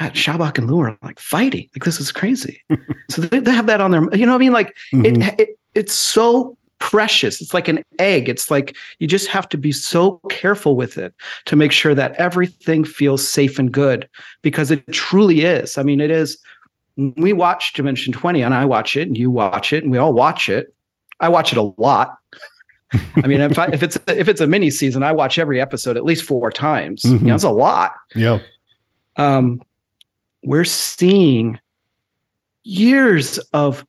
God, 0.01 0.15
Schaubach 0.15 0.59
and 0.59 0.69
Lou 0.69 0.81
are 0.81 0.99
like 1.03 1.21
fighting. 1.21 1.69
Like 1.77 1.85
this 1.85 2.01
is 2.01 2.11
crazy. 2.11 2.65
so 3.11 3.23
they, 3.23 3.39
they, 3.39 3.53
have 3.53 3.67
that 3.67 3.81
on 3.81 3.93
their, 3.93 4.03
you 4.13 4.27
know 4.27 4.33
what 4.33 4.37
I 4.37 4.39
mean? 4.39 4.53
Like 4.53 4.75
mm-hmm. 4.93 5.23
it, 5.23 5.41
it, 5.41 5.59
it's 5.75 5.95
so 5.95 6.57
precious. 6.83 7.41
It's 7.41 7.55
like 7.55 7.69
an 7.69 7.85
egg. 8.01 8.29
It's 8.29 8.51
like 8.51 8.77
you 8.99 9.07
just 9.07 9.29
have 9.29 9.49
to 9.51 9.57
be 9.57 9.71
so 9.71 10.21
careful 10.29 10.75
with 10.75 10.99
it 10.99 11.15
to 11.45 11.55
make 11.55 11.71
sure 11.71 11.95
that 11.95 12.13
everything 12.17 12.83
feels 12.83 13.27
safe 13.27 13.57
and 13.57 13.71
good 13.71 14.09
because 14.43 14.73
it 14.73 14.85
truly 14.93 15.43
is. 15.43 15.79
I 15.79 15.85
mean, 15.85 16.01
it 16.01 16.11
is. 16.11 16.37
We 16.97 17.33
watch 17.33 17.75
Dimension 17.75 18.13
20 18.13 18.43
and 18.43 18.53
I 18.53 18.65
watch 18.65 18.97
it 18.97 19.07
and 19.07 19.17
you 19.17 19.31
watch 19.31 19.73
it 19.73 19.85
and 19.85 19.93
we 19.93 19.99
all 19.99 20.13
watch 20.13 20.49
it. 20.49 20.75
I 21.21 21.29
watch 21.29 21.53
it 21.53 21.59
a 21.59 21.73
lot. 21.81 22.19
I 22.93 23.29
mean, 23.29 23.41
if, 23.41 23.57
I, 23.57 23.67
if 23.67 23.85
it's 23.85 23.97
if 24.09 24.27
it's 24.29 24.41
a 24.41 24.47
mini 24.49 24.69
season, 24.69 25.05
I 25.05 25.13
watch 25.13 25.39
every 25.39 25.61
episode 25.61 25.97
at 25.97 26.05
least 26.05 26.25
four 26.25 26.51
times. 26.51 27.05
Mm-hmm. 27.05 27.25
You 27.25 27.29
know, 27.29 27.35
it's 27.37 27.45
a 27.45 27.51
lot. 27.51 27.93
Yeah. 28.17 28.41
Um, 29.17 29.63
we're 30.43 30.65
seeing 30.65 31.61
years 32.65 33.39
of 33.53 33.87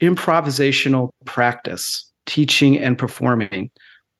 improvisational 0.00 1.10
practice 1.24 2.05
teaching, 2.26 2.78
and 2.78 2.98
performing 2.98 3.70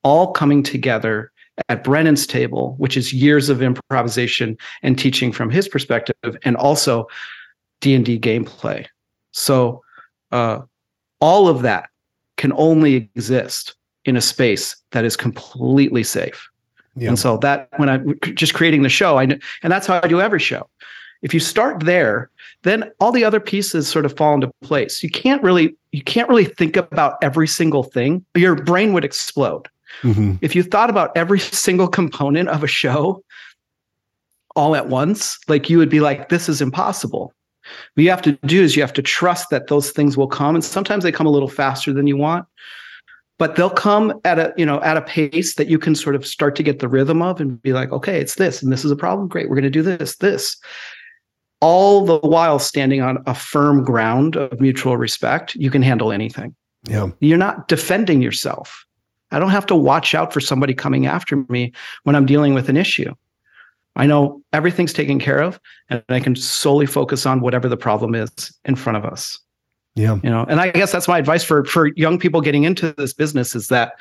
all 0.02 0.32
coming 0.32 0.62
together 0.62 1.32
at 1.68 1.82
Brennan's 1.82 2.26
table, 2.26 2.74
which 2.78 2.96
is 2.96 3.12
years 3.12 3.48
of 3.48 3.62
improvisation 3.62 4.56
and 4.82 4.98
teaching 4.98 5.32
from 5.32 5.50
his 5.50 5.68
perspective, 5.68 6.36
and 6.44 6.56
also 6.56 7.06
D 7.80 7.94
and 7.94 8.04
D 8.04 8.18
gameplay. 8.18 8.86
So 9.32 9.82
uh, 10.32 10.60
all 11.20 11.48
of 11.48 11.62
that 11.62 11.88
can 12.36 12.52
only 12.54 12.94
exist 12.94 13.74
in 14.04 14.16
a 14.16 14.20
space 14.20 14.76
that 14.92 15.04
is 15.04 15.16
completely 15.16 16.04
safe. 16.04 16.48
Yeah. 16.94 17.08
And 17.08 17.18
so 17.18 17.36
that 17.38 17.68
when 17.76 17.88
I 17.88 17.98
just 18.34 18.54
creating 18.54 18.82
the 18.82 18.88
show, 18.88 19.18
I 19.18 19.24
and 19.24 19.42
that's 19.62 19.86
how 19.86 20.00
I 20.02 20.08
do 20.08 20.20
every 20.20 20.40
show. 20.40 20.68
If 21.22 21.34
you 21.34 21.40
start 21.40 21.80
there, 21.80 22.30
then 22.62 22.90
all 23.00 23.12
the 23.12 23.24
other 23.24 23.40
pieces 23.40 23.88
sort 23.88 24.04
of 24.04 24.16
fall 24.16 24.34
into 24.34 24.50
place. 24.62 25.02
You 25.02 25.10
can't 25.10 25.42
really 25.42 25.76
you 25.92 26.02
can't 26.02 26.28
really 26.28 26.44
think 26.44 26.76
about 26.76 27.16
every 27.22 27.48
single 27.48 27.82
thing. 27.82 28.24
Your 28.34 28.54
brain 28.54 28.92
would 28.92 29.04
explode. 29.04 29.68
Mm-hmm. 30.02 30.34
If 30.42 30.54
you 30.54 30.62
thought 30.62 30.90
about 30.90 31.16
every 31.16 31.40
single 31.40 31.88
component 31.88 32.48
of 32.48 32.62
a 32.62 32.66
show 32.66 33.24
all 34.54 34.76
at 34.76 34.88
once, 34.88 35.38
like 35.48 35.70
you 35.70 35.78
would 35.78 35.88
be 35.88 36.00
like, 36.00 36.28
this 36.28 36.48
is 36.48 36.60
impossible. 36.60 37.32
What 37.94 38.04
you 38.04 38.10
have 38.10 38.22
to 38.22 38.32
do 38.46 38.62
is 38.62 38.76
you 38.76 38.82
have 38.82 38.92
to 38.94 39.02
trust 39.02 39.50
that 39.50 39.68
those 39.68 39.90
things 39.90 40.16
will 40.16 40.28
come. 40.28 40.54
And 40.54 40.64
sometimes 40.64 41.02
they 41.02 41.12
come 41.12 41.26
a 41.26 41.30
little 41.30 41.48
faster 41.48 41.92
than 41.92 42.06
you 42.06 42.16
want, 42.16 42.46
but 43.38 43.56
they'll 43.56 43.70
come 43.70 44.20
at 44.24 44.38
a, 44.38 44.54
you 44.56 44.64
know, 44.64 44.80
at 44.82 44.96
a 44.96 45.02
pace 45.02 45.54
that 45.54 45.68
you 45.68 45.78
can 45.78 45.94
sort 45.94 46.14
of 46.14 46.26
start 46.26 46.56
to 46.56 46.62
get 46.62 46.78
the 46.78 46.88
rhythm 46.88 47.22
of 47.22 47.40
and 47.40 47.60
be 47.62 47.72
like, 47.72 47.90
okay, 47.92 48.20
it's 48.20 48.36
this, 48.36 48.62
and 48.62 48.72
this 48.72 48.84
is 48.84 48.90
a 48.90 48.96
problem. 48.96 49.28
Great. 49.28 49.48
We're 49.48 49.56
going 49.56 49.64
to 49.64 49.70
do 49.70 49.82
this, 49.82 50.16
this 50.16 50.56
all 51.60 52.04
the 52.04 52.18
while 52.18 52.58
standing 52.58 53.00
on 53.00 53.22
a 53.26 53.34
firm 53.34 53.84
ground 53.84 54.36
of 54.36 54.60
mutual 54.60 54.96
respect, 54.96 55.54
you 55.54 55.70
can 55.70 55.82
handle 55.82 56.12
anything. 56.12 56.54
Yeah. 56.84 57.10
You're 57.20 57.38
not 57.38 57.68
defending 57.68 58.22
yourself. 58.22 58.84
I 59.30 59.38
don't 59.38 59.50
have 59.50 59.66
to 59.66 59.74
watch 59.74 60.14
out 60.14 60.32
for 60.32 60.40
somebody 60.40 60.74
coming 60.74 61.06
after 61.06 61.44
me 61.48 61.72
when 62.04 62.14
I'm 62.14 62.26
dealing 62.26 62.54
with 62.54 62.68
an 62.68 62.76
issue. 62.76 63.12
I 63.96 64.06
know 64.06 64.42
everything's 64.52 64.92
taken 64.92 65.18
care 65.18 65.42
of 65.42 65.58
and 65.88 66.02
I 66.08 66.20
can 66.20 66.36
solely 66.36 66.86
focus 66.86 67.26
on 67.26 67.40
whatever 67.40 67.68
the 67.68 67.76
problem 67.76 68.14
is 68.14 68.30
in 68.64 68.76
front 68.76 68.98
of 68.98 69.04
us. 69.04 69.38
Yeah. 69.94 70.18
You 70.22 70.28
know, 70.28 70.44
and 70.48 70.60
I 70.60 70.70
guess 70.70 70.92
that's 70.92 71.08
my 71.08 71.18
advice 71.18 71.42
for 71.42 71.64
for 71.64 71.88
young 71.96 72.18
people 72.18 72.42
getting 72.42 72.64
into 72.64 72.92
this 72.92 73.14
business 73.14 73.54
is 73.54 73.68
that 73.68 73.94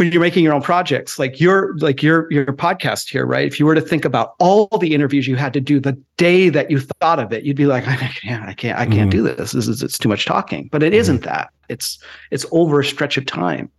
when 0.00 0.10
you're 0.10 0.22
making 0.22 0.42
your 0.42 0.54
own 0.54 0.62
projects 0.62 1.18
like 1.18 1.38
your 1.38 1.76
like 1.76 2.02
your 2.02 2.26
your 2.32 2.46
podcast 2.46 3.10
here 3.10 3.26
right? 3.26 3.46
If 3.46 3.60
you 3.60 3.66
were 3.66 3.74
to 3.74 3.82
think 3.82 4.06
about 4.06 4.34
all 4.38 4.66
the 4.78 4.94
interviews 4.94 5.28
you 5.28 5.36
had 5.36 5.52
to 5.52 5.60
do 5.60 5.78
the 5.78 5.92
day 6.16 6.48
that 6.48 6.70
you 6.70 6.80
thought 6.80 7.18
of 7.18 7.34
it 7.34 7.44
you'd 7.44 7.58
be 7.58 7.66
like 7.66 7.86
i 7.88 7.96
can't 7.96 8.48
i 8.48 8.54
can't 8.54 8.78
i 8.78 8.86
can't 8.86 9.10
mm. 9.10 9.12
do 9.12 9.22
this. 9.22 9.52
This 9.52 9.68
is 9.68 9.82
it's 9.82 9.98
too 9.98 10.08
much 10.08 10.24
talking. 10.24 10.70
But 10.72 10.82
it 10.82 10.94
mm. 10.94 11.12
not 11.12 11.22
that. 11.24 11.50
It's 11.68 11.98
it's 12.30 12.46
over 12.50 12.80
a 12.80 12.84
stretch 12.84 13.18
of 13.18 13.26
time. 13.26 13.70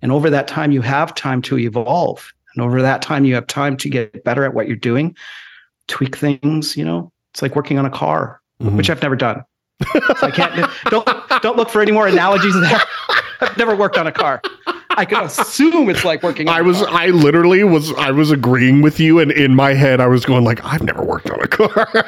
And 0.00 0.10
over 0.10 0.30
that 0.30 0.48
time 0.48 0.72
you 0.72 0.80
have 0.80 1.14
time 1.14 1.42
to 1.42 1.58
evolve. 1.58 2.32
And 2.54 2.64
over 2.64 2.80
that 2.80 3.02
time 3.02 3.26
you 3.26 3.34
have 3.34 3.46
time 3.46 3.76
to 3.76 3.90
get 3.90 4.24
better 4.24 4.46
at 4.46 4.54
what 4.54 4.66
you're 4.66 4.76
doing 4.76 5.14
tweak 5.88 6.16
things 6.16 6.74
you 6.74 6.86
know? 6.86 7.12
It's 7.34 7.42
like 7.42 7.54
working 7.54 7.78
on 7.78 7.84
a 7.84 7.90
car 7.90 8.40
mm-hmm. 8.62 8.78
which 8.78 8.88
i've 8.88 9.02
never 9.02 9.16
done. 9.16 9.44
So 9.92 10.26
i 10.26 10.30
can't 10.30 10.70
don't 10.86 11.06
don't 11.42 11.58
look 11.58 11.68
for 11.68 11.82
any 11.82 11.92
more 11.92 12.06
analogies 12.06 12.58
there. 12.58 12.80
I've 13.42 13.56
never 13.56 13.74
worked 13.76 13.98
on 13.98 14.06
a 14.06 14.12
car 14.12 14.40
I 14.90 15.04
can 15.04 15.24
assume 15.24 15.88
it's 15.88 16.04
like 16.04 16.22
working. 16.22 16.48
I 16.48 16.60
was, 16.60 16.78
car. 16.78 16.88
I 16.90 17.06
literally 17.08 17.64
was, 17.64 17.92
I 17.94 18.10
was 18.10 18.30
agreeing 18.30 18.82
with 18.82 19.00
you, 19.00 19.18
and 19.18 19.32
in 19.32 19.54
my 19.54 19.74
head, 19.74 20.00
I 20.00 20.06
was 20.06 20.24
going 20.24 20.44
like, 20.44 20.64
I've 20.64 20.82
never 20.82 21.02
worked 21.02 21.30
on 21.30 21.40
a 21.40 21.48
car. 21.48 21.88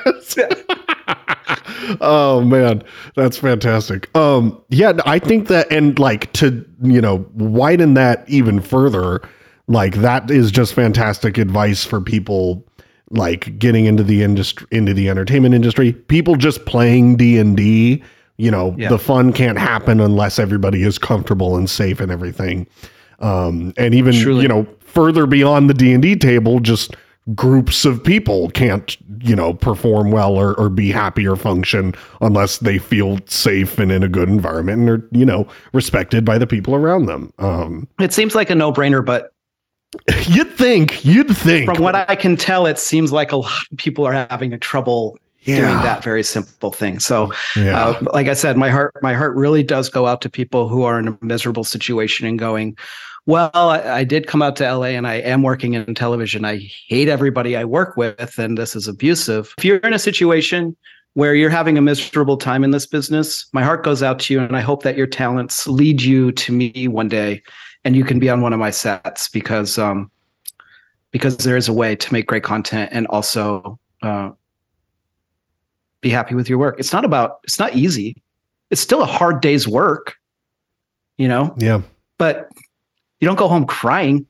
oh 2.01 2.41
man, 2.43 2.83
that's 3.15 3.37
fantastic. 3.37 4.15
Um, 4.17 4.61
yeah, 4.69 4.93
I 5.07 5.19
think 5.19 5.49
that, 5.49 5.71
and 5.71 5.99
like 5.99 6.33
to 6.35 6.65
you 6.83 7.01
know 7.01 7.27
widen 7.35 7.95
that 7.95 8.29
even 8.29 8.61
further, 8.61 9.21
like 9.69 9.97
that 9.97 10.31
is 10.31 10.51
just 10.51 10.75
fantastic 10.75 11.39
advice 11.39 11.85
for 11.85 12.01
people 12.01 12.67
like 13.11 13.59
getting 13.59 13.85
into 13.85 14.03
the 14.03 14.23
industry, 14.23 14.67
into 14.71 14.95
the 14.95 15.09
entertainment 15.09 15.55
industry. 15.55 15.93
People 15.93 16.37
just 16.37 16.65
playing 16.65 17.17
D 17.17 17.39
and 17.39 17.57
D 17.57 18.03
you 18.37 18.51
know 18.51 18.75
yeah. 18.79 18.89
the 18.89 18.99
fun 18.99 19.33
can't 19.33 19.59
happen 19.59 20.01
unless 20.01 20.39
everybody 20.39 20.83
is 20.83 20.99
comfortable 20.99 21.57
and 21.57 21.69
safe 21.69 22.01
and 22.01 22.11
everything. 22.11 22.67
Um, 23.21 23.73
and 23.77 23.95
even 23.95 24.15
you 24.15 24.49
know 24.49 24.67
further 24.81 25.27
beyond 25.27 25.71
the 25.71 25.75
d&d 25.75 26.17
table 26.17 26.61
just 26.61 26.97
groups 27.37 27.85
of 27.85 28.03
people 28.03 28.51
can't 28.51 28.97
you 29.23 29.37
know 29.37 29.55
perform 29.55 30.11
well 30.11 30.35
or, 30.35 30.59
or 30.59 30.69
be 30.69 30.91
happy 30.91 31.27
or 31.27 31.37
function 31.37 31.95
unless 32.21 32.59
they 32.59 32.79
feel 32.79 33.19
safe 33.27 33.79
and 33.79 33.93
in 33.93 34.03
a 34.03 34.09
good 34.09 34.29
environment 34.29 34.81
and 34.81 34.91
are 34.91 35.09
you 35.13 35.25
know 35.25 35.47
respected 35.73 36.25
by 36.25 36.37
the 36.37 36.47
people 36.47 36.75
around 36.75 37.07
them. 37.07 37.33
Um, 37.39 37.87
it 38.01 38.13
seems 38.13 38.35
like 38.35 38.51
a 38.51 38.55
no-brainer 38.55 39.05
but 39.05 39.33
you'd 40.27 40.51
think 40.53 41.05
you'd 41.05 41.37
think. 41.37 41.67
from 41.67 41.83
what 41.83 41.95
i 41.95 42.17
can 42.17 42.37
tell 42.37 42.67
it 42.67 42.79
seems 42.79 43.13
like 43.13 43.31
a 43.31 43.37
lot 43.37 43.63
of 43.71 43.79
people 43.79 44.07
are 44.07 44.13
having 44.13 44.53
a 44.53 44.59
trouble 44.59 45.17
Yeah. 45.45 45.57
doing 45.57 45.77
that 45.83 46.05
very 46.05 46.23
simple 46.23 46.71
thing. 46.71 47.01
So, 47.01 47.33
Yeah. 47.57 47.77
uh, 47.89 48.05
like 48.15 48.29
I 48.29 48.35
said, 48.35 48.57
my 48.57 48.71
heart 48.71 48.95
my 49.03 49.15
heart 49.15 49.35
really 49.35 49.63
does 49.63 49.89
go 49.89 50.07
out 50.07 50.21
to 50.23 50.31
people 50.31 50.69
who 50.69 50.83
are 50.85 50.99
in 50.99 51.09
a 51.09 51.19
miserable 51.21 51.65
situation 51.65 52.27
and 52.27 52.39
going, 52.39 52.77
well, 53.27 53.51
I, 53.55 53.81
I 53.99 54.05
did 54.05 54.27
come 54.27 54.43
out 54.43 54.57
to 54.57 54.65
LA 54.73 54.89
and 54.97 55.07
I 55.07 55.15
am 55.15 55.43
working 55.43 55.75
in 55.75 55.95
television. 55.95 56.45
I 56.45 56.59
hate 56.89 57.09
everybody 57.09 57.57
I 57.57 57.65
work 57.65 57.97
with, 57.97 58.39
and 58.39 58.57
this 58.59 58.75
is 58.75 58.89
abusive. 58.89 59.55
If 59.59 59.65
you're 59.65 59.79
in 59.79 59.95
a 59.95 59.99
situation 59.99 60.77
where 61.15 61.35
you're 61.35 61.51
having 61.51 61.77
a 61.77 61.83
miserable 61.83 62.37
time 62.37 62.65
in 62.65 62.71
this 62.71 62.87
business, 62.87 63.47
my 63.53 63.63
heart 63.63 63.85
goes 63.85 64.03
out 64.03 64.19
to 64.21 64.35
you, 64.35 64.41
and 64.41 64.57
I 64.57 64.61
hope 64.61 64.83
that 64.83 64.97
your 64.97 65.07
talents 65.07 65.67
lead 65.67 66.03
you 66.03 66.33
to 66.33 66.53
me 66.53 66.89
one 66.89 67.09
day, 67.09 67.43
and 67.85 67.95
you 67.95 68.05
can 68.05 68.19
be 68.19 68.29
on 68.31 68.41
one 68.41 68.53
of 68.53 68.59
my 68.59 68.71
sets 68.71 69.29
because 69.29 69.79
um, 69.79 70.11
because 71.11 71.37
there 71.39 71.57
is 71.57 71.69
a 71.69 71.73
way 71.73 71.95
to 71.95 72.13
make 72.13 72.27
great 72.27 72.43
content 72.45 72.91
and 72.93 73.07
also 73.09 73.79
uh, 74.03 74.31
be 76.03 76.11
happy 76.11 76.35
with 76.35 76.49
your 76.49 76.59
work. 76.59 76.79
It's 76.79 76.93
not 76.93 77.07
about 77.07 77.39
it's 77.45 77.59
not 77.59 77.75
easy. 77.75 78.23
It's 78.71 78.81
still 78.81 79.03
a 79.03 79.07
hard 79.07 79.41
day's 79.41 79.67
work, 79.67 80.17
you 81.17 81.29
know, 81.29 81.55
yeah. 81.59 81.81
but 82.19 82.51
you 83.21 83.27
don't 83.27 83.39
go 83.39 83.49
home 83.49 83.67
crying. 83.67 84.27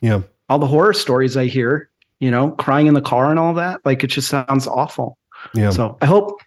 Yeah. 0.00 0.22
All 0.48 0.58
the 0.58 0.66
horror 0.66 0.92
stories 0.92 1.36
I 1.36 1.46
hear, 1.46 1.90
you 2.20 2.30
know, 2.30 2.52
crying 2.52 2.86
in 2.86 2.94
the 2.94 3.00
car 3.00 3.30
and 3.30 3.38
all 3.38 3.54
that, 3.54 3.80
like 3.84 4.02
it 4.04 4.08
just 4.08 4.28
sounds 4.28 4.66
awful. 4.66 5.18
Yeah. 5.54 5.70
So 5.70 5.96
I 6.00 6.06
hope, 6.06 6.40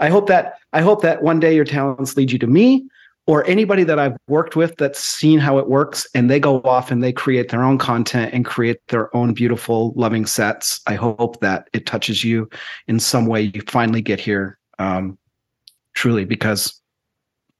I 0.00 0.08
hope 0.08 0.28
that 0.28 0.58
I 0.72 0.80
hope 0.80 1.02
that 1.02 1.22
one 1.22 1.40
day 1.40 1.54
your 1.54 1.64
talents 1.64 2.16
lead 2.16 2.30
you 2.30 2.38
to 2.38 2.46
me 2.46 2.86
or 3.28 3.46
anybody 3.46 3.84
that 3.84 3.98
I've 3.98 4.16
worked 4.26 4.56
with 4.56 4.74
that's 4.76 4.98
seen 4.98 5.38
how 5.38 5.58
it 5.58 5.68
works 5.68 6.06
and 6.14 6.30
they 6.30 6.40
go 6.40 6.60
off 6.62 6.90
and 6.90 7.02
they 7.02 7.12
create 7.12 7.50
their 7.50 7.62
own 7.62 7.76
content 7.76 8.32
and 8.32 8.42
create 8.44 8.78
their 8.88 9.14
own 9.14 9.34
beautiful, 9.34 9.92
loving 9.96 10.24
sets. 10.24 10.80
I 10.86 10.94
hope 10.94 11.38
that 11.40 11.68
it 11.74 11.84
touches 11.84 12.24
you 12.24 12.48
in 12.86 12.98
some 12.98 13.26
way. 13.26 13.42
You 13.54 13.60
finally 13.68 14.00
get 14.00 14.18
here, 14.18 14.58
um, 14.78 15.18
truly, 15.94 16.24
because 16.24 16.80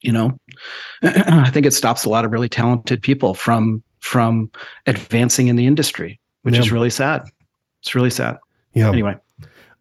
you 0.00 0.12
know, 0.12 0.38
I 1.02 1.50
think 1.50 1.66
it 1.66 1.72
stops 1.74 2.04
a 2.04 2.08
lot 2.08 2.24
of 2.24 2.30
really 2.32 2.48
talented 2.48 3.02
people 3.02 3.34
from 3.34 3.82
from 4.00 4.50
advancing 4.86 5.48
in 5.48 5.56
the 5.56 5.66
industry, 5.66 6.18
which 6.42 6.54
Yeah. 6.54 6.60
is 6.60 6.72
really 6.72 6.88
sad. 6.90 7.24
It's 7.82 7.94
really 7.94 8.10
sad. 8.10 8.38
Yeah. 8.74 8.88
Anyway, 8.90 9.16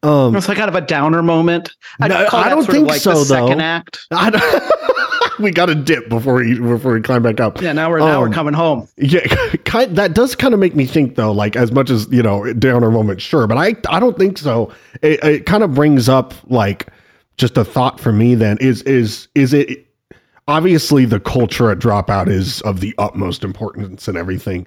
Um, 0.03 0.35
it's 0.35 0.47
like 0.49 0.57
kind 0.57 0.69
of 0.69 0.75
a 0.75 0.81
downer 0.81 1.21
moment. 1.23 1.71
I 2.01 2.07
No, 2.07 2.27
I 2.33 2.49
don't 2.49 2.65
think 2.65 2.87
like 2.87 2.99
so, 2.99 3.11
the 3.11 3.15
though. 3.19 3.23
second 3.47 3.61
act. 3.61 3.99
I 4.11 4.31
don't, 4.31 4.71
we 5.39 5.51
got 5.51 5.67
to 5.67 5.75
dip 5.75 6.09
before 6.09 6.35
we 6.35 6.59
before 6.59 6.93
we 6.93 7.01
climb 7.01 7.23
back 7.23 7.39
up. 7.39 7.61
Yeah, 7.61 7.73
now 7.73 7.89
we're 7.89 7.99
now 7.99 8.21
Um, 8.21 8.29
we're 8.29 8.35
coming 8.35 8.53
home. 8.53 8.87
Yeah, 8.97 9.25
kind, 9.65 9.95
that 9.95 10.13
does 10.13 10.35
kind 10.35 10.53
of 10.53 10.59
make 10.59 10.75
me 10.75 10.85
think 10.85 11.15
though. 11.15 11.31
Like 11.31 11.55
as 11.55 11.71
much 11.71 11.89
as 11.89 12.07
you 12.11 12.23
know, 12.23 12.51
downer 12.53 12.91
moment, 12.91 13.21
sure, 13.21 13.47
but 13.47 13.57
I 13.57 13.75
I 13.89 13.99
don't 13.99 14.17
think 14.17 14.37
so. 14.37 14.71
It, 15.01 15.23
it 15.23 15.45
kind 15.45 15.63
of 15.63 15.73
brings 15.73 16.09
up 16.09 16.33
like 16.49 16.87
just 17.37 17.57
a 17.57 17.65
thought 17.65 17.99
for 17.99 18.11
me. 18.11 18.35
Then 18.35 18.57
is 18.59 18.81
is 18.83 19.27
is 19.35 19.53
it 19.53 19.87
obviously 20.47 21.05
the 21.05 21.19
culture 21.19 21.71
at 21.71 21.79
Dropout 21.79 22.27
is 22.27 22.61
of 22.61 22.79
the 22.79 22.93
utmost 22.97 23.43
importance 23.43 24.07
and 24.07 24.17
everything. 24.17 24.65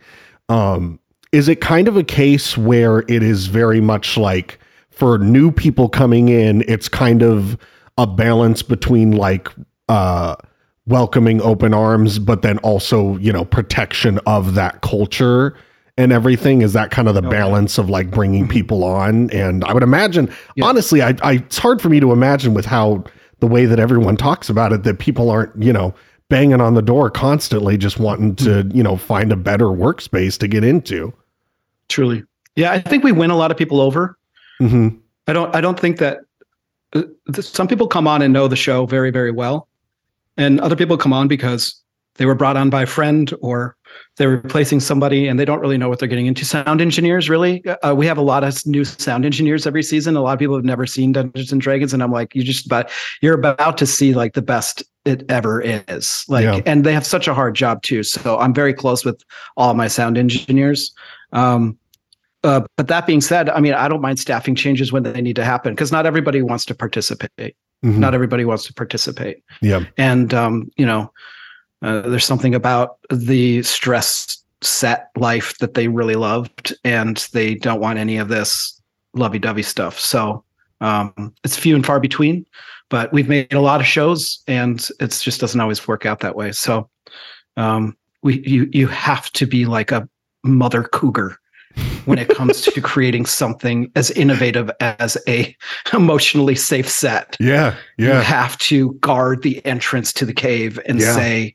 Um, 0.48 1.00
is 1.32 1.48
it 1.48 1.60
kind 1.60 1.88
of 1.88 1.96
a 1.96 2.04
case 2.04 2.58
where 2.58 3.00
it 3.00 3.22
is 3.22 3.46
very 3.46 3.80
much 3.80 4.16
like 4.16 4.58
for 4.90 5.18
new 5.18 5.50
people 5.50 5.88
coming 5.88 6.28
in, 6.28 6.62
it's 6.68 6.88
kind 6.88 7.22
of 7.22 7.56
a 7.96 8.06
balance 8.06 8.62
between 8.62 9.12
like 9.12 9.48
uh 9.88 10.36
welcoming 10.90 11.40
open 11.40 11.72
arms, 11.72 12.18
but 12.18 12.42
then 12.42 12.58
also, 12.58 13.16
you 13.18 13.32
know, 13.32 13.44
protection 13.44 14.18
of 14.26 14.54
that 14.54 14.82
culture 14.82 15.56
and 15.96 16.12
everything. 16.12 16.60
Is 16.62 16.72
that 16.74 16.90
kind 16.90 17.08
of 17.08 17.14
the 17.14 17.20
Okay. 17.20 17.30
balance 17.30 17.78
of 17.78 17.88
like 17.88 18.10
bringing 18.10 18.46
people 18.48 18.84
on? 18.84 19.30
And 19.30 19.64
I 19.64 19.72
would 19.72 19.82
imagine, 19.82 20.28
Yeah. 20.56 20.66
honestly, 20.66 21.00
I, 21.02 21.14
I, 21.22 21.32
it's 21.34 21.58
hard 21.58 21.80
for 21.80 21.88
me 21.88 22.00
to 22.00 22.12
imagine 22.12 22.52
with 22.52 22.66
how 22.66 23.04
the 23.38 23.46
way 23.46 23.64
that 23.64 23.78
everyone 23.78 24.16
talks 24.16 24.50
about 24.50 24.72
it, 24.72 24.82
that 24.82 24.98
people 24.98 25.30
aren't, 25.30 25.50
you 25.62 25.72
know, 25.72 25.94
banging 26.28 26.60
on 26.60 26.74
the 26.74 26.82
door 26.82 27.10
constantly, 27.10 27.76
just 27.78 27.98
wanting 27.98 28.36
to, 28.36 28.68
you 28.74 28.82
know, 28.82 28.96
find 28.96 29.32
a 29.32 29.36
better 29.36 29.66
workspace 29.66 30.38
to 30.38 30.46
get 30.48 30.62
into. 30.64 31.12
Truly, 31.88 32.22
yeah. 32.56 32.72
I 32.72 32.80
think 32.80 33.02
we 33.02 33.12
win 33.12 33.30
a 33.30 33.36
lot 33.36 33.50
of 33.50 33.56
people 33.56 33.80
over. 33.80 34.16
hmm 34.58 34.88
I 35.26 35.32
don't. 35.32 35.54
I 35.54 35.60
don't 35.60 35.78
think 35.78 35.98
that 35.98 36.18
uh, 36.94 37.02
some 37.40 37.68
people 37.68 37.86
come 37.86 38.06
on 38.08 38.20
and 38.22 38.32
know 38.32 38.48
the 38.48 38.56
show 38.56 38.86
very, 38.86 39.10
very 39.10 39.30
well, 39.30 39.68
and 40.36 40.60
other 40.60 40.76
people 40.76 40.96
come 40.96 41.12
on 41.12 41.28
because 41.28 41.80
they 42.16 42.26
were 42.26 42.34
brought 42.34 42.56
on 42.56 42.70
by 42.70 42.82
a 42.82 42.86
friend 42.86 43.32
or 43.40 43.76
they're 44.16 44.30
replacing 44.30 44.80
somebody 44.80 45.26
and 45.26 45.38
they 45.38 45.44
don't 45.44 45.60
really 45.60 45.78
know 45.78 45.88
what 45.88 45.98
they're 46.00 46.08
getting 46.08 46.26
into. 46.26 46.44
Sound 46.44 46.80
engineers, 46.80 47.30
really, 47.30 47.64
uh, 47.66 47.94
we 47.94 48.04
have 48.06 48.18
a 48.18 48.22
lot 48.22 48.44
of 48.44 48.66
new 48.66 48.84
sound 48.84 49.24
engineers 49.24 49.66
every 49.66 49.82
season. 49.82 50.16
A 50.16 50.20
lot 50.20 50.32
of 50.34 50.38
people 50.38 50.54
have 50.56 50.64
never 50.64 50.86
seen 50.86 51.12
Dungeons 51.12 51.52
and 51.52 51.60
Dragons, 51.60 51.94
and 51.94 52.02
I'm 52.02 52.12
like, 52.12 52.34
you 52.34 52.42
just 52.42 52.66
about 52.66 52.90
you're 53.22 53.34
about 53.34 53.78
to 53.78 53.86
see 53.86 54.12
like 54.12 54.34
the 54.34 54.42
best 54.42 54.82
it 55.06 55.24
ever 55.30 55.62
is. 55.62 56.24
Like, 56.28 56.44
Yeah. 56.44 56.60
and 56.66 56.84
they 56.84 56.92
have 56.92 57.06
such 57.06 57.26
a 57.26 57.32
hard 57.32 57.54
job 57.54 57.82
too. 57.82 58.02
So 58.02 58.38
I'm 58.38 58.52
very 58.52 58.74
close 58.74 59.04
with 59.04 59.22
all 59.56 59.72
my 59.74 59.88
sound 59.88 60.18
engineers. 60.18 60.92
Um, 61.32 61.78
uh, 62.42 62.62
but 62.76 62.88
that 62.88 63.06
being 63.06 63.20
said, 63.20 63.48
I 63.50 63.60
mean, 63.60 63.74
I 63.74 63.88
don't 63.88 64.00
mind 64.00 64.18
staffing 64.18 64.54
changes 64.54 64.92
when 64.92 65.02
they 65.04 65.20
need 65.20 65.36
to 65.36 65.44
happen 65.44 65.74
because 65.74 65.92
not 65.92 66.06
everybody 66.06 66.42
wants 66.42 66.64
to 66.66 66.74
participate. 66.74 67.54
Mhm. 67.84 67.96
Not 67.96 68.14
everybody 68.14 68.44
wants 68.44 68.64
to 68.66 68.74
participate. 68.74 69.42
Yeah. 69.62 69.84
And, 69.96 70.34
um, 70.34 70.70
you 70.76 70.84
know, 70.84 71.12
uh, 71.82 72.02
there's 72.02 72.26
something 72.26 72.54
about 72.54 72.98
the 73.10 73.62
stress 73.62 74.36
set 74.60 75.10
life 75.16 75.56
that 75.58 75.74
they 75.74 75.88
really 75.88 76.14
loved 76.14 76.74
and 76.84 77.26
they 77.32 77.54
don't 77.54 77.80
want 77.80 77.98
any 77.98 78.18
of 78.18 78.28
this 78.28 78.78
lovey 79.14 79.38
dovey 79.38 79.62
stuff. 79.62 79.98
So 79.98 80.44
um, 80.82 81.34
it's 81.42 81.56
few 81.56 81.74
and 81.74 81.84
far 81.84 81.98
between, 82.00 82.44
but 82.90 83.10
we've 83.12 83.28
made 83.28 83.52
a 83.54 83.60
lot 83.60 83.80
of 83.80 83.86
shows 83.86 84.42
and 84.46 84.86
it 85.00 85.18
just 85.18 85.40
doesn't 85.40 85.60
always 85.60 85.88
work 85.88 86.04
out 86.04 86.20
that 86.20 86.36
way. 86.36 86.52
So 86.52 86.90
um, 87.56 87.96
we, 88.22 88.46
you, 88.46 88.68
you 88.72 88.86
have 88.88 89.30
to 89.32 89.46
be 89.46 89.64
like 89.64 89.90
a 89.90 90.06
mother 90.44 90.82
cougar 90.84 91.38
when 92.10 92.18
it 92.18 92.28
comes 92.28 92.60
to 92.62 92.80
creating 92.82 93.24
something 93.24 93.90
as 93.94 94.10
innovative 94.10 94.70
as 94.80 95.16
a 95.28 95.56
emotionally 95.92 96.56
safe 96.56 96.88
set. 96.90 97.36
Yeah. 97.38 97.76
Yeah. 97.98 98.06
You 98.06 98.12
have 98.24 98.58
to 98.58 98.92
guard 98.94 99.42
the 99.42 99.64
entrance 99.64 100.12
to 100.14 100.26
the 100.26 100.34
cave 100.34 100.78
and 100.86 101.00
Yeah. 101.00 101.14
say, 101.14 101.54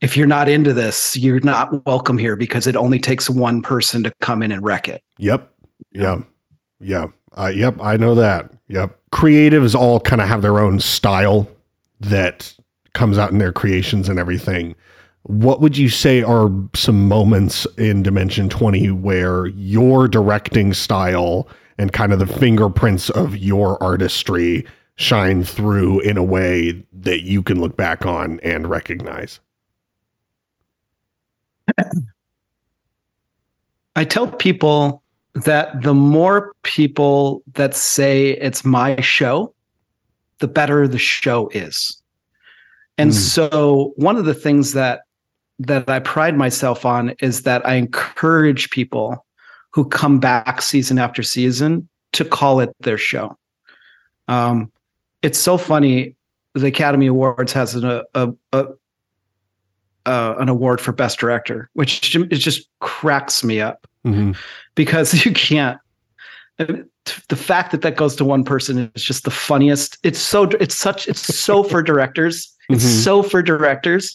if 0.00 0.16
you're 0.16 0.26
not 0.28 0.48
into 0.48 0.72
this, 0.72 1.16
you're 1.16 1.40
not 1.40 1.84
welcome 1.86 2.18
here 2.18 2.36
because 2.36 2.66
it 2.66 2.76
only 2.76 2.98
takes 3.00 3.28
one 3.28 3.62
person 3.62 4.02
to 4.04 4.12
come 4.20 4.42
in 4.42 4.52
and 4.52 4.62
wreck 4.62 4.88
it. 4.88 5.02
Yep. 5.18 5.50
Yeah. 5.92 6.20
Yeah. 6.80 7.06
Uh, 7.36 7.50
yep. 7.54 7.76
I 7.80 7.96
know 7.96 8.14
that. 8.14 8.50
Yep. 8.68 8.96
Creatives 9.12 9.74
all 9.74 9.98
kind 10.00 10.22
of 10.22 10.28
have 10.28 10.42
their 10.42 10.60
own 10.60 10.78
style 10.78 11.48
that 12.00 12.54
comes 12.92 13.18
out 13.18 13.32
in 13.32 13.38
their 13.38 13.52
creations 13.52 14.08
and 14.08 14.18
everything. 14.20 14.76
What 15.24 15.60
would 15.62 15.76
you 15.78 15.88
say 15.88 16.22
are 16.22 16.50
some 16.74 17.08
moments 17.08 17.66
in 17.78 18.02
Dimension 18.02 18.50
20 18.50 18.90
where 18.90 19.46
your 19.46 20.06
directing 20.06 20.74
style 20.74 21.48
and 21.78 21.92
kind 21.92 22.12
of 22.12 22.18
the 22.18 22.26
fingerprints 22.26 23.08
of 23.10 23.34
your 23.36 23.82
artistry 23.82 24.66
shine 24.96 25.42
through 25.42 26.00
in 26.00 26.18
a 26.18 26.22
way 26.22 26.84
that 26.92 27.22
you 27.22 27.42
can 27.42 27.58
look 27.58 27.74
back 27.76 28.04
on 28.04 28.38
and 28.40 28.68
recognize? 28.68 29.40
I 33.96 34.04
tell 34.04 34.28
people 34.28 35.02
that 35.34 35.82
the 35.82 35.94
more 35.94 36.52
people 36.64 37.42
that 37.54 37.74
say 37.74 38.32
it's 38.32 38.62
my 38.64 39.00
show, 39.00 39.54
the 40.38 40.48
better 40.48 40.86
the 40.86 40.98
show 40.98 41.48
is. 41.54 41.96
And 42.98 43.10
Mm. 43.10 43.14
so 43.14 43.92
one 43.96 44.16
of 44.16 44.26
the 44.26 44.34
things 44.34 44.72
that 44.74 45.03
that 45.58 45.88
I 45.88 46.00
pride 46.00 46.36
myself 46.36 46.84
on 46.84 47.10
is 47.20 47.42
that 47.42 47.66
I 47.66 47.74
encourage 47.74 48.70
people 48.70 49.24
who 49.70 49.84
come 49.88 50.18
back 50.20 50.62
season 50.62 50.98
after 50.98 51.22
season 51.22 51.88
to 52.12 52.24
call 52.24 52.60
it 52.60 52.70
their 52.80 52.98
show. 52.98 53.36
Um, 54.28 54.70
it's 55.22 55.38
so 55.38 55.56
funny. 55.58 56.16
The 56.54 56.66
Academy 56.66 57.06
Awards 57.06 57.52
has 57.52 57.74
an, 57.74 57.84
a, 57.84 58.02
a, 58.14 58.32
a 58.52 58.66
uh, 60.06 60.34
an 60.38 60.48
award 60.50 60.80
for 60.82 60.92
best 60.92 61.18
director, 61.18 61.70
which 61.72 62.14
it 62.14 62.26
just 62.34 62.68
cracks 62.80 63.42
me 63.42 63.60
up 63.60 63.86
Mm-hmm. 64.04 64.32
because 64.74 65.24
you 65.24 65.32
can't. 65.32 65.78
I 66.58 66.64
mean, 66.64 66.88
t- 67.06 67.22
The 67.30 67.36
fact 67.36 67.70
that 67.72 67.80
that 67.80 67.96
goes 67.96 68.14
to 68.16 68.24
one 68.24 68.44
person 68.44 68.90
is 68.94 69.02
just 69.02 69.24
the 69.24 69.30
funniest. 69.30 69.96
It's 70.02 70.18
so 70.18 70.42
it's 70.60 70.74
such 70.74 71.08
it's 71.08 71.20
so 71.34 71.62
for 71.64 71.82
directors. 71.82 72.54
It's 72.68 72.84
Mhm. 72.84 73.02
so 73.02 73.22
for 73.22 73.42
directors. 73.42 74.14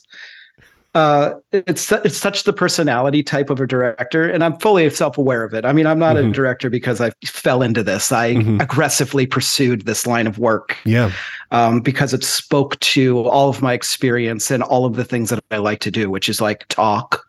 Uh, 0.96 1.34
it's 1.52 1.92
it's 1.92 2.18
such 2.18 2.46
the 2.46 2.54
personality 2.54 3.22
type 3.22 3.52
of 3.52 3.62
a 3.62 3.68
director, 3.68 4.28
and 4.28 4.44
I'm 4.44 4.58
fully 4.58 4.90
self 4.90 5.20
aware 5.20 5.44
of 5.44 5.54
it. 5.54 5.64
I 5.64 5.72
mean, 5.72 5.86
I'm 5.86 6.00
not 6.00 6.16
Mhm. 6.16 6.30
a 6.30 6.32
director 6.34 6.68
because 6.70 7.00
I 7.00 7.12
fell 7.26 7.62
into 7.62 7.84
this. 7.84 8.12
I 8.12 8.34
Mhm. 8.34 8.60
aggressively 8.60 9.28
pursued 9.28 9.86
this 9.86 10.08
line 10.08 10.26
of 10.26 10.40
work 10.40 10.76
Yeah. 10.86 11.12
um, 11.52 11.82
because 11.82 12.12
it 12.12 12.24
spoke 12.24 12.80
to 12.80 13.20
all 13.28 13.50
of 13.50 13.62
my 13.62 13.74
experience 13.74 14.50
and 14.50 14.64
all 14.64 14.86
of 14.86 14.96
the 14.96 15.04
things 15.06 15.30
that 15.30 15.44
I 15.52 15.58
like 15.58 15.80
to 15.82 15.92
do, 15.92 16.10
which 16.10 16.28
is 16.28 16.42
like 16.42 16.66
talk. 16.70 17.24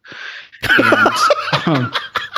And, 0.62 1.08
um, 1.66 1.92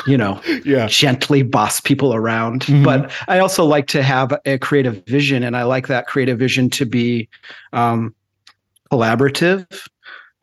you 0.05 0.17
know, 0.17 0.41
yeah. 0.65 0.87
gently 0.87 1.41
boss 1.41 1.79
people 1.79 2.13
around. 2.13 2.63
Mhm. 2.65 2.83
But 2.83 3.11
I 3.29 3.39
also 3.39 3.63
like 3.63 3.87
to 3.87 4.03
have 4.03 4.33
a 4.45 4.57
creative 4.57 5.01
vision, 5.07 5.41
and 5.43 5.55
I 5.55 5.63
like 5.63 5.87
that 5.87 6.05
creative 6.07 6.37
vision 6.37 6.69
to 6.71 6.85
be 6.85 7.29
um, 7.71 8.13
collaborative. 8.91 9.65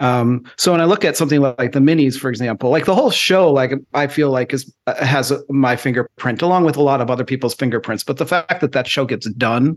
Um, 0.01 0.45
so 0.57 0.73
when 0.73 0.81
I 0.81 0.85
look 0.87 1.05
at 1.05 1.17
something 1.17 1.41
like 1.41 1.73
the 1.73 1.79
minis, 1.79 2.19
for 2.19 2.31
example, 2.31 2.71
like 2.71 2.87
the 2.87 2.95
whole 2.95 3.11
show, 3.11 3.53
like 3.53 3.73
I 3.95 4.07
feel 4.07 4.31
like 4.31 4.53
is 4.53 4.73
uh, 4.87 4.95
has 5.05 5.33
my 5.51 5.77
fingerprint 5.77 6.43
along 6.43 6.65
with 6.65 6.77
a 6.77 6.83
lot 6.83 7.01
of 7.01 7.11
other 7.11 7.25
people's 7.25 7.55
fingerprints. 7.55 8.03
But 8.03 8.17
the 8.17 8.27
fact 8.27 8.61
that 8.61 8.73
that 8.73 8.87
show 8.87 9.05
gets 9.05 9.29
done 9.31 9.77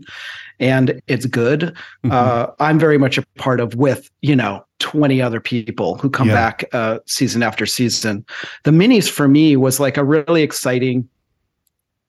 and 0.58 1.00
it's 1.08 1.26
good, 1.26 1.76
Mhm. 2.04 2.12
uh, 2.12 2.48
I'm 2.58 2.78
very 2.78 2.98
much 2.98 3.18
a 3.18 3.24
part 3.36 3.60
of 3.60 3.74
with 3.74 4.10
you 4.22 4.34
know 4.34 4.64
20 4.80 5.20
other 5.22 5.40
people 5.40 5.96
who 5.98 6.08
come 6.10 6.28
Yeah. 6.28 6.34
back 6.34 6.64
uh, 6.72 6.98
season 7.06 7.42
after 7.42 7.66
season. 7.66 8.24
The 8.64 8.70
minis 8.70 9.08
for 9.08 9.28
me 9.28 9.56
was 9.56 9.78
like 9.78 9.96
a 9.96 10.04
really 10.04 10.42
exciting. 10.42 11.08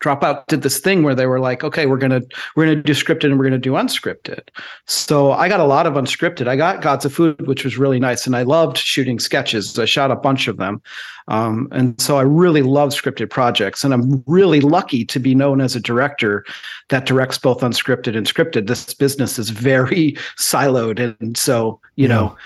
Dropout 0.05 0.45
did 0.45 0.61
this 0.61 0.77
thing 0.79 1.01
where 1.01 1.15
they 1.15 1.25
were 1.25 1.39
like, 1.39 1.63
okay, 1.63 1.87
we're 1.87 1.97
gonna 1.97 2.21
we're 2.55 2.65
gonna 2.65 2.83
do 2.83 2.93
scripted 2.93 3.25
and 3.25 3.39
we're 3.39 3.45
gonna 3.45 3.57
do 3.57 3.71
unscripted. 3.71 4.41
So 4.85 5.31
I 5.31 5.49
got 5.49 5.59
a 5.59 5.63
lot 5.65 5.87
of 5.87 5.93
unscripted. 5.95 6.47
I 6.47 6.55
got 6.55 6.83
Gods 6.83 7.05
of 7.05 7.13
Food, 7.13 7.47
which 7.47 7.63
was 7.63 7.79
really 7.79 7.99
nice, 7.99 8.27
and 8.27 8.35
I 8.35 8.43
loved 8.43 8.77
shooting 8.77 9.17
sketches. 9.17 9.79
I 9.79 9.85
shot 9.85 10.11
a 10.11 10.15
bunch 10.15 10.47
of 10.47 10.57
them, 10.57 10.79
um, 11.27 11.67
and 11.71 11.99
so 11.99 12.17
I 12.17 12.21
really 12.21 12.61
love 12.61 12.89
scripted 12.91 13.31
projects. 13.31 13.83
And 13.83 13.95
I'm 13.95 14.23
really 14.27 14.61
lucky 14.61 15.05
to 15.05 15.19
be 15.19 15.33
known 15.33 15.59
as 15.59 15.75
a 15.75 15.79
director 15.79 16.45
that 16.89 17.07
directs 17.07 17.39
both 17.39 17.61
unscripted 17.61 18.15
and 18.15 18.27
scripted. 18.27 18.67
This 18.67 18.93
business 18.93 19.39
is 19.39 19.49
very 19.49 20.11
siloed, 20.37 20.99
and 21.19 21.35
so 21.35 21.79
you 21.95 22.07
Yeah. 22.07 22.13
know, 22.15 22.37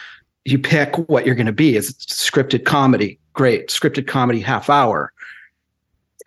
you 0.45 0.57
pick 0.59 0.95
what 1.09 1.25
you're 1.25 1.35
going 1.35 1.45
to 1.45 1.51
be. 1.51 1.75
Is 1.75 1.93
scripted 1.95 2.63
comedy? 2.63 3.19
Great, 3.33 3.67
scripted 3.67 4.07
comedy 4.07 4.39
half 4.39 4.69
hour. 4.69 5.11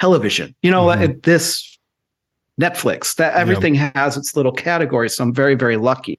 Television, 0.02 0.52
you 0.62 0.70
know, 0.72 0.86
Mhm. 0.86 1.02
it- 1.04 1.22
this 1.22 1.78
Netflix, 2.60 3.14
that 3.14 3.34
everything 3.34 3.76
has 3.76 4.16
its 4.16 4.34
little 4.34 4.50
category. 4.50 5.08
So 5.08 5.22
I'm 5.22 5.32
very, 5.32 5.54
very 5.54 5.76
lucky. 5.76 6.18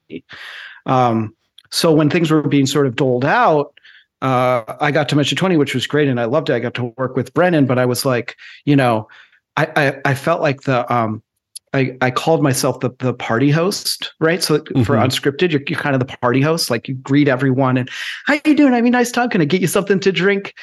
Um, 0.86 1.36
so 1.70 1.92
when 1.92 2.10
things 2.10 2.32
were 2.32 2.44
being 2.44 2.66
sort 2.66 2.88
of 2.88 2.96
doled 2.96 3.26
out, 3.26 3.74
uh, 4.22 4.64
I 4.80 4.92
got 4.92 5.10
to 5.10 5.18
Mission 5.18 5.38
20, 5.38 5.58
which 5.58 5.74
was 5.76 5.86
great, 5.86 6.08
and 6.08 6.18
I 6.18 6.24
loved 6.26 6.50
it. 6.50 6.54
I 6.54 6.60
got 6.60 6.76
to 6.76 6.94
work 6.98 7.18
with 7.18 7.34
Brennan, 7.34 7.66
but 7.66 7.78
I 7.78 7.86
was 7.86 8.06
like, 8.06 8.38
you 8.64 8.78
know, 8.78 9.10
I 9.58 9.68
I, 9.76 10.12
I 10.12 10.14
felt 10.16 10.42
like 10.42 10.62
the 10.62 10.80
um, 10.92 11.22
I, 11.74 11.98
I 12.02 12.12
called 12.12 12.44
myself 12.44 12.80
the 12.82 12.92
the 13.00 13.14
party 13.14 13.50
host, 13.50 14.14
right? 14.20 14.44
So 14.44 14.58
for 14.60 14.96
Mhm. 14.96 15.06
unscripted, 15.06 15.52
you're, 15.52 15.62
you're 15.68 15.80
kind 15.80 15.96
of 15.96 16.00
the 16.00 16.18
party 16.18 16.40
host. 16.42 16.70
Like 16.70 16.88
you 16.88 16.94
greet 16.96 17.28
everyone 17.28 17.78
and 17.78 17.90
how 18.26 18.36
you 18.46 18.56
doing? 18.56 18.74
I 18.74 18.82
mean, 18.82 18.92
nice 18.92 19.12
talk. 19.12 19.32
Can 19.32 19.42
I 19.42 19.46
get 19.46 19.62
you 19.62 19.68
something 19.68 20.00
to 20.02 20.12
drink? 20.12 20.54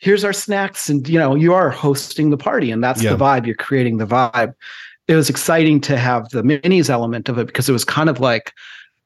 Here's 0.00 0.24
our 0.24 0.32
snacks, 0.32 0.88
and 0.88 1.08
you 1.08 1.18
know, 1.18 1.34
you 1.34 1.52
are 1.54 1.70
hosting 1.70 2.30
the 2.30 2.36
party, 2.36 2.70
and 2.70 2.82
that's 2.84 3.02
Yeah. 3.02 3.10
the 3.10 3.16
vibe. 3.18 3.46
You're 3.46 3.56
creating 3.56 3.98
the 3.98 4.06
vibe. 4.06 4.54
It 5.08 5.16
was 5.16 5.28
exciting 5.28 5.80
to 5.82 5.96
have 5.96 6.28
the 6.28 6.42
minis 6.42 6.88
element 6.88 7.28
of 7.28 7.38
it 7.38 7.46
because 7.48 7.68
it 7.68 7.72
was 7.72 7.84
kind 7.84 8.08
of 8.08 8.20
like 8.20 8.52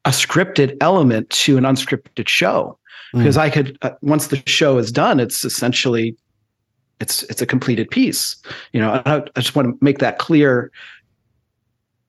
a 0.05 0.11
scripted 0.11 0.77
element 0.83 1.31
to 1.31 1.57
an 1.57 1.65
unscripted 1.65 2.29
show. 2.29 2.79
Mm. 3.15 3.21
Because 3.21 3.37
I 3.39 3.49
could 3.49 3.79
uh, 3.83 3.91
once 4.03 4.27
the 4.27 4.43
show 4.47 4.77
is 4.77 4.93
done, 4.93 5.19
it's 5.19 5.45
essentially 5.47 6.15
it's 7.01 7.23
it's 7.25 7.41
a 7.43 7.47
completed 7.47 7.91
piece. 7.91 8.37
You 8.73 8.81
know, 8.81 9.03
I, 9.07 9.23
I 9.35 9.41
just 9.41 9.57
want 9.57 9.69
to 9.69 9.85
make 9.85 9.99
that 9.99 10.19
clear 10.19 10.71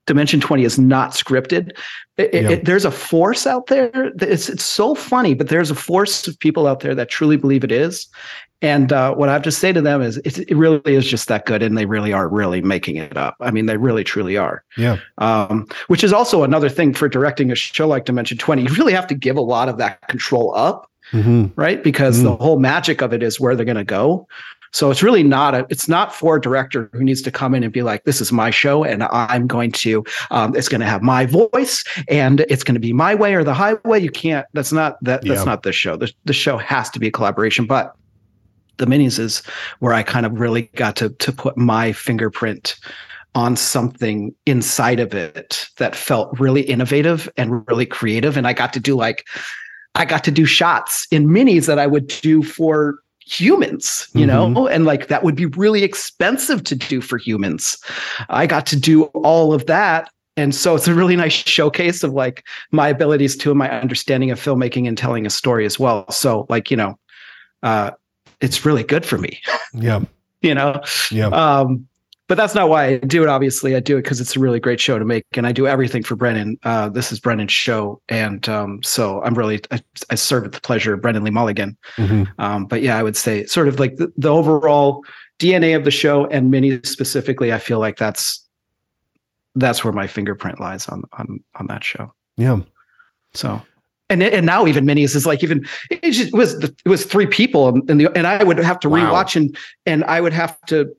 Dimension 0.06 0.40
20 0.40 0.64
is 0.64 0.78
not 0.78 1.10
scripted. 1.12 1.72
It- 2.16 2.32
Yeah. 2.32 2.50
it- 2.50 2.64
there's 2.64 2.84
a 2.84 2.90
force 2.90 3.46
out 3.46 3.66
there. 3.66 4.12
It's 4.20 4.48
it's 4.48 4.64
so 4.64 4.94
funny, 4.94 5.34
but 5.34 5.48
there's 5.48 5.70
a 5.70 5.74
force 5.74 6.26
of 6.28 6.38
people 6.38 6.66
out 6.66 6.80
there 6.80 6.94
that 6.94 7.08
truly 7.10 7.36
believe 7.36 7.64
it 7.64 7.72
is. 7.72 8.06
And 8.62 8.90
uh, 8.90 9.12
what 9.14 9.28
I 9.28 9.34
have 9.34 9.42
to 9.42 9.52
say 9.52 9.70
to 9.74 9.82
them 9.82 10.00
is, 10.00 10.16
it, 10.18 10.38
it 10.38 10.56
really 10.56 10.80
is 10.94 11.06
just 11.06 11.28
that 11.28 11.44
good, 11.44 11.62
and 11.62 11.76
they 11.76 11.84
really 11.84 12.14
are 12.14 12.26
really 12.26 12.62
making 12.62 12.96
it 12.96 13.14
up. 13.14 13.36
I 13.38 13.50
mean, 13.50 13.66
they 13.66 13.76
really 13.76 14.02
truly 14.02 14.38
are. 14.38 14.64
Yeah. 14.78 14.96
Um, 15.18 15.66
which 15.88 16.02
is 16.02 16.10
also 16.12 16.42
another 16.42 16.70
thing 16.70 16.94
for 16.94 17.06
directing 17.06 17.52
a 17.52 17.54
show 17.54 17.86
like 17.86 18.06
Dimension 18.06 18.38
20. 18.38 18.62
You 18.62 18.68
really 18.74 18.94
have 18.94 19.06
to 19.08 19.14
give 19.14 19.36
a 19.36 19.42
lot 19.42 19.68
of 19.68 19.76
that 19.78 20.08
control 20.08 20.54
up 20.56 20.90
hmm 21.12 21.46
right? 21.54 21.84
Because 21.84 22.18
Mm. 22.18 22.22
the 22.24 22.36
whole 22.36 22.58
magic 22.58 23.00
of 23.00 23.12
it 23.12 23.22
is 23.22 23.38
where 23.38 23.54
they're 23.54 23.64
going 23.64 23.76
to 23.76 23.84
go. 23.84 24.26
So 24.76 24.90
it's 24.90 25.02
really 25.02 25.22
not 25.22 25.54
a. 25.54 25.66
It's 25.70 25.88
not 25.88 26.14
for 26.14 26.36
a 26.36 26.40
director 26.40 26.90
who 26.92 27.02
needs 27.02 27.22
to 27.22 27.30
come 27.30 27.54
in 27.54 27.64
and 27.64 27.72
be 27.72 27.80
like, 27.80 28.04
"This 28.04 28.20
is 28.20 28.30
my 28.30 28.50
show, 28.50 28.84
and 28.84 29.04
I'm 29.04 29.46
going 29.46 29.72
to. 29.72 30.04
Um, 30.30 30.54
it's 30.54 30.68
going 30.68 30.82
to 30.82 30.86
have 30.86 31.00
my 31.00 31.24
voice, 31.24 31.82
and 32.08 32.40
it's 32.50 32.62
going 32.62 32.74
to 32.74 32.80
be 32.80 32.92
my 32.92 33.14
way 33.14 33.34
or 33.34 33.42
the 33.42 33.54
highway." 33.54 34.00
You 34.00 34.10
can't. 34.10 34.44
That's 34.52 34.72
not 34.72 34.98
that. 35.00 35.22
That's 35.22 35.38
Yeah. 35.38 35.44
not 35.44 35.62
the 35.62 35.72
show. 35.72 35.96
The, 35.96 36.12
the 36.26 36.34
show 36.34 36.58
has 36.58 36.90
to 36.90 36.98
be 36.98 37.06
a 37.06 37.10
collaboration. 37.10 37.64
But 37.64 37.94
the 38.76 38.84
minis 38.84 39.18
is 39.18 39.42
where 39.78 39.94
I 39.94 40.02
kind 40.02 40.26
of 40.26 40.38
really 40.38 40.70
got 40.76 40.94
to 40.96 41.08
to 41.08 41.32
put 41.32 41.56
my 41.56 41.92
fingerprint 41.92 42.76
on 43.34 43.56
something 43.56 44.34
inside 44.44 45.00
of 45.00 45.14
it 45.14 45.70
that 45.78 45.96
felt 45.96 46.38
really 46.38 46.60
innovative 46.60 47.30
and 47.38 47.66
really 47.66 47.86
creative. 47.86 48.36
And 48.36 48.46
I 48.46 48.52
got 48.52 48.74
to 48.74 48.80
do 48.80 48.94
like, 48.94 49.24
I 49.94 50.04
got 50.04 50.22
to 50.24 50.30
do 50.30 50.44
shots 50.44 51.06
in 51.10 51.28
minis 51.28 51.64
that 51.64 51.78
I 51.78 51.86
would 51.86 52.08
do 52.08 52.42
for 52.42 52.98
humans, 53.26 54.08
you 54.14 54.24
know, 54.24 54.68
and 54.68 54.84
like 54.84 55.08
that 55.08 55.24
would 55.24 55.34
be 55.34 55.46
really 55.46 55.82
expensive 55.82 56.62
to 56.64 56.76
do 56.76 57.00
for 57.00 57.18
humans. 57.18 57.76
I 58.28 58.46
got 58.46 58.66
to 58.66 58.76
do 58.78 59.04
all 59.04 59.52
of 59.52 59.66
that. 59.66 60.08
And 60.36 60.54
so 60.54 60.76
it's 60.76 60.86
a 60.86 60.94
really 60.94 61.16
nice 61.16 61.32
showcase 61.32 62.04
of 62.04 62.12
like 62.12 62.46
my 62.70 62.88
abilities 62.88 63.36
to 63.38 63.50
and 63.50 63.58
my 63.58 63.68
understanding 63.70 64.30
of 64.30 64.38
filmmaking 64.38 64.86
and 64.86 64.96
telling 64.96 65.26
a 65.26 65.30
story 65.30 65.64
as 65.66 65.78
well. 65.78 66.08
So 66.10 66.46
like, 66.48 66.70
you 66.70 66.76
know, 66.76 66.98
uh, 67.62 67.90
it's 68.40 68.64
really 68.64 68.84
good 68.84 69.04
for 69.04 69.18
me, 69.18 69.40
Yeah. 69.72 70.04
you 70.42 70.54
know? 70.54 70.80
Yeah. 71.10 71.28
Um, 71.28 71.88
but 72.28 72.36
that's 72.36 72.54
not 72.54 72.68
why 72.68 72.84
I 72.86 72.96
do 72.98 73.22
it. 73.22 73.28
Obviously, 73.28 73.76
I 73.76 73.80
do 73.80 73.96
it 73.96 74.02
because 74.02 74.20
it's 74.20 74.36
a 74.36 74.40
really 74.40 74.58
great 74.60 74.80
show 74.80 74.98
to 74.98 75.04
make, 75.04 75.24
and 75.34 75.46
I 75.46 75.52
do 75.52 75.66
everything 75.66 76.02
for 76.02 76.16
Brennan. 76.16 76.58
Uh, 76.64 76.88
this 76.88 77.12
is 77.12 77.20
Brennan's 77.20 77.52
show, 77.52 78.00
and 78.08 78.48
um, 78.48 78.82
so 78.82 79.22
I'm 79.22 79.34
really 79.34 79.60
I, 79.70 79.80
I 80.10 80.14
serve 80.16 80.44
at 80.44 80.52
the 80.52 80.60
pleasure 80.60 80.94
of 80.94 81.00
Brennan 81.02 81.24
Lee 81.24 81.30
Mulligan. 81.30 81.76
hmm 81.96 82.24
Um, 82.38 82.66
but 82.66 82.82
yeah, 82.82 82.98
I 82.98 83.02
would 83.02 83.16
say 83.16 83.44
sort 83.46 83.68
of 83.68 83.78
like 83.78 83.96
the, 83.96 84.12
the 84.16 84.28
overall 84.28 85.04
DNA 85.38 85.76
of 85.76 85.84
the 85.84 85.90
show 85.90 86.26
and 86.26 86.50
Minnie 86.50 86.80
specifically. 86.84 87.52
I 87.52 87.58
feel 87.58 87.78
like 87.78 87.96
that's 87.96 88.44
that's 89.54 89.84
where 89.84 89.92
my 89.92 90.06
fingerprint 90.06 90.60
lies 90.60 90.88
on 90.88 91.02
on 91.12 91.40
on 91.54 91.66
that 91.68 91.84
show. 91.84 92.12
Yeah. 92.36 92.60
So. 93.34 93.60
And, 94.08 94.22
and 94.22 94.46
now 94.46 94.68
even 94.68 94.84
minis 94.86 95.16
is 95.16 95.26
like 95.26 95.42
even 95.42 95.66
it, 95.90 96.12
just, 96.12 96.32
was 96.32 96.54
it 96.62 96.76
was 96.88 97.04
three 97.04 97.26
people 97.26 97.68
and 97.88 98.00
the 98.00 98.06
and 98.16 98.24
I 98.24 98.44
would 98.44 98.56
have 98.58 98.78
to 98.80 98.88
Wow. 98.88 99.12
rewatch 99.12 99.34
and 99.34 99.56
and 99.84 100.04
I 100.04 100.20
would 100.20 100.32
have 100.32 100.60
to 100.68 100.94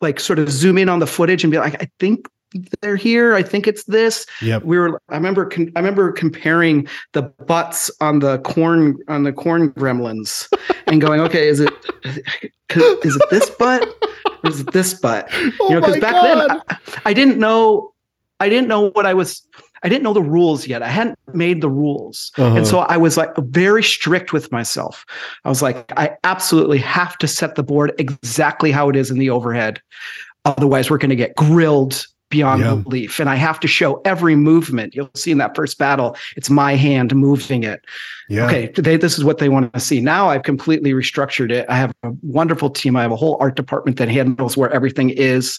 like 0.00 0.20
sort 0.20 0.38
of 0.38 0.50
zoom 0.50 0.78
in 0.78 0.88
on 0.88 0.98
the 1.00 1.06
footage 1.06 1.44
and 1.44 1.50
be 1.50 1.58
like 1.58 1.80
I 1.82 1.88
think 1.98 2.28
they're 2.80 2.96
here 2.96 3.34
I 3.34 3.42
think 3.42 3.66
it's 3.66 3.84
this 3.84 4.24
Yep. 4.40 4.62
we 4.64 4.78
were 4.78 5.00
I 5.10 5.16
remember 5.16 5.44
con- 5.46 5.70
I 5.76 5.80
remember 5.80 6.12
comparing 6.12 6.88
the 7.12 7.22
butts 7.22 7.90
on 8.00 8.20
the 8.20 8.38
corn 8.38 8.96
on 9.08 9.24
the 9.24 9.32
corn 9.32 9.70
gremlins 9.72 10.48
and 10.86 11.00
going 11.00 11.20
okay 11.20 11.48
is 11.48 11.60
it 11.60 11.72
is 12.04 13.16
it 13.16 13.22
this 13.30 13.50
butt 13.50 13.86
or 14.44 14.50
is 14.50 14.60
it 14.60 14.72
this 14.72 14.94
butt 14.94 15.28
Oh 15.60 15.68
you 15.68 15.74
know 15.74 15.80
because 15.80 16.00
back 16.00 16.12
God. 16.14 16.48
then 16.50 16.60
I, 16.70 17.00
I 17.06 17.12
didn't 17.12 17.38
know 17.38 17.92
i 18.40 18.48
didn't 18.48 18.68
know 18.68 18.90
what 18.90 19.04
i 19.04 19.12
was 19.12 19.42
i 19.82 19.88
didn't 19.88 20.02
know 20.02 20.12
the 20.12 20.22
rules 20.22 20.66
yet. 20.66 20.82
I 20.82 20.88
hadn't 20.88 21.18
made 21.34 21.60
the 21.60 21.70
rules. 21.70 22.32
Uh-huh. 22.36 22.56
and 22.56 22.66
so 22.66 22.80
i 22.80 22.96
was 22.96 23.16
like 23.16 23.34
very 23.36 23.82
strict 23.82 24.32
with 24.32 24.50
myself. 24.52 25.04
I 25.44 25.48
was 25.48 25.62
like 25.62 25.92
i 25.96 26.16
absolutely 26.24 26.78
have 26.78 27.16
to 27.18 27.28
set 27.28 27.54
the 27.54 27.62
board 27.62 27.92
exactly 27.98 28.70
how 28.70 28.88
it 28.88 28.96
is 28.96 29.10
in 29.10 29.18
the 29.18 29.30
overhead. 29.30 29.80
Otherwise 30.44 30.90
we're 30.90 30.98
going 30.98 31.10
to 31.10 31.16
get 31.16 31.34
grilled 31.36 32.06
beyond 32.30 32.60
Yeah. 32.62 32.74
belief. 32.74 33.20
And 33.20 33.30
i 33.30 33.36
have 33.36 33.58
to 33.60 33.68
show 33.68 34.02
every 34.04 34.36
movement. 34.36 34.94
You'll 34.94 35.10
see 35.16 35.30
in 35.30 35.38
that 35.38 35.56
first 35.56 35.78
battle 35.78 36.14
it's 36.36 36.50
my 36.50 36.74
hand 36.74 37.14
moving 37.14 37.62
it. 37.64 37.80
Yeah. 38.28 38.46
okay 38.46 38.70
they, 38.76 38.96
this 38.98 39.16
is 39.16 39.24
what 39.24 39.38
they 39.38 39.48
want 39.48 39.72
to 39.72 39.80
see. 39.80 40.00
Now 40.00 40.28
i've 40.28 40.42
completely 40.42 40.92
restructured 40.92 41.50
it. 41.50 41.64
I 41.68 41.76
have 41.76 41.92
a 42.02 42.10
wonderful 42.22 42.68
team. 42.70 42.96
I 42.96 43.02
have 43.02 43.12
a 43.12 43.16
whole 43.16 43.36
art 43.40 43.56
department 43.56 43.96
that 43.96 44.08
handles 44.08 44.56
where 44.56 44.70
everything 44.70 45.08
is 45.10 45.58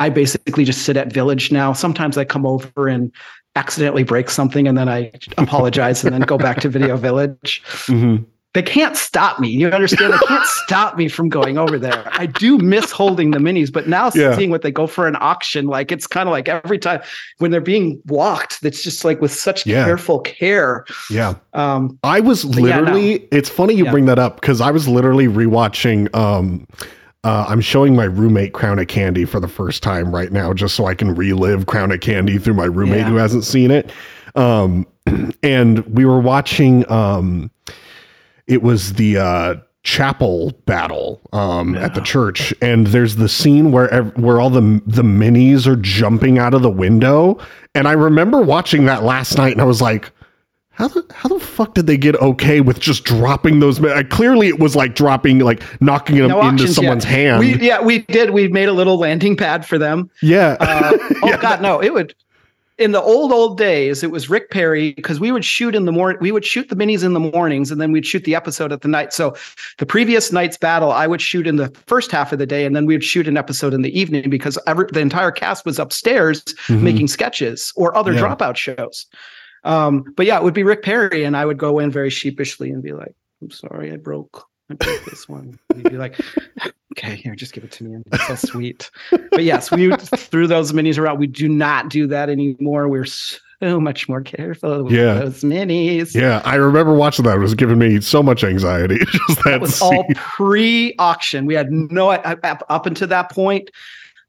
i 0.00 0.08
basically 0.08 0.64
just 0.64 0.82
sit 0.82 0.96
at 0.96 1.12
village 1.12 1.50
now 1.52 1.72
sometimes 1.72 2.16
i 2.18 2.24
come 2.24 2.46
over 2.46 2.88
and 2.88 3.12
accidentally 3.56 4.02
break 4.02 4.28
something 4.30 4.66
and 4.66 4.76
then 4.76 4.88
i 4.88 5.10
apologize 5.38 6.04
and 6.04 6.12
then 6.12 6.20
go 6.22 6.36
back 6.38 6.60
to 6.60 6.68
video 6.68 6.96
village 6.96 7.62
hmm 7.86 8.16
they 8.54 8.62
can't 8.62 8.96
stop 8.96 9.40
me 9.40 9.48
you 9.48 9.66
understand 9.68 10.12
they 10.12 10.18
can't 10.28 10.46
stop 10.64 10.96
me 10.96 11.08
from 11.08 11.28
going 11.28 11.58
over 11.58 11.76
there 11.76 12.08
i 12.12 12.24
do 12.24 12.56
miss 12.58 12.92
holding 12.92 13.32
the 13.32 13.38
minis 13.38 13.72
but 13.72 13.88
now 13.88 14.10
Yeah. 14.14 14.36
seeing 14.36 14.50
what 14.50 14.62
they 14.62 14.70
go 14.70 14.86
for 14.86 15.08
an 15.08 15.16
auction 15.20 15.66
like 15.66 15.90
it's 15.90 16.06
kind 16.06 16.28
of 16.28 16.32
like 16.32 16.48
every 16.48 16.78
time 16.78 17.00
when 17.38 17.50
they're 17.50 17.60
being 17.60 18.00
walked 18.06 18.60
it's 18.62 18.82
just 18.84 19.04
like 19.04 19.20
with 19.20 19.32
such 19.34 19.66
Yeah. 19.66 19.84
careful 19.84 20.20
care 20.20 20.84
Yeah. 21.10 21.34
um 21.52 21.98
I 22.04 22.20
was 22.20 22.44
yeah, 22.44 22.50
no. 22.50 22.58
literally. 22.82 23.26
It's 23.32 23.48
funny 23.48 23.74
you 23.74 23.90
bring 23.90 24.06
that 24.06 24.20
up 24.20 24.40
because 24.40 24.60
I 24.60 24.70
was 24.70 24.86
literally 24.86 25.26
rewatching. 25.26 26.14
Um, 26.14 26.64
uh, 27.24 27.46
I'm 27.48 27.60
showing 27.60 27.96
my 27.96 28.04
roommate 28.04 28.52
Crown 28.52 28.78
of 28.78 28.86
Candy 28.86 29.24
for 29.24 29.40
the 29.40 29.48
first 29.48 29.82
time 29.82 30.14
right 30.14 30.30
now, 30.30 30.52
just 30.52 30.74
so 30.74 30.86
I 30.86 30.94
can 30.94 31.14
relive 31.14 31.66
Crown 31.66 31.90
of 31.90 32.00
Candy 32.00 32.38
through 32.38 32.54
my 32.54 32.66
roommate 32.66 32.98
Yeah. 33.00 33.08
who 33.08 33.16
hasn't 33.16 33.44
seen 33.44 33.70
it. 33.70 33.90
Um, 34.34 34.86
and 35.42 35.84
we 35.86 36.04
were 36.04 36.20
watching. 36.20 36.90
Um, 36.90 37.50
it 38.46 38.62
was 38.62 38.92
the 38.94 39.16
uh, 39.16 39.54
chapel 39.84 40.52
battle 40.66 41.20
um, 41.32 41.74
yeah. 41.74 41.84
at 41.84 41.94
the 41.94 42.00
church, 42.02 42.52
and 42.60 42.88
there's 42.88 43.16
the 43.16 43.28
scene 43.28 43.72
where 43.72 44.02
where 44.16 44.40
all 44.40 44.50
the 44.50 44.82
the 44.86 45.02
minis 45.02 45.66
are 45.66 45.76
jumping 45.76 46.38
out 46.38 46.52
of 46.52 46.62
the 46.62 46.70
window, 46.70 47.38
and 47.74 47.88
I 47.88 47.92
remember 47.92 48.42
watching 48.42 48.84
that 48.86 49.02
last 49.02 49.36
night, 49.38 49.52
and 49.52 49.60
I 49.60 49.64
was 49.64 49.80
like. 49.82 50.10
How 50.74 50.88
the, 50.88 51.04
how 51.14 51.28
the 51.28 51.38
fuck 51.38 51.74
did 51.74 51.86
they 51.86 51.96
get 51.96 52.16
okay 52.16 52.60
with 52.60 52.80
just 52.80 53.04
dropping 53.04 53.60
those? 53.60 53.82
Uh, 53.82 54.02
clearly, 54.10 54.48
it 54.48 54.58
was 54.58 54.74
like 54.74 54.96
dropping, 54.96 55.38
like 55.38 55.62
knocking 55.80 56.16
them 56.16 56.28
no 56.28 56.48
into 56.48 56.66
someone's 56.66 57.04
hand. 57.04 57.38
We, 57.38 57.56
yeah, 57.60 57.80
we 57.80 58.00
did. 58.00 58.30
We 58.30 58.48
made 58.48 58.68
a 58.68 58.72
little 58.72 58.98
landing 58.98 59.36
pad 59.36 59.64
for 59.64 59.78
them. 59.78 60.10
Yeah. 60.20 60.56
Uh, 60.58 60.92
oh 61.22 61.28
yeah. 61.28 61.40
God, 61.40 61.62
no! 61.62 61.80
It 61.80 61.94
would 61.94 62.14
in 62.76 62.90
the 62.90 63.00
old 63.00 63.30
old 63.32 63.56
days 63.56 64.02
it 64.02 64.10
was 64.10 64.28
rick 64.28 64.50
perry 64.50 64.92
because 64.94 65.20
we 65.20 65.30
would 65.30 65.44
shoot 65.44 65.74
in 65.74 65.84
the 65.84 65.92
morning 65.92 66.18
we 66.20 66.32
would 66.32 66.44
shoot 66.44 66.68
the 66.68 66.74
minis 66.74 67.04
in 67.04 67.12
the 67.12 67.20
mornings 67.20 67.70
and 67.70 67.80
then 67.80 67.92
we'd 67.92 68.06
shoot 68.06 68.24
the 68.24 68.34
episode 68.34 68.72
at 68.72 68.80
the 68.80 68.88
night 68.88 69.12
so 69.12 69.34
the 69.78 69.86
previous 69.86 70.32
night's 70.32 70.56
battle 70.56 70.90
i 70.90 71.06
would 71.06 71.20
shoot 71.20 71.46
in 71.46 71.56
the 71.56 71.68
first 71.86 72.10
half 72.10 72.32
of 72.32 72.38
the 72.38 72.46
day 72.46 72.66
and 72.66 72.74
then 72.74 72.84
we 72.84 72.94
would 72.94 73.04
shoot 73.04 73.28
an 73.28 73.36
episode 73.36 73.72
in 73.72 73.82
the 73.82 73.96
evening 73.98 74.28
because 74.28 74.58
every, 74.66 74.86
the 74.92 75.00
entire 75.00 75.30
cast 75.30 75.64
was 75.64 75.78
upstairs 75.78 76.42
mm-hmm. 76.42 76.82
making 76.82 77.06
sketches 77.06 77.72
or 77.76 77.96
other 77.96 78.12
yeah. 78.12 78.20
dropout 78.20 78.56
shows 78.56 79.06
um, 79.64 80.04
but 80.16 80.26
yeah 80.26 80.36
it 80.36 80.44
would 80.44 80.54
be 80.54 80.62
rick 80.62 80.82
perry 80.82 81.24
and 81.24 81.36
i 81.36 81.44
would 81.44 81.58
go 81.58 81.78
in 81.78 81.90
very 81.90 82.10
sheepishly 82.10 82.70
and 82.70 82.82
be 82.82 82.92
like 82.92 83.14
i'm 83.42 83.50
sorry 83.50 83.92
i 83.92 83.96
broke 83.96 84.46
I 84.70 84.74
broke 84.74 85.04
this 85.04 85.28
one. 85.28 85.58
He'd 85.74 85.90
be 85.90 85.98
like, 85.98 86.18
okay, 86.92 87.16
here, 87.16 87.34
just 87.34 87.52
give 87.52 87.64
it 87.64 87.72
to 87.72 87.84
me. 87.84 88.02
It's 88.12 88.26
so 88.26 88.34
sweet. 88.34 88.90
But 89.10 89.44
yes, 89.44 89.70
we 89.70 89.94
threw 89.96 90.46
those 90.46 90.72
minis 90.72 90.98
around. 90.98 91.18
We 91.18 91.26
do 91.26 91.48
not 91.48 91.90
do 91.90 92.06
that 92.06 92.30
anymore. 92.30 92.88
We're 92.88 93.04
so 93.04 93.78
much 93.78 94.08
more 94.08 94.22
careful 94.22 94.84
with 94.84 94.94
yeah. 94.94 95.14
those 95.14 95.42
minis. 95.42 96.14
Yeah, 96.14 96.40
I 96.44 96.54
remember 96.54 96.94
watching 96.94 97.26
that. 97.26 97.36
It 97.36 97.40
was 97.40 97.54
giving 97.54 97.78
me 97.78 98.00
so 98.00 98.22
much 98.22 98.42
anxiety. 98.42 98.98
Just 99.28 99.44
that, 99.44 99.44
that 99.44 99.60
was 99.60 99.76
scene. 99.76 99.94
all 99.94 100.04
pre-auction. 100.14 101.44
We 101.44 101.54
had 101.54 101.70
no 101.70 102.10
up 102.10 102.86
until 102.86 103.08
that 103.08 103.30
point. 103.30 103.70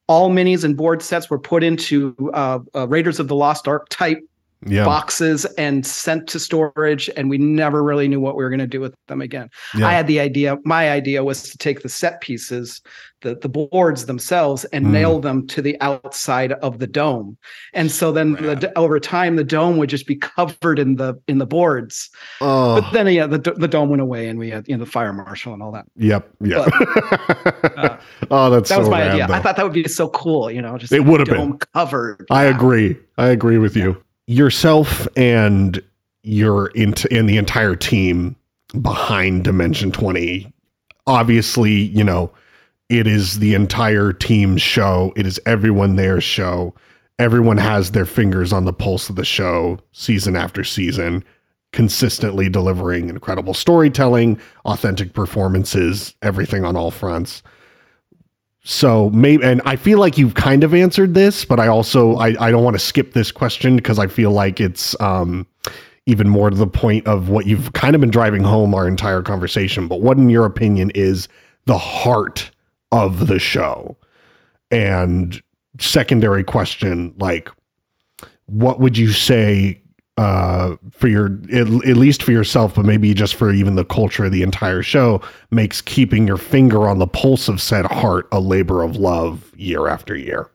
All 0.08 0.30
minis 0.30 0.64
and 0.64 0.76
board 0.76 1.02
sets 1.02 1.30
were 1.30 1.40
put 1.40 1.64
into 1.64 2.16
uh, 2.34 2.60
uh, 2.76 2.88
Raiders 2.88 3.20
of 3.20 3.28
the 3.30 3.36
Lost 3.36 3.68
Ark 3.68 3.88
type 3.90 4.20
yeah. 4.66 4.86
boxes 4.86 5.46
and 5.58 5.86
sent 5.86 6.28
to 6.28 6.40
storage 6.40 7.10
and 7.16 7.30
we 7.30 7.38
never 7.38 7.84
really 7.84 8.08
knew 8.08 8.20
what 8.20 8.36
we 8.36 8.44
were 8.44 8.50
going 8.50 8.60
to 8.60 8.68
do 8.68 8.80
with 8.80 8.96
them 9.08 9.22
again 9.22 9.50
yeah. 9.76 9.88
i 9.88 9.94
had 9.94 10.08
the 10.08 10.20
idea 10.20 10.58
my 10.64 10.90
idea 10.90 11.24
was 11.24 11.44
to 11.44 11.58
take 11.58 11.82
the 11.82 11.90
set 11.90 12.20
pieces 12.22 12.82
the, 13.22 13.36
the 13.36 13.50
boards 13.50 14.06
themselves 14.06 14.66
and 14.66 14.86
mm. 14.86 14.92
nail 14.92 15.20
them 15.20 15.48
to 15.48 15.62
the 15.62 15.80
outside 15.82 16.52
of 16.54 16.80
the 16.80 16.88
dome 16.88 17.38
and 17.74 17.92
so 17.92 18.12
then 18.12 18.34
the, 18.34 18.72
over 18.78 19.00
time 19.00 19.36
the 19.36 19.44
dome 19.44 19.78
would 19.78 19.90
just 19.90 20.06
be 20.06 20.16
covered 20.16 20.78
in 20.78 20.96
the 20.96 21.20
in 21.28 21.38
the 21.38 21.46
boards 21.46 22.10
oh. 22.42 22.82
but 22.82 22.92
then 22.92 23.08
yeah 23.08 23.26
the, 23.26 23.40
the 23.40 23.68
dome 23.68 23.90
went 23.90 24.02
away 24.02 24.28
and 24.28 24.38
we 24.38 24.50
had 24.50 24.68
you 24.68 24.78
know 24.78 24.84
the 24.84 24.90
fire 24.90 25.14
marshal 25.14 25.54
and 25.54 25.64
all 25.64 25.72
that 25.72 25.86
yep 25.96 26.30
yep 26.42 26.68
but, 27.62 27.78
uh, 27.78 27.98
oh 28.32 28.50
that's 28.50 28.70
that 28.70 28.76
so 28.76 28.80
was 28.80 28.90
my 28.90 29.02
rad, 29.02 29.12
idea 29.12 29.28
though. 29.28 29.34
i 29.34 29.40
thought 29.40 29.56
that 29.56 29.64
would 29.64 29.74
be 29.74 29.88
so 29.88 30.10
cool 30.10 30.52
you 30.52 30.62
know 30.62 30.78
just 30.78 30.92
it 30.92 31.06
would 31.06 31.20
have 31.20 31.30
been 31.30 31.58
covered 31.74 32.28
i 32.30 32.46
yeah. 32.46 32.56
agree 32.56 32.96
i 33.18 33.28
agree 33.28 33.58
with 33.58 33.76
you 33.76 34.00
yourself 34.28 35.08
and 35.16 35.82
your 36.24 36.68
int- 36.68 37.06
and 37.06 37.30
the 37.30 37.38
entire 37.38 37.76
team 37.76 38.36
behind 38.82 39.44
Dimension 39.44 39.92
20 39.92 40.52
obviously, 41.08 41.72
you 41.72 42.04
know, 42.04 42.32
it 42.90 43.08
is 43.08 43.40
the 43.40 43.54
entire 43.54 44.14
team's 44.14 44.62
show. 44.62 45.14
It 45.16 45.26
is 45.26 45.40
everyone 45.46 45.96
their 45.96 46.22
show. 46.22 46.74
Everyone 47.18 47.58
has 47.58 47.92
their 47.92 48.06
fingers 48.06 48.52
on 48.52 48.66
the 48.66 48.74
pulse 48.74 49.10
of 49.10 49.16
the 49.16 49.26
show 49.26 49.80
season 49.94 50.36
after 50.36 50.64
season, 50.64 51.24
consistently 51.72 52.50
delivering 52.50 53.10
incredible 53.10 53.54
storytelling, 53.54 54.40
authentic 54.66 55.14
performances, 55.14 56.14
everything 56.22 56.66
on 56.66 56.76
all 56.76 56.92
fronts. 56.92 57.42
So 58.68 59.12
maybe, 59.12 59.44
and 59.44 59.62
I 59.64 59.76
feel 59.76 60.00
like 60.00 60.18
you've 60.18 60.34
kind 60.34 60.64
of 60.64 60.74
answered 60.74 61.14
this, 61.14 61.46
but 61.46 61.60
I 61.60 61.68
also 61.68 62.16
I, 62.16 62.36
I 62.40 62.50
don't 62.50 62.64
want 62.64 62.74
to 62.74 62.80
skip 62.80 63.14
this 63.14 63.32
question 63.32 63.76
because 63.76 64.00
I 64.00 64.08
feel 64.08 64.32
like 64.32 64.60
it's 64.60 65.00
um, 65.00 65.46
even 66.08 66.28
more 66.28 66.50
to 66.50 66.56
the 66.56 66.66
point 66.66 67.06
of 67.06 67.30
what 67.30 67.46
you've 67.46 67.74
kind 67.74 67.94
of 67.94 68.02
been 68.02 68.10
driving 68.10 68.44
home 68.44 68.74
our 68.74 68.88
entire 68.88 69.22
conversation. 69.22 69.88
But 69.88 70.02
what, 70.02 70.18
in 70.18 70.32
your 70.32 70.46
opinion, 70.46 70.92
is 70.96 71.28
the 71.66 71.78
heart 71.78 72.50
of 72.92 73.28
the 73.28 73.38
show? 73.38 73.96
And 74.72 75.40
secondary 75.80 76.44
question, 76.44 77.14
like, 77.20 77.52
what 78.48 78.80
would 78.80 78.98
you 78.98 79.12
say 79.12 79.80
uh, 80.18 80.76
for 80.92 81.08
your 81.08 81.38
at, 81.52 81.68
at, 81.68 81.98
least 81.98 82.24
for 82.24 82.32
yourself, 82.32 82.76
but 82.76 82.86
maybe 82.86 83.14
just 83.14 83.36
for 83.36 83.52
even 83.52 83.76
the 83.76 83.84
culture 83.84 84.26
of 84.26 84.32
the 84.32 84.44
entire 84.44 84.82
show, 84.82 85.22
makes 85.52 85.82
keeping 85.82 86.26
your 86.26 86.38
finger 86.38 86.88
on 86.88 87.00
the 87.00 87.08
pulse 87.08 87.50
of 87.50 87.62
said 87.62 87.86
heart 87.86 88.28
a 88.32 88.40
labor 88.40 88.82
of 88.82 88.96
love 88.96 89.52
year 89.58 89.88
after 89.88 90.16
year? 90.16 90.50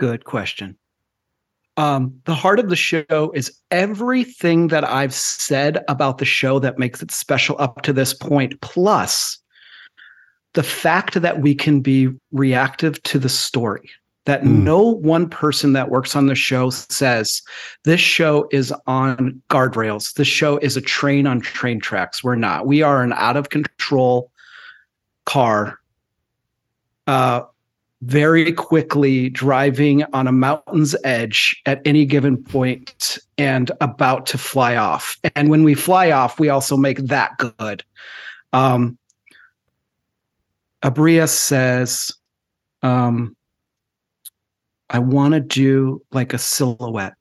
Good 0.00 0.24
question. 0.24 0.76
Um, 1.76 2.20
the 2.24 2.34
heart 2.34 2.58
of 2.58 2.68
the 2.68 2.76
show 2.76 3.32
is 3.34 3.56
everything 3.70 4.68
that 4.68 4.88
I've 4.88 5.14
said 5.14 5.84
about 5.88 6.18
the 6.18 6.24
show 6.24 6.58
that 6.60 6.78
makes 6.78 7.02
it 7.02 7.10
special 7.10 7.56
up 7.58 7.82
to 7.82 7.92
this 7.92 8.14
point, 8.14 8.60
plus 8.60 9.38
the 10.54 10.62
fact 10.62 11.20
that 11.20 11.40
we 11.40 11.54
can 11.54 11.80
be 11.80 12.10
reactive 12.32 13.02
to 13.04 13.18
the 13.18 13.28
story 13.28 13.90
that 14.24 14.42
mm. 14.42 14.62
no 14.62 14.80
one 14.80 15.28
person 15.28 15.72
that 15.74 15.90
works 15.90 16.16
on 16.16 16.26
the 16.26 16.34
show 16.34 16.70
says 16.70 17.42
this 17.84 18.00
show 18.00 18.48
is 18.50 18.72
on 18.86 19.40
guardrails. 19.50 20.14
This 20.14 20.28
show 20.28 20.58
is 20.58 20.76
a 20.76 20.80
train 20.80 21.26
on 21.26 21.40
train 21.40 21.80
tracks. 21.80 22.24
We're 22.24 22.36
not. 22.36 22.66
We 22.66 22.82
are 22.82 23.02
an 23.02 23.12
out 23.12 23.36
of 23.36 23.50
control 23.50 24.30
car, 25.26 25.78
uh, 27.06 27.42
very 28.02 28.52
quickly 28.52 29.30
driving 29.30 30.04
on 30.12 30.26
a 30.26 30.32
mountain's 30.32 30.94
edge 31.04 31.60
at 31.64 31.80
any 31.86 32.04
given 32.04 32.36
point 32.42 33.18
and 33.38 33.70
about 33.80 34.26
to 34.26 34.38
fly 34.38 34.76
off. 34.76 35.18
And 35.34 35.48
when 35.48 35.64
we 35.64 35.74
fly 35.74 36.10
off, 36.10 36.38
we 36.38 36.48
also 36.48 36.76
make 36.76 36.98
that 36.98 37.38
good. 37.38 37.82
Um, 38.52 38.98
Aabria 40.82 41.28
says, 41.28 42.12
um, 42.82 43.33
I 44.94 45.00
want 45.00 45.34
to 45.34 45.40
do 45.40 46.00
like 46.12 46.32
a 46.32 46.38
silhouette. 46.38 47.14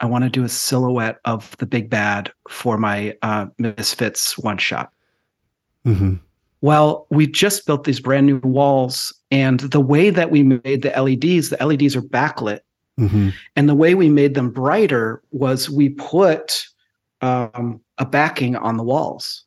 I 0.00 0.06
want 0.06 0.24
to 0.24 0.30
do 0.30 0.42
a 0.42 0.48
silhouette 0.48 1.18
of 1.24 1.56
the 1.58 1.66
big 1.66 1.88
bad 1.88 2.32
for 2.48 2.76
my 2.76 3.16
uh, 3.22 3.46
Misfits 3.56 4.36
one 4.36 4.58
shot. 4.58 4.90
Mm-hmm. 5.86 6.16
Well, 6.60 7.06
we 7.10 7.28
just 7.28 7.66
built 7.66 7.84
these 7.84 8.00
brand 8.00 8.26
new 8.26 8.38
walls, 8.38 9.14
and 9.30 9.60
the 9.60 9.80
way 9.80 10.10
that 10.10 10.32
we 10.32 10.42
made 10.42 10.82
the 10.82 10.90
LEDs, 11.00 11.50
the 11.50 11.64
LEDs 11.64 11.94
are 11.94 12.02
backlit. 12.02 12.60
Mm-hmm. 12.98 13.28
And 13.54 13.68
the 13.68 13.76
way 13.76 13.94
we 13.94 14.08
made 14.08 14.34
them 14.34 14.50
brighter 14.50 15.22
was 15.30 15.70
we 15.70 15.90
put 15.90 16.66
um, 17.20 17.80
a 17.98 18.04
backing 18.04 18.56
on 18.56 18.76
the 18.76 18.82
walls. 18.82 19.44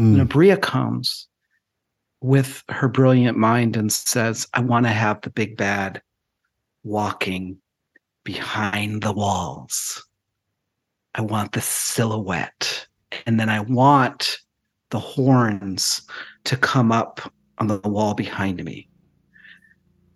Mm. 0.00 0.20
And 0.20 0.30
Aabria 0.30 0.62
comes 0.62 1.26
with 2.20 2.62
her 2.68 2.86
brilliant 2.86 3.36
mind 3.36 3.76
and 3.76 3.92
says, 3.92 4.46
I 4.54 4.60
want 4.60 4.86
to 4.86 4.92
have 4.92 5.20
the 5.22 5.30
big 5.30 5.56
bad 5.56 6.00
walking 6.84 7.58
behind 8.22 9.02
the 9.02 9.12
walls. 9.12 10.04
I 11.14 11.22
want 11.22 11.52
the 11.52 11.60
silhouette. 11.60 12.86
And 13.26 13.38
then 13.38 13.48
I 13.48 13.60
want 13.60 14.38
the 14.90 14.98
horns 14.98 16.02
to 16.44 16.56
come 16.56 16.92
up 16.92 17.32
on 17.58 17.68
the 17.68 17.78
wall 17.78 18.14
behind 18.14 18.64
me. 18.64 18.88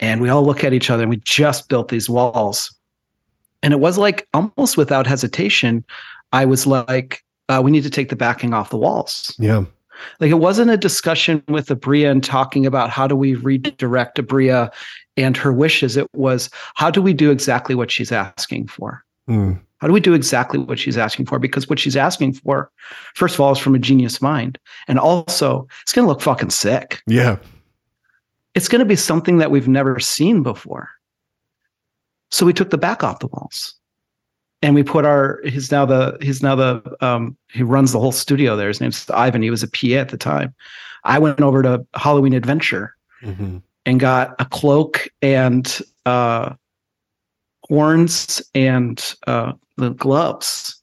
And 0.01 0.21
we 0.21 0.29
all 0.29 0.45
look 0.45 0.65
at 0.65 0.73
each 0.73 0.91
other 0.91 1.03
and 1.03 1.11
we 1.11 1.17
just 1.19 1.69
built 1.69 1.89
these 1.89 2.09
walls. 2.09 2.75
And 3.63 3.73
it 3.73 3.81
was 3.81 3.99
like 3.99 4.27
almost 4.35 4.77
without 4.77 5.07
hesitation, 5.07 5.85
I 6.33 6.45
was 6.45 6.67
like, 6.67 7.25
uh, 7.49 7.61
we 7.65 7.71
need 7.71 7.83
to 7.83 7.91
take 7.91 8.09
the 8.09 8.17
backing 8.17 8.55
off 8.55 8.71
the 8.71 8.77
walls. 8.77 9.35
Yeah. 9.39 9.65
Like 10.21 10.31
it 10.31 10.35
wasn't 10.35 10.71
a 10.71 10.77
discussion 10.77 11.43
with 11.49 11.69
Aabria 11.69 12.11
and 12.11 12.23
talking 12.23 12.67
about 12.67 12.91
how 12.91 13.07
do 13.07 13.17
we 13.17 13.35
redirect 13.35 14.19
Aabria 14.19 14.71
and 15.19 15.37
her 15.37 15.53
wishes. 15.53 15.97
It 15.97 16.09
was 16.15 16.49
how 16.75 16.91
do 16.91 17.03
we 17.03 17.13
do 17.13 17.31
exactly 17.31 17.75
what 17.75 17.91
she's 17.91 18.13
asking 18.13 18.69
for? 18.69 19.05
Mm. 19.29 19.61
How 19.79 19.87
do 19.87 19.93
we 19.93 20.01
do 20.01 20.15
exactly 20.15 20.59
what 20.59 20.79
she's 20.79 20.97
asking 20.97 21.27
for? 21.27 21.39
Because 21.39 21.69
what 21.69 21.79
she's 21.79 21.97
asking 21.97 22.35
for, 22.35 22.71
first 23.15 23.35
of 23.35 23.41
all, 23.41 23.53
is 23.53 23.59
from 23.59 23.75
a 23.75 23.79
genius 23.79 24.21
mind. 24.21 24.59
And 24.89 24.99
also, 24.99 25.69
it's 25.83 25.93
going 25.93 26.05
to 26.05 26.09
look 26.09 26.21
fucking 26.21 26.51
sick. 26.51 27.03
Yeah. 27.07 27.37
It's 28.55 28.69
going 28.69 28.81
to 28.81 28.87
be 28.87 28.97
something 28.97 29.37
that 29.37 29.51
we've 29.51 29.69
never 29.69 30.01
seen 30.01 30.43
before. 30.43 30.89
So 32.31 32.45
we 32.45 32.53
took 32.53 32.71
the 32.71 32.79
back 32.79 33.05
off 33.05 33.21
the 33.21 33.29
walls 33.29 33.79
and 34.63 34.75
we 34.75 34.83
put 34.83 35.05
our 35.05 35.41
he's 35.45 35.71
now 35.71 35.85
the 35.85 36.17
he's 36.21 36.43
now 36.43 36.55
the 36.55 36.97
um 37.01 37.37
he 37.53 37.63
runs 37.63 37.93
the 37.93 38.01
whole 38.01 38.13
studio 38.13 38.57
there 38.57 38.69
his 38.69 38.81
name's 38.81 39.09
ivan 39.11 39.43
he 39.43 39.51
was 39.51 39.63
a 39.63 39.69
pa 39.69 39.99
at 39.99 40.09
the 40.09 40.19
time 40.19 40.55
i 41.05 41.19
went 41.19 41.41
over 41.41 41.63
to 41.63 41.85
halloween 41.95 42.33
adventure 42.33 42.95
mm-hmm. 43.23 43.59
And 43.89 43.99
got 43.99 44.35
a 44.39 44.45
cloak 44.45 45.09
and 45.23 45.81
uh 46.07 46.55
horns 47.69 48.41
and 48.55 49.15
uh 49.27 49.53
the 49.77 49.91
gloves 49.91 50.81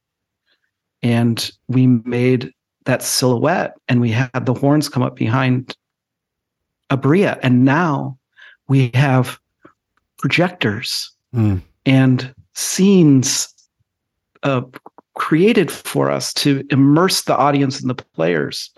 and 1.04 1.52
we 1.68 1.88
made 1.88 2.52
that 2.86 3.04
silhouette 3.04 3.76
and 3.88 4.02
we 4.02 4.12
had 4.12 4.46
the 4.46 4.54
horns 4.54 4.90
come 4.90 5.04
up 5.04 5.16
behind 5.16 5.76
Aabria. 6.90 7.40
And 7.44 7.66
now 7.66 8.18
we 8.68 8.92
have 8.94 9.40
projectors 10.18 11.12
Mm. 11.36 11.62
and 11.86 12.34
scenes 12.54 13.54
uh, 14.44 14.62
created 15.16 15.70
for 15.70 16.10
us 16.10 16.34
to 16.36 16.64
immerse 16.70 17.24
the 17.24 17.36
audience 17.36 17.82
and 17.82 17.90
the 17.90 17.96
players. 18.16 18.72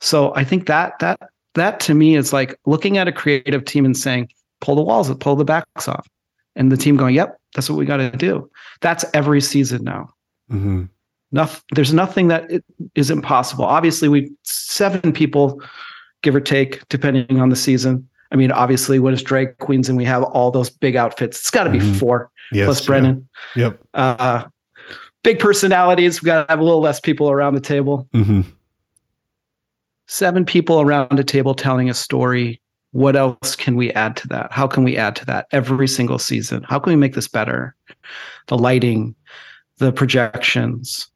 So 0.00 0.32
I 0.36 0.44
think 0.44 0.66
that 0.66 0.98
that 1.00 1.18
that 1.56 1.80
to 1.80 1.94
me 1.94 2.16
is 2.16 2.32
like 2.32 2.58
looking 2.64 2.96
at 2.98 3.08
a 3.08 3.12
creative 3.12 3.64
team 3.64 3.84
and 3.84 3.96
saying, 3.96 4.28
pull 4.60 4.76
the 4.76 4.82
walls, 4.82 5.14
pull 5.16 5.36
the 5.36 5.44
backs 5.44 5.88
off. 5.88 6.08
And 6.54 6.72
the 6.72 6.76
team 6.78 6.96
going, 6.96 7.14
Yep, 7.14 7.38
that's 7.54 7.68
what 7.68 7.76
we 7.76 7.84
got 7.84 7.98
to 7.98 8.10
do. 8.12 8.48
That's 8.80 9.04
every 9.12 9.40
season 9.42 9.84
now. 9.84 10.08
hmm 10.48 10.84
Nothing, 11.32 11.60
there's 11.72 11.92
nothing 11.92 12.28
that 12.28 12.48
is 12.94 13.10
impossible. 13.10 13.64
Obviously, 13.64 14.08
we 14.08 14.30
seven 14.44 15.12
people, 15.12 15.60
give 16.22 16.34
or 16.36 16.40
take, 16.40 16.86
depending 16.88 17.40
on 17.40 17.48
the 17.50 17.56
season. 17.56 18.08
I 18.32 18.36
mean, 18.36 18.52
obviously, 18.52 19.00
when 19.00 19.12
it's 19.12 19.22
drag 19.24 19.58
queens 19.58 19.88
and 19.88 19.98
we 19.98 20.04
have 20.04 20.22
all 20.22 20.50
those 20.52 20.70
big 20.70 20.94
outfits, 20.96 21.40
it's 21.40 21.50
got 21.50 21.64
to 21.64 21.70
be 21.70 21.80
Mhm. 21.80 21.96
four 21.98 22.30
Yes. 22.52 22.66
plus 22.66 22.80
yeah. 22.80 22.86
Brennan. 22.86 23.28
Yep. 23.56 23.80
Uh, 23.94 24.44
big 25.24 25.40
personalities. 25.40 26.22
We 26.22 26.26
got 26.26 26.46
to 26.46 26.52
have 26.52 26.60
a 26.60 26.64
little 26.64 26.80
less 26.80 27.00
people 27.00 27.28
around 27.28 27.54
the 27.54 27.60
table. 27.60 28.08
hmm 28.12 28.42
Seven 30.06 30.44
people 30.44 30.80
around 30.80 31.18
a 31.18 31.24
table 31.24 31.54
telling 31.54 31.90
a 31.90 31.94
story. 31.94 32.60
What 32.92 33.16
else 33.16 33.56
can 33.56 33.76
we 33.76 33.92
add 33.92 34.16
to 34.16 34.28
that? 34.28 34.52
How 34.52 34.66
can 34.66 34.84
we 34.84 34.96
add 34.96 35.16
to 35.16 35.26
that 35.26 35.46
every 35.50 35.88
single 35.88 36.18
season? 36.18 36.62
How 36.62 36.78
can 36.78 36.92
we 36.92 36.96
make 36.96 37.14
this 37.14 37.28
better? 37.28 37.74
The 38.46 38.56
lighting, 38.56 39.14
the 39.78 39.92
projections, 39.92 41.08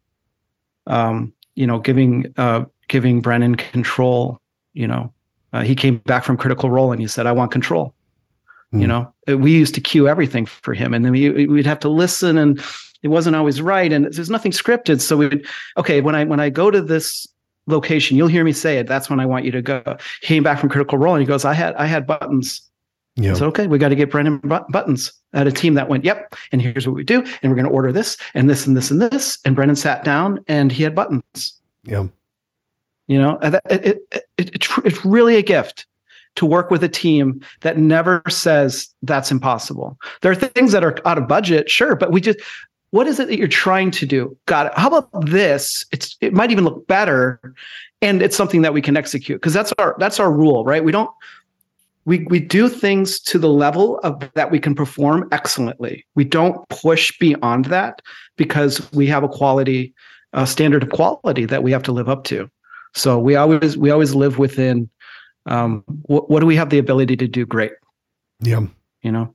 um, 0.87 1.33
you 1.55 1.67
know, 1.67 1.79
giving 1.79 2.35
uh, 2.37 2.65
giving 2.89 3.21
Brennan 3.21 3.55
control. 3.55 4.41
You 4.75 4.89
know, 4.89 5.13
uh, 5.53 5.63
he 5.63 5.75
came 5.75 5.99
back 5.99 6.25
from 6.25 6.37
Critical 6.37 6.69
Role 6.71 6.93
and 6.93 7.01
he 7.01 7.07
said, 7.07 7.27
"I 7.27 7.33
want 7.33 7.53
control." 7.53 7.95
You 8.73 8.81
Mm. 8.81 8.89
know, 8.89 9.15
Uh, 9.29 9.39
we 9.39 9.53
used 9.53 9.75
to 9.75 9.81
cue 9.81 10.07
everything 10.07 10.47
for 10.47 10.75
him, 10.75 10.95
and 10.95 11.05
then 11.05 11.13
we, 11.13 11.47
we'd 11.47 11.67
have 11.67 11.81
to 11.81 11.89
listen, 11.89 12.39
and 12.39 12.63
it 13.03 13.09
wasn't 13.09 13.35
always 13.35 13.61
right, 13.61 13.93
and 13.93 14.05
there's 14.13 14.31
nothing 14.31 14.53
scripted. 14.53 15.01
So 15.01 15.17
we 15.17 15.29
would, 15.29 15.47
okay, 15.77 16.01
when 16.01 16.15
I 16.15 16.25
when 16.25 16.41
I 16.41 16.51
go 16.51 16.71
to 16.71 16.83
this 16.83 17.27
location, 17.71 18.17
you'll 18.17 18.29
hear 18.29 18.45
me 18.45 18.53
say 18.53 18.79
it. 18.79 18.87
That's 18.87 19.09
when 19.09 19.21
I 19.21 19.27
want 19.27 19.45
you 19.45 19.51
to 19.53 19.63
go. 19.63 19.83
He 20.21 20.27
came 20.27 20.43
back 20.43 20.59
from 20.59 20.69
Critical 20.69 20.99
Role, 20.99 21.15
and 21.15 21.23
he 21.23 21.27
goes, 21.27 21.45
"I 21.45 21.55
had 21.55 21.75
I 21.77 21.87
had 21.87 22.07
buttons." 22.07 22.63
Yeah. 23.17 23.33
I 23.33 23.35
said, 23.35 23.49
"Okay, 23.49 23.67
we 23.67 23.79
got 23.79 23.89
to 23.91 23.97
get 23.97 24.11
Brennan 24.11 24.39
buttons." 24.39 25.13
at 25.33 25.47
a 25.47 25.53
team 25.53 25.75
that 25.75 25.89
went, 25.89 26.05
"Yep," 26.05 26.35
and 26.53 26.61
here's 26.61 26.87
what 26.87 26.97
we 26.97 27.05
do, 27.05 27.23
and 27.43 27.51
we're 27.51 27.57
going 27.57 27.69
to 27.69 27.71
order 27.71 27.93
this 27.93 28.17
and 28.35 28.51
this 28.51 28.67
and 28.67 28.77
this 28.77 28.91
and 28.91 29.01
this, 29.01 29.39
and 29.45 29.55
Brennan 29.55 29.77
sat 29.77 30.05
down 30.05 30.45
and 30.49 30.73
he 30.73 30.83
had 30.83 30.95
buttons. 30.95 31.55
yeah. 31.85 32.07
You 33.07 33.21
know, 33.21 33.39
it, 33.43 33.61
it, 33.69 33.85
it, 34.13 34.25
it, 34.39 34.69
it's 34.85 35.05
really 35.05 35.35
a 35.35 35.43
gift 35.43 35.85
to 36.37 36.47
work 36.47 36.71
with 36.71 36.85
a 36.85 36.89
team 36.89 37.41
that 37.63 37.77
never 37.77 38.23
says 38.29 38.89
that's 39.03 39.33
impossible. 39.33 39.99
There 40.23 40.31
are 40.31 40.37
things 40.37 40.71
that 40.71 40.85
are 40.85 40.97
out 41.05 41.19
of 41.19 41.27
budget, 41.27 41.69
sure, 41.69 41.97
but 41.97 42.13
we 42.13 42.21
just, 42.21 42.39
what 42.91 43.07
is 43.07 43.21
it 43.21 43.29
that 43.29 43.39
you're 43.39 43.49
trying 43.49 43.91
to 43.93 44.07
do? 44.07 44.37
Got 44.47 44.67
it. 44.67 44.73
How 44.77 44.89
about 44.89 45.09
this? 45.27 45.85
It's 45.93 46.17
it 46.21 46.33
might 46.33 46.51
even 46.51 46.65
look 46.65 46.87
better, 46.87 47.41
and 48.03 48.23
it's 48.23 48.37
something 48.37 48.63
that 48.63 48.75
we 48.75 48.83
can 48.83 48.97
execute 48.97 49.41
because 49.41 49.53
that's 49.53 49.73
our 49.79 49.97
that's 49.99 50.19
our 50.19 50.33
rule, 50.33 50.65
right? 50.65 50.83
We 50.85 50.93
don't 50.93 51.11
we 52.05 52.25
we 52.25 52.41
do 52.41 52.69
things 52.69 53.21
to 53.21 53.39
the 53.39 53.49
level 53.49 53.99
of 53.99 54.29
that 54.35 54.51
we 54.51 54.59
can 54.59 54.75
perform 54.75 55.29
excellently. 55.33 56.05
We 56.15 56.25
don't 56.25 56.69
push 56.69 57.17
beyond 57.19 57.67
that 57.67 58.03
because 58.37 58.91
we 58.93 59.07
have 59.07 59.23
a 59.23 59.29
quality 59.29 59.95
a 60.33 60.47
standard 60.47 60.83
of 60.83 60.91
quality 60.91 61.45
that 61.45 61.63
we 61.63 61.73
have 61.73 61.83
to 61.83 61.93
live 61.93 62.09
up 62.09 62.25
to. 62.25 62.51
So 62.95 63.19
we 63.19 63.37
always 63.37 63.77
we 63.77 63.91
always 63.91 64.15
live 64.15 64.39
within 64.39 64.89
um, 65.47 65.85
what, 66.03 66.31
what 66.31 66.41
do 66.41 66.47
we 66.47 66.57
have 66.57 66.71
the 66.71 66.79
ability 66.79 67.17
to 67.17 67.29
do 67.29 67.47
great? 67.47 67.73
Yeah. 68.41 68.67
You 69.03 69.13
know, 69.13 69.35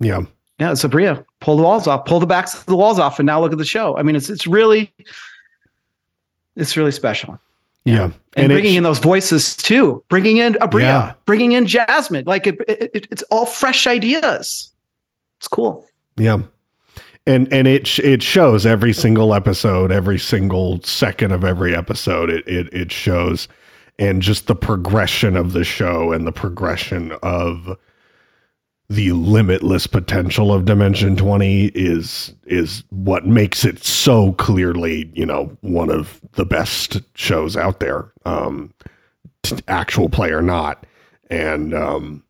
Yeah. 0.00 0.22
yeah, 0.58 0.72
Sabria, 0.72 1.24
pull 1.40 1.56
the 1.56 1.62
walls 1.62 1.86
off, 1.86 2.04
pull 2.04 2.20
the 2.20 2.26
backs 2.26 2.54
of 2.54 2.66
the 2.66 2.76
walls 2.76 2.98
off, 2.98 3.18
and 3.18 3.26
now 3.26 3.40
look 3.40 3.52
at 3.52 3.58
the 3.58 3.64
show. 3.64 3.96
I 3.96 4.02
mean, 4.02 4.16
it's 4.16 4.30
it's 4.30 4.46
really 4.46 4.92
it's 6.56 6.76
really 6.76 6.92
special. 6.92 7.38
Yeah. 7.84 8.04
And, 8.04 8.14
And 8.36 8.48
bringing 8.52 8.74
in 8.74 8.82
those 8.82 8.98
voices 8.98 9.56
too, 9.56 10.04
bringing 10.08 10.36
in 10.36 10.54
Aabria, 10.54 10.80
Yeah. 10.82 11.12
bringing 11.24 11.52
in 11.52 11.66
Jasmine, 11.66 12.24
like 12.26 12.46
it, 12.46 12.60
it, 12.68 12.90
it- 12.94 13.08
it's 13.10 13.22
all 13.24 13.46
fresh 13.46 13.86
ideas. 13.86 14.70
It's 15.38 15.48
cool. 15.48 15.86
Yeah. 16.16 16.40
And 17.26 17.50
and 17.52 17.66
it 17.66 17.98
it 18.00 18.22
shows 18.22 18.66
every 18.66 18.92
single 18.92 19.34
episode, 19.34 19.92
every 19.92 20.18
single 20.18 20.80
second 20.82 21.32
of 21.32 21.44
every 21.44 21.74
episode. 21.76 22.30
It 22.30 22.46
it 22.46 22.72
it 22.72 22.92
shows 22.92 23.46
and 23.98 24.22
just 24.22 24.46
the 24.46 24.54
progression 24.54 25.36
of 25.36 25.52
the 25.52 25.64
show 25.64 26.12
and 26.12 26.26
the 26.26 26.32
progression 26.32 27.12
of 27.22 27.76
the 28.90 29.12
limitless 29.12 29.86
potential 29.86 30.52
of 30.52 30.64
Dimension 30.64 31.16
20 31.16 31.66
is 31.66 32.34
is 32.46 32.82
what 32.90 33.24
makes 33.24 33.64
it 33.64 33.82
so 33.84 34.32
clearly, 34.32 35.08
you 35.14 35.24
know, 35.24 35.56
one 35.60 35.90
of 35.90 36.20
the 36.32 36.44
best 36.44 37.00
shows 37.14 37.56
out 37.56 37.78
there. 37.78 38.12
Um 38.24 38.74
actual 39.68 40.08
play 40.10 40.30
or 40.32 40.42
not. 40.42 40.84
And 41.30 41.72
um 41.72 42.24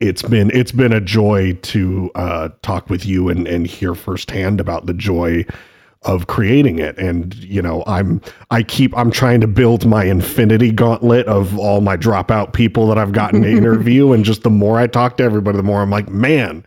it's 0.00 0.22
been 0.22 0.50
it's 0.52 0.72
been 0.72 0.92
a 0.92 1.00
joy 1.00 1.52
to 1.62 2.10
uh, 2.16 2.48
talk 2.62 2.90
with 2.90 3.06
you 3.06 3.28
and 3.28 3.46
and 3.46 3.66
hear 3.66 3.94
firsthand 3.94 4.60
about 4.60 4.86
the 4.86 4.94
joy 4.94 5.44
of 6.04 6.26
creating 6.26 6.78
it. 6.78 6.98
And 6.98 7.34
you 7.44 7.62
know 7.62 7.84
i'm 7.86 8.20
i 8.50 8.62
keep 8.62 8.96
i'm 8.96 9.10
trying 9.10 9.40
to 9.40 9.46
build 9.46 9.86
my 9.86 10.04
infinity 10.04 10.72
gauntlet 10.72 11.26
of 11.26 11.58
all 11.58 11.80
my 11.80 11.96
dropout 11.96 12.52
people 12.52 12.86
that 12.88 12.98
i've 12.98 13.12
gotten 13.12 13.42
to 13.42 13.50
interview. 13.56 14.12
And 14.12 14.24
just 14.24 14.42
the 14.42 14.50
more 14.50 14.78
i 14.78 14.86
talk 14.86 15.16
to 15.18 15.22
everybody 15.24 15.56
the 15.56 15.62
more 15.62 15.82
i'm 15.82 15.90
like 15.90 16.08
man 16.08 16.64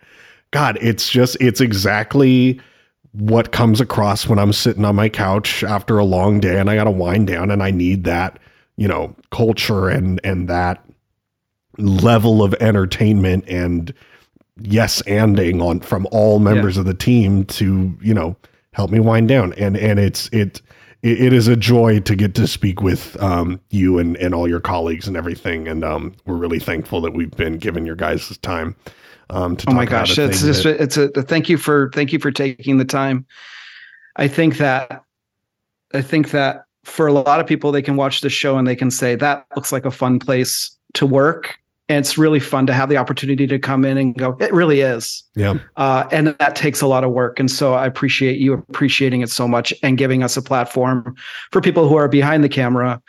god 0.52 0.78
it's 0.82 1.10
just 1.10 1.38
it's 1.42 1.60
exactly 1.60 2.60
what 3.12 3.52
comes 3.52 3.82
across 3.82 4.28
when 4.28 4.40
i'm 4.40 4.54
sitting 4.54 4.86
on 4.86 4.96
my 4.96 5.10
couch 5.10 5.64
after 5.64 5.98
a 5.98 6.06
long 6.06 6.40
day 6.40 6.60
and 6.60 6.70
i 6.70 6.76
gotta 6.76 6.92
wind 6.92 7.28
down 7.28 7.50
and 7.52 7.64
i 7.64 7.72
need 7.72 8.04
that 8.04 8.40
you 8.78 8.88
know 8.88 9.16
culture 9.32 9.90
and 9.90 10.20
and 10.24 10.48
that 10.48 10.84
level 11.78 12.44
of 12.44 12.54
entertainment 12.56 13.44
and 13.48 13.94
yes 14.62 15.02
anding 15.04 15.62
on 15.62 15.80
from 15.80 16.08
all 16.12 16.40
members 16.40 16.78
of 16.78 16.86
the 16.86 16.94
team 16.94 17.44
to 17.46 17.98
you 18.02 18.14
know 18.14 18.36
help 18.76 18.92
me 18.92 19.00
wind 19.00 19.28
down 19.30 19.54
and 19.54 19.78
and 19.78 20.00
it's 20.00 20.28
it 20.34 20.62
it 21.02 21.32
is 21.34 21.48
a 21.48 21.56
joy 21.56 22.00
to 22.00 22.16
get 22.16 22.34
to 22.36 22.48
speak 22.48 22.82
with 22.82 23.16
um, 23.22 23.60
you 23.70 24.00
and, 24.00 24.18
and 24.18 24.34
all 24.34 24.48
your 24.48 24.60
colleagues 24.60 25.08
and 25.08 25.16
everything 25.16 25.68
and 25.68 25.84
um, 25.84 26.14
we're 26.26 26.36
really 26.36 26.60
thankful 26.60 27.00
that 27.00 27.14
we've 27.14 27.32
been 27.38 27.58
given 27.58 27.86
your 27.86 27.96
guys 27.96 28.36
time 28.40 28.76
um, 29.30 29.56
to 29.56 29.70
Oh 29.70 29.74
my 29.74 29.86
talk 29.86 29.90
about 29.90 30.08
gosh, 30.08 30.18
it's 30.18 30.42
just 30.42 30.64
that- 30.64 30.82
it's 30.82 30.98
a 30.98 31.08
thank 31.24 31.48
you 31.48 31.58
for 31.58 31.90
thank 31.94 32.12
you 32.12 32.20
for 32.20 32.32
taking 32.32 32.78
the 32.78 32.86
time. 32.86 33.26
I 34.18 34.28
think 34.28 34.58
that 34.58 35.04
I 35.94 36.02
think 36.02 36.32
that 36.32 36.66
for 36.84 37.08
a 37.08 37.14
lot 37.14 37.40
of 37.40 37.48
people, 37.48 37.72
they 37.72 37.82
can 37.82 37.96
watch 37.96 38.22
the 38.22 38.30
show 38.30 38.58
and 38.58 38.68
they 38.68 38.76
can 38.76 38.92
say 38.92 39.16
that 39.16 39.46
looks 39.56 39.72
like 39.72 39.86
a 39.86 39.92
fun 39.92 40.20
place 40.20 40.76
to 40.96 41.06
work. 41.06 41.58
And 41.88 42.00
it's 42.00 42.18
really 42.18 42.40
fun 42.40 42.66
to 42.66 42.74
have 42.74 42.90
the 42.90 42.98
opportunity 42.98 43.46
to 43.46 43.60
come 43.60 43.86
in 43.86 43.98
and 43.98 44.18
go. 44.18 44.36
It 44.40 44.52
really 44.52 44.82
is. 44.82 45.24
yeah 45.36 45.60
uh, 45.78 46.08
and 46.12 46.28
that 46.40 46.56
takes 46.56 46.82
a 46.82 46.88
lot 46.88 47.04
of 47.04 47.12
work. 47.12 47.40
And 47.40 47.50
so 47.50 47.76
I 47.76 47.86
appreciate 47.86 48.40
you 48.40 48.54
appreciating 48.54 49.22
it 49.22 49.30
so 49.30 49.48
much 49.48 49.74
and 49.84 49.98
giving 49.98 50.24
us 50.24 50.36
a 50.36 50.42
platform 50.42 51.16
for 51.52 51.62
people 51.62 51.88
who 51.88 51.96
are 51.96 52.08
behind 52.08 52.44
the 52.44 52.50
camera 52.50 53.02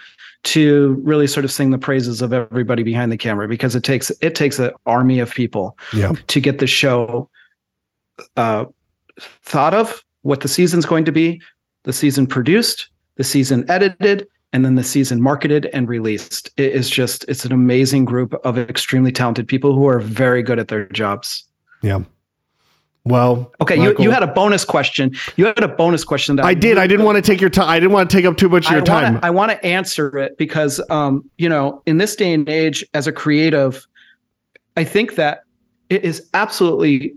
to 0.45 1.01
really 1.03 1.27
sort 1.27 1.45
of 1.45 1.51
sing 1.51 1.71
the 1.71 1.79
praises 1.79 2.23
of 2.23 2.33
everybody 2.33 2.83
behind 2.83 3.11
the 3.11 3.17
camera 3.17 3.49
because 3.49 3.75
it 3.75 3.83
takes 3.83 4.13
it 4.21 4.35
takes 4.35 4.59
an 4.59 4.71
army 4.85 5.19
of 5.19 5.33
people 5.35 5.77
yeah 5.93 6.13
to 6.29 6.41
get 6.41 6.59
the 6.59 6.67
show 6.67 7.29
uh, 8.37 8.65
thought 9.43 9.75
of 9.75 10.05
what 10.23 10.41
the 10.41 10.49
season's 10.49 10.87
going 10.87 11.05
to 11.05 11.13
be, 11.13 11.41
the 11.85 11.93
season 11.93 12.27
produced, 12.27 12.89
the 13.17 13.25
season 13.25 13.65
edited, 13.71 14.27
and 14.57 14.65
then 14.65 14.75
the 14.75 14.83
season 14.83 15.21
marketed 15.21 15.67
and 15.75 15.87
released. 15.87 16.49
It 16.57 16.73
is 16.73 16.89
just 16.89 17.27
it's 17.29 17.45
an 17.45 17.53
amazing 17.53 18.07
group 18.07 18.33
of 18.43 18.57
extremely 18.59 19.13
talented 19.13 19.47
people 19.47 19.75
who 19.75 19.87
are 19.87 20.01
very 20.01 20.43
good 20.43 20.59
at 20.59 20.69
their 20.69 20.87
jobs. 20.89 21.45
yeah 21.83 22.01
well 23.05 23.53
Okay, 23.61 23.77
you, 23.77 23.83
Michael- 23.91 24.05
you 24.05 24.11
had 24.11 24.23
a 24.23 24.27
bonus 24.27 24.65
question. 24.65 25.15
You 25.37 25.45
had 25.45 25.63
a 25.63 25.69
bonus 25.69 26.05
question 26.05 26.37
that 26.37 26.47
i 26.47 26.55
did 26.55 26.79
i 26.79 26.87
didn't 26.87 27.05
want 27.05 27.17
to 27.17 27.23
take 27.31 27.39
your 27.41 27.51
time 27.51 27.69
i 27.69 27.79
didn't 27.79 27.93
want 27.93 28.09
to 28.11 28.17
take 28.17 28.25
up 28.25 28.39
too 28.39 28.49
much 28.49 28.65
of 28.67 28.73
I 28.73 28.77
your 28.77 28.85
time 28.85 29.15
wanna, 29.15 29.27
I 29.27 29.31
want 29.31 29.51
to 29.53 29.63
answer 29.65 30.17
it 30.19 30.39
because, 30.39 30.81
um, 30.89 31.29
you 31.37 31.49
know, 31.51 31.83
in 31.85 31.99
this 31.99 32.17
day 32.17 32.33
and 32.33 32.49
age, 32.49 32.83
as 32.95 33.07
a 33.07 33.13
creative, 33.13 33.87
I 34.77 34.85
think 34.85 35.17
that 35.17 35.43
it 35.91 36.03
is 36.03 36.27
absolutely. 36.33 37.13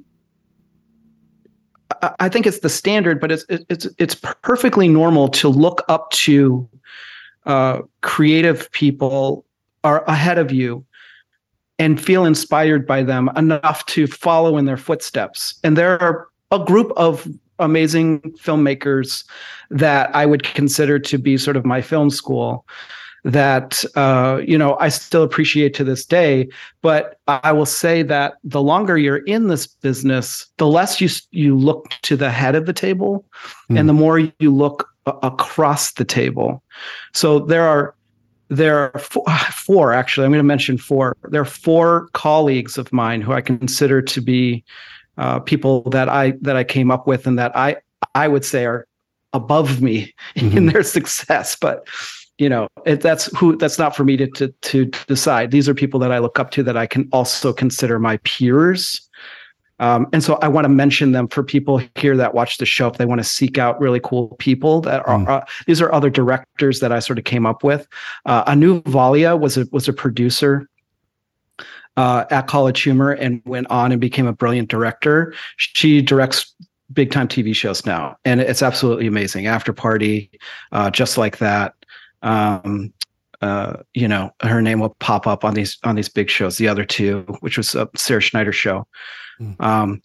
I- 2.03 2.15
I 2.19 2.29
think 2.29 2.45
it's 2.45 2.59
the 2.59 2.69
standard, 2.69 3.19
but 3.19 3.31
it's 3.31 3.45
it's 3.49 3.87
it's 3.97 4.15
perfectly 4.43 4.87
normal 4.87 5.27
to 5.41 5.49
look 5.49 5.81
up 5.89 6.11
to 6.11 6.67
uh, 7.49 7.81
creative 8.01 8.71
people 8.71 9.43
are 9.83 10.03
ahead 10.05 10.37
of 10.37 10.51
you 10.51 10.85
and 11.79 11.99
feel 11.99 12.23
inspired 12.23 12.85
by 12.85 13.01
them 13.01 13.29
enough 13.35 13.85
to 13.87 14.05
follow 14.05 14.55
in 14.57 14.65
their 14.65 14.77
footsteps. 14.77 15.55
And 15.63 15.75
there 15.75 15.99
are 15.99 16.27
a 16.51 16.59
group 16.59 16.91
of 16.95 17.27
amazing 17.57 18.19
filmmakers 18.39 19.23
that 19.71 20.15
I 20.15 20.27
would 20.27 20.43
consider 20.43 20.99
to 20.99 21.17
be 21.17 21.37
sort 21.37 21.57
of 21.57 21.65
my 21.65 21.81
film 21.81 22.11
school 22.11 22.67
that 23.25 23.83
uh, 23.95 24.41
you 24.45 24.57
know 24.57 24.77
I 24.79 24.89
still 24.89 25.23
appreciate 25.23 25.73
to 25.75 25.83
this 25.83 26.05
day. 26.05 26.47
But 26.81 27.19
I 27.27 27.51
will 27.51 27.65
say 27.65 28.03
that 28.03 28.35
the 28.43 28.61
longer 28.61 28.97
you're 28.97 29.25
in 29.25 29.47
this 29.47 29.67
business, 29.67 30.45
the 30.57 30.67
less 30.67 31.01
you 31.01 31.09
you 31.31 31.57
look 31.57 31.89
to 32.03 32.15
the 32.15 32.29
head 32.29 32.55
of 32.55 32.65
the 32.65 32.73
table, 32.73 33.25
mm. 33.69 33.79
and 33.79 33.89
the 33.89 33.93
more 33.93 34.19
you 34.19 34.53
look 34.55 34.88
across 35.05 35.93
the 35.93 36.05
table. 36.05 36.63
So 37.13 37.39
there 37.39 37.67
are 37.67 37.95
there 38.49 38.77
are 38.79 38.99
four, 38.99 39.25
four, 39.51 39.93
actually 39.93 40.25
i'm 40.25 40.31
going 40.31 40.39
to 40.39 40.43
mention 40.43 40.77
four 40.77 41.15
there 41.29 41.41
are 41.41 41.45
four 41.45 42.09
colleagues 42.13 42.77
of 42.77 42.91
mine 42.91 43.21
who 43.21 43.31
i 43.31 43.41
consider 43.41 44.01
to 44.01 44.21
be 44.21 44.63
uh, 45.17 45.39
people 45.39 45.83
that 45.89 46.09
i 46.09 46.31
that 46.41 46.55
i 46.55 46.63
came 46.63 46.91
up 46.91 47.07
with 47.07 47.27
and 47.27 47.37
that 47.37 47.55
i 47.55 47.75
i 48.15 48.27
would 48.27 48.43
say 48.43 48.65
are 48.65 48.87
above 49.33 49.81
me 49.81 50.13
mm-hmm. 50.35 50.57
in 50.57 50.65
their 50.65 50.83
success 50.83 51.55
but 51.55 51.87
you 52.39 52.49
know 52.49 52.67
it, 52.85 53.01
that's 53.01 53.25
who 53.37 53.55
that's 53.57 53.77
not 53.77 53.95
for 53.95 54.03
me 54.03 54.17
to, 54.17 54.27
to 54.27 54.47
to 54.61 54.85
decide 55.07 55.51
these 55.51 55.69
are 55.69 55.75
people 55.75 55.99
that 55.99 56.11
i 56.11 56.17
look 56.17 56.39
up 56.39 56.51
to 56.51 56.63
that 56.63 56.77
i 56.77 56.87
can 56.87 57.07
also 57.11 57.53
consider 57.53 57.99
my 57.99 58.17
peers 58.17 59.08
um, 59.79 60.07
and 60.13 60.23
so 60.23 60.35
i 60.41 60.47
want 60.47 60.65
to 60.65 60.69
mention 60.69 61.11
them 61.11 61.27
for 61.27 61.43
people 61.43 61.81
here 61.95 62.15
that 62.15 62.33
watch 62.33 62.57
the 62.57 62.65
show 62.65 62.87
if 62.87 62.97
they 62.97 63.05
want 63.05 63.19
to 63.19 63.23
seek 63.23 63.57
out 63.57 63.79
really 63.79 63.99
cool 64.01 64.29
people 64.39 64.81
that 64.81 65.07
are 65.07 65.17
mm. 65.17 65.27
uh, 65.27 65.43
these 65.67 65.81
are 65.81 65.91
other 65.93 66.09
directors 66.09 66.79
that 66.79 66.91
i 66.91 66.99
sort 66.99 67.17
of 67.17 67.25
came 67.25 67.45
up 67.45 67.63
with 67.63 67.87
uh, 68.25 68.43
anu 68.47 68.81
valia 68.83 69.39
was 69.39 69.57
a 69.57 69.65
was 69.71 69.87
a 69.87 69.93
producer 69.93 70.67
uh, 71.97 72.23
at 72.29 72.47
college 72.47 72.81
humor 72.81 73.11
and 73.11 73.41
went 73.45 73.69
on 73.69 73.91
and 73.91 73.99
became 73.99 74.27
a 74.27 74.33
brilliant 74.33 74.69
director 74.69 75.33
she 75.57 76.01
directs 76.01 76.53
big 76.93 77.11
time 77.11 77.27
tv 77.27 77.55
shows 77.55 77.85
now 77.85 78.15
and 78.25 78.41
it's 78.41 78.61
absolutely 78.61 79.05
amazing 79.07 79.47
after 79.47 79.73
party 79.73 80.31
uh, 80.71 80.89
just 80.89 81.17
like 81.17 81.37
that 81.37 81.73
um, 82.21 82.93
uh, 83.41 83.77
you 83.93 84.07
know, 84.07 84.31
her 84.41 84.61
name 84.61 84.79
will 84.79 84.95
pop 84.99 85.25
up 85.25 85.45
on 85.45 85.53
these 85.53 85.77
on 85.83 85.95
these 85.95 86.09
big 86.09 86.29
shows. 86.29 86.57
The 86.57 86.67
other 86.67 86.85
two, 86.85 87.21
which 87.39 87.57
was 87.57 87.73
a 87.75 87.89
Sarah 87.95 88.21
Schneider 88.21 88.51
show. 88.51 88.85
Mm. 89.39 89.59
Um, 89.59 90.01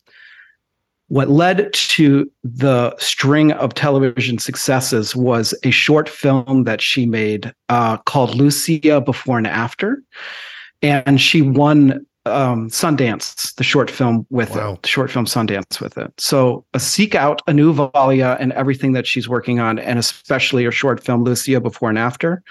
what 1.09 1.29
led 1.29 1.73
to 1.73 2.31
the 2.43 2.97
string 2.99 3.53
of 3.53 3.75
television 3.75 4.39
successes 4.39 5.15
was 5.15 5.55
a 5.63 5.71
short 5.71 6.09
film 6.09 6.65
that 6.65 6.81
she 6.81 7.05
made 7.07 7.53
uh, 7.69 7.99
called 7.99 8.35
Lucia 8.35 9.01
Before 9.01 9.39
and 9.39 9.47
After, 9.47 10.03
and 10.83 11.21
she 11.21 11.43
won 11.43 12.07
um, 12.27 12.71
Sundance, 12.71 13.55
the 13.57 13.65
short 13.65 13.91
film 13.91 14.27
with 14.31 14.57
wow. 14.57 14.73
it, 14.73 14.83
the 14.83 14.89
short 14.89 15.11
film 15.11 15.27
Sundance 15.27 15.81
with 15.81 15.99
it. 15.99 16.13
So 16.19 16.65
uh, 16.73 16.79
seek 16.79 17.15
out 17.15 17.43
Anu 17.47 17.75
Valia 17.75 18.37
and 18.41 18.53
everything 18.55 18.93
that 18.93 19.07
she's 19.07 19.29
working 19.29 19.61
on, 19.61 19.79
and 19.79 19.99
especially 19.99 20.65
her 20.65 20.73
short 20.73 21.05
film 21.05 21.23
Lucia 21.23 21.61
Before 21.61 21.91
and 21.91 21.99
After. 21.99 22.43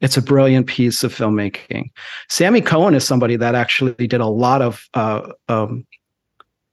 It's 0.00 0.16
a 0.16 0.22
brilliant 0.22 0.66
piece 0.66 1.02
of 1.04 1.14
filmmaking. 1.14 1.90
Sammy 2.28 2.60
Cohen 2.60 2.94
is 2.94 3.06
somebody 3.06 3.36
that 3.36 3.54
actually 3.54 4.06
did 4.06 4.20
a 4.20 4.26
lot 4.26 4.60
of 4.60 4.86
uh, 4.92 5.32
um, 5.48 5.86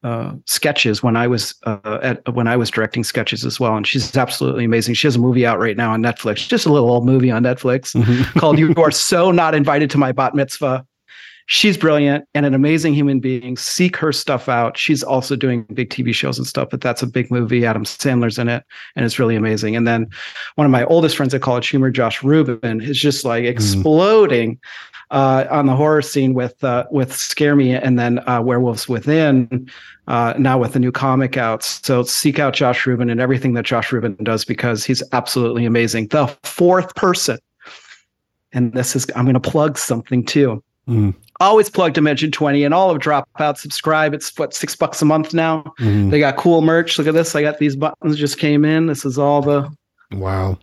uh, 0.03 0.33
sketches 0.45 1.01
when 1.01 1.15
I 1.15 1.27
was 1.27 1.55
uh, 1.63 1.99
at 2.01 2.33
when 2.33 2.47
I 2.47 2.57
was 2.57 2.69
directing 2.69 3.03
sketches 3.03 3.45
as 3.45 3.59
well, 3.59 3.75
and 3.75 3.87
she's 3.87 4.15
absolutely 4.17 4.65
amazing. 4.65 4.95
She 4.95 5.07
has 5.07 5.15
a 5.15 5.19
movie 5.19 5.45
out 5.45 5.59
right 5.59 5.77
now 5.77 5.91
on 5.91 6.01
Netflix, 6.01 6.47
just 6.47 6.65
a 6.65 6.71
little 6.71 6.89
old 6.89 7.05
movie 7.05 7.31
on 7.31 7.43
Netflix 7.43 7.95
mm-hmm. 7.95 8.39
called 8.39 8.59
"You 8.59 8.73
Are 8.77 8.91
So 8.91 9.31
Not 9.31 9.55
Invited 9.55 9.89
to 9.91 9.97
My 9.97 10.11
Bat 10.11 10.35
Mitzvah." 10.35 10.85
She's 11.47 11.77
brilliant 11.77 12.25
and 12.33 12.45
an 12.45 12.53
amazing 12.53 12.93
human 12.93 13.19
being. 13.19 13.57
Seek 13.57 13.97
her 13.97 14.11
stuff 14.11 14.47
out. 14.47 14.77
She's 14.77 15.03
also 15.03 15.35
doing 15.35 15.63
big 15.73 15.89
TV 15.89 16.13
shows 16.13 16.37
and 16.37 16.47
stuff, 16.47 16.69
but 16.71 16.81
that's 16.81 17.03
a 17.03 17.07
big 17.07 17.29
movie. 17.29 17.65
Adam 17.65 17.83
Sandler's 17.83 18.39
in 18.39 18.47
it, 18.47 18.63
and 18.95 19.05
it's 19.05 19.19
really 19.19 19.35
amazing. 19.35 19.75
And 19.75 19.87
then 19.87 20.09
one 20.55 20.65
of 20.65 20.71
my 20.71 20.85
oldest 20.85 21.17
friends 21.17 21.33
at 21.33 21.41
College 21.41 21.67
Humor, 21.69 21.91
Josh 21.91 22.23
Ruben, 22.23 22.81
is 22.81 22.99
just 22.99 23.25
like 23.25 23.43
mm. 23.43 23.49
exploding. 23.49 24.55
Mm. 24.55 24.59
Uh, 25.11 25.45
on 25.51 25.67
the 25.67 25.75
horror 25.75 26.01
scene 26.01 26.33
with 26.33 26.63
uh, 26.63 26.85
with 26.89 27.15
Scare 27.15 27.55
Me 27.55 27.75
and 27.75 27.99
then 27.99 28.27
uh, 28.27 28.41
Werewolves 28.41 28.89
Within, 28.89 29.69
uh, 30.07 30.33
now 30.39 30.57
with 30.57 30.73
the 30.73 30.79
new 30.79 30.91
comic 30.91 31.37
out. 31.37 31.61
So 31.61 32.01
seek 32.01 32.39
out 32.39 32.55
Josh 32.55 32.87
Ruben 32.87 33.11
and 33.11 33.21
everything 33.21 33.53
that 33.53 33.63
Josh 33.63 33.91
Ruben 33.91 34.15
does 34.23 34.43
because 34.43 34.83
he's 34.83 35.03
absolutely 35.11 35.65
amazing. 35.65 36.07
The 36.07 36.27
fourth 36.41 36.95
person, 36.95 37.37
and 38.53 38.73
this 38.73 38.95
is 38.95 39.05
I'm 39.15 39.25
going 39.25 39.35
to 39.35 39.39
plug 39.39 39.77
something 39.77 40.25
too. 40.25 40.63
Mm. 40.87 41.13
Always 41.43 41.69
plug 41.69 41.93
Dimension 41.93 42.31
20 42.31 42.63
and 42.63 42.73
all 42.73 42.89
of 42.89 42.99
Dropout. 42.99 43.57
Subscribe. 43.57 44.13
It's 44.13 44.37
what, 44.37 44.53
six 44.53 44.75
bucks 44.75 45.01
a 45.01 45.05
month 45.05 45.33
now. 45.33 45.73
Mm. 45.79 46.09
They 46.09 46.19
got 46.19 46.37
cool 46.37 46.61
merch. 46.61 46.97
Look 46.97 47.05
at 47.05 47.13
this. 47.13 47.35
I 47.35 47.41
got 47.41 47.57
these 47.57 47.75
buttons 47.75 48.17
just 48.17 48.39
came 48.39 48.63
in. 48.63 48.87
This 48.87 49.03
is 49.03 49.17
all 49.17 49.41
the. 49.41 49.69
Wow. 50.13 50.57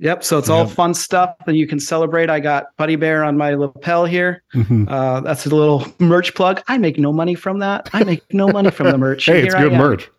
Yep. 0.00 0.24
So 0.24 0.38
it's 0.38 0.48
yep. 0.48 0.56
all 0.56 0.66
fun 0.66 0.94
stuff 0.94 1.36
and 1.46 1.56
you 1.56 1.66
can 1.66 1.78
celebrate. 1.78 2.28
I 2.28 2.40
got 2.40 2.76
Buddy 2.76 2.96
Bear 2.96 3.22
on 3.22 3.36
my 3.36 3.54
lapel 3.54 4.04
here. 4.04 4.42
Mm-hmm. 4.52 4.88
Uh, 4.88 5.20
that's 5.20 5.46
a 5.46 5.54
little 5.54 5.86
merch 6.00 6.34
plug. 6.34 6.60
I 6.66 6.76
make 6.76 6.98
no 6.98 7.12
money 7.12 7.36
from 7.36 7.60
that. 7.60 7.88
I 7.92 8.02
make 8.02 8.22
no 8.34 8.48
money 8.48 8.70
from 8.70 8.90
the 8.90 8.98
merch. 9.06 9.26
hey, 9.26 9.44
it's 9.44 9.54
good 9.54 9.72
merch. 9.72 10.10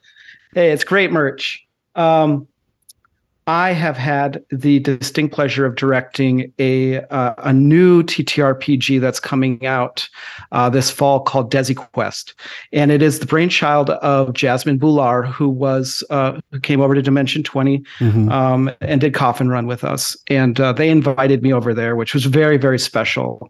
Hey, 0.53 0.71
it's 0.71 0.85
great 0.85 1.11
merch. 1.11 1.65
Um, 1.95 2.47
I 3.47 3.71
have 3.71 3.95
had 3.95 4.43
the 4.51 4.79
distinct 4.79 5.33
pleasure 5.33 5.65
of 5.65 5.75
directing 5.75 6.51
a 6.59 6.99
uh, 6.99 7.33
a 7.37 7.53
new 7.53 8.03
TTRPG 8.03 8.99
that's 8.99 9.21
coming 9.21 9.65
out 9.65 10.07
uh, 10.51 10.69
this 10.69 10.91
fall 10.91 11.21
called 11.21 11.51
Desi 11.51 11.73
Quest, 11.73 12.33
and 12.73 12.91
it 12.91 13.01
is 13.01 13.19
the 13.19 13.25
brainchild 13.25 13.89
of 13.89 14.33
Jasmine 14.33 14.77
Bhullar, 14.77 15.25
who 15.25 15.47
was 15.47 16.03
uh, 16.09 16.37
who 16.51 16.59
came 16.59 16.81
over 16.81 16.93
to 16.93 17.01
Dimension 17.01 17.41
Twenty 17.41 17.79
mm-hmm. 17.99 18.29
um, 18.29 18.69
and 18.81 18.99
did 18.99 19.13
Coffin 19.13 19.47
Run 19.47 19.65
with 19.65 19.85
us, 19.85 20.17
and 20.29 20.59
uh, 20.59 20.73
they 20.73 20.89
invited 20.89 21.41
me 21.41 21.53
over 21.53 21.73
there, 21.73 21.95
which 21.95 22.13
was 22.13 22.25
very 22.25 22.57
very 22.57 22.79
special. 22.79 23.49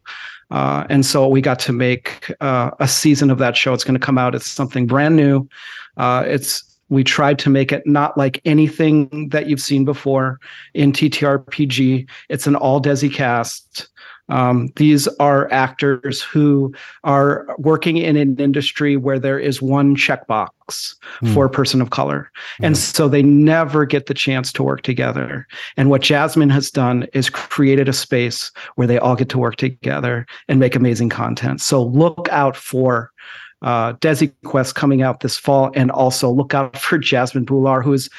Uh, 0.52 0.86
and 0.90 1.06
so 1.06 1.28
we 1.28 1.42
got 1.42 1.60
to 1.60 1.74
make 1.74 2.32
uh, 2.40 2.70
a 2.80 2.88
season 2.88 3.32
of 3.32 3.40
that 3.40 3.58
show. 3.58 3.74
It's 3.74 3.84
going 3.84 4.00
to 4.00 4.06
come 4.06 4.18
out. 4.18 4.36
It's 4.36 4.46
something 4.46 4.86
brand 4.86 5.18
new. 5.18 5.50
it's 5.98 6.77
we 6.90 7.04
tried 7.04 7.40
to 7.40 7.50
make 7.50 7.72
it 7.72 7.86
not 7.86 8.18
like 8.18 8.42
anything 8.46 9.30
that 9.30 9.50
you've 9.50 9.62
seen 9.62 9.86
before 9.86 10.40
in 10.74 10.92
TTRPG. 10.92 12.08
It's 12.30 12.48
an 12.48 12.56
all 12.56 12.82
Desi 12.82 13.14
cast. 13.14 13.90
Um, 14.30 14.70
these 14.76 15.08
are 15.20 15.52
actors 15.52 16.22
who 16.22 16.74
are 17.04 17.48
working 17.58 17.98
in 17.98 18.18
an 18.18 18.38
industry 18.40 18.98
where 18.98 19.20
there 19.20 19.40
is 19.40 19.62
one 19.62 19.96
checkbox 19.96 20.50
mm. 20.68 21.34
for 21.34 21.46
a 21.46 21.50
person 21.50 21.82
of 21.82 21.92
color. 21.92 22.30
Mm. 22.60 22.68
And 22.68 22.78
so 22.78 23.08
they 23.08 23.24
never 23.24 23.86
get 23.86 24.08
the 24.08 24.14
chance 24.14 24.52
to 24.54 24.64
work 24.64 24.82
together. 24.82 25.48
And 25.78 25.90
what 25.90 26.02
Jasmine 26.02 26.50
has 26.50 26.70
done 26.70 27.08
is 27.14 27.30
created 27.30 27.88
a 27.88 27.94
space 27.94 28.52
where 28.76 28.88
they 28.88 28.98
all 28.98 29.16
get 29.16 29.30
to 29.30 29.38
work 29.38 29.56
together 29.56 30.26
and 30.50 30.60
make 30.60 30.76
amazing 30.76 31.10
content. 31.10 31.62
So 31.62 31.84
look 31.84 32.28
out 32.30 32.58
for 32.58 33.12
uh, 33.62 33.94
Desi 33.94 34.32
Quest 34.46 34.76
coming 34.76 35.02
out 35.02 35.22
this 35.22 35.38
fall, 35.38 35.72
and 35.76 35.92
also 35.92 36.30
look 36.30 36.54
out 36.54 36.78
for 36.80 36.98
Jasmine 36.98 37.46
Bhullar, 37.46 37.84
who 37.84 37.94
is 37.94 38.10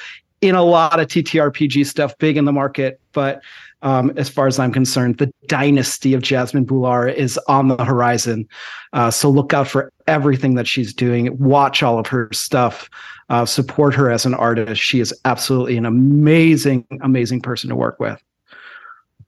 in 0.40 0.54
a 0.54 0.62
lot 0.62 1.00
of 1.00 1.08
TTRPG 1.08 1.84
stuff, 1.86 2.16
big 2.18 2.36
in 2.36 2.44
the 2.44 2.52
market. 2.52 3.00
But 3.12 3.42
um, 3.82 4.12
as 4.16 4.28
far 4.28 4.46
as 4.46 4.58
I'm 4.58 4.72
concerned, 4.72 5.18
the 5.18 5.32
dynasty 5.46 6.14
of 6.14 6.22
Jasmine 6.22 6.66
Bhullar 6.66 7.12
is 7.12 7.38
on 7.48 7.68
the 7.68 7.84
horizon. 7.84 8.48
Uh, 8.92 9.10
so 9.10 9.30
look 9.30 9.52
out 9.52 9.68
for 9.68 9.92
everything 10.06 10.54
that 10.54 10.66
she's 10.66 10.92
doing. 10.92 11.36
Watch 11.38 11.82
all 11.82 11.98
of 11.98 12.06
her 12.08 12.28
stuff. 12.32 12.90
Uh, 13.28 13.44
support 13.44 13.94
her 13.94 14.10
as 14.10 14.24
an 14.24 14.34
artist. 14.34 14.80
She 14.80 15.00
is 15.00 15.14
absolutely 15.24 15.76
an 15.76 15.86
amazing, 15.86 16.86
amazing 17.02 17.40
person 17.40 17.68
to 17.68 17.76
work 17.76 18.00
with. 18.00 18.20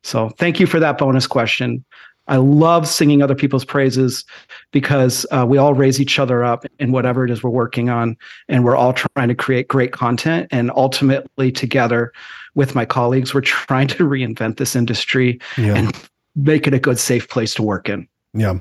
So 0.02 0.30
thank 0.30 0.58
you 0.58 0.66
for 0.66 0.80
that 0.80 0.96
bonus 0.96 1.26
question. 1.26 1.84
I 2.28 2.36
love 2.36 2.86
singing 2.86 3.22
other 3.22 3.34
people's 3.34 3.64
praises 3.64 4.24
because 4.70 5.26
uh, 5.30 5.44
we 5.48 5.58
all 5.58 5.74
raise 5.74 6.00
each 6.00 6.18
other 6.18 6.44
up 6.44 6.64
in 6.78 6.92
whatever 6.92 7.24
it 7.24 7.30
is 7.30 7.42
we're 7.42 7.50
working 7.50 7.90
on, 7.90 8.16
and 8.48 8.64
we're 8.64 8.76
all 8.76 8.92
trying 8.92 9.28
to 9.28 9.34
create 9.34 9.68
great 9.68 9.92
content. 9.92 10.46
And 10.50 10.70
ultimately, 10.76 11.50
together 11.50 12.12
with 12.54 12.74
my 12.74 12.84
colleagues, 12.84 13.34
we're 13.34 13.40
trying 13.40 13.88
to 13.88 14.08
reinvent 14.08 14.58
this 14.58 14.76
industry 14.76 15.40
yeah. 15.56 15.74
and 15.74 16.08
make 16.36 16.66
it 16.66 16.74
a 16.74 16.78
good, 16.78 16.98
safe 16.98 17.28
place 17.28 17.54
to 17.54 17.62
work 17.62 17.88
in. 17.88 18.06
Yeah. 18.32 18.58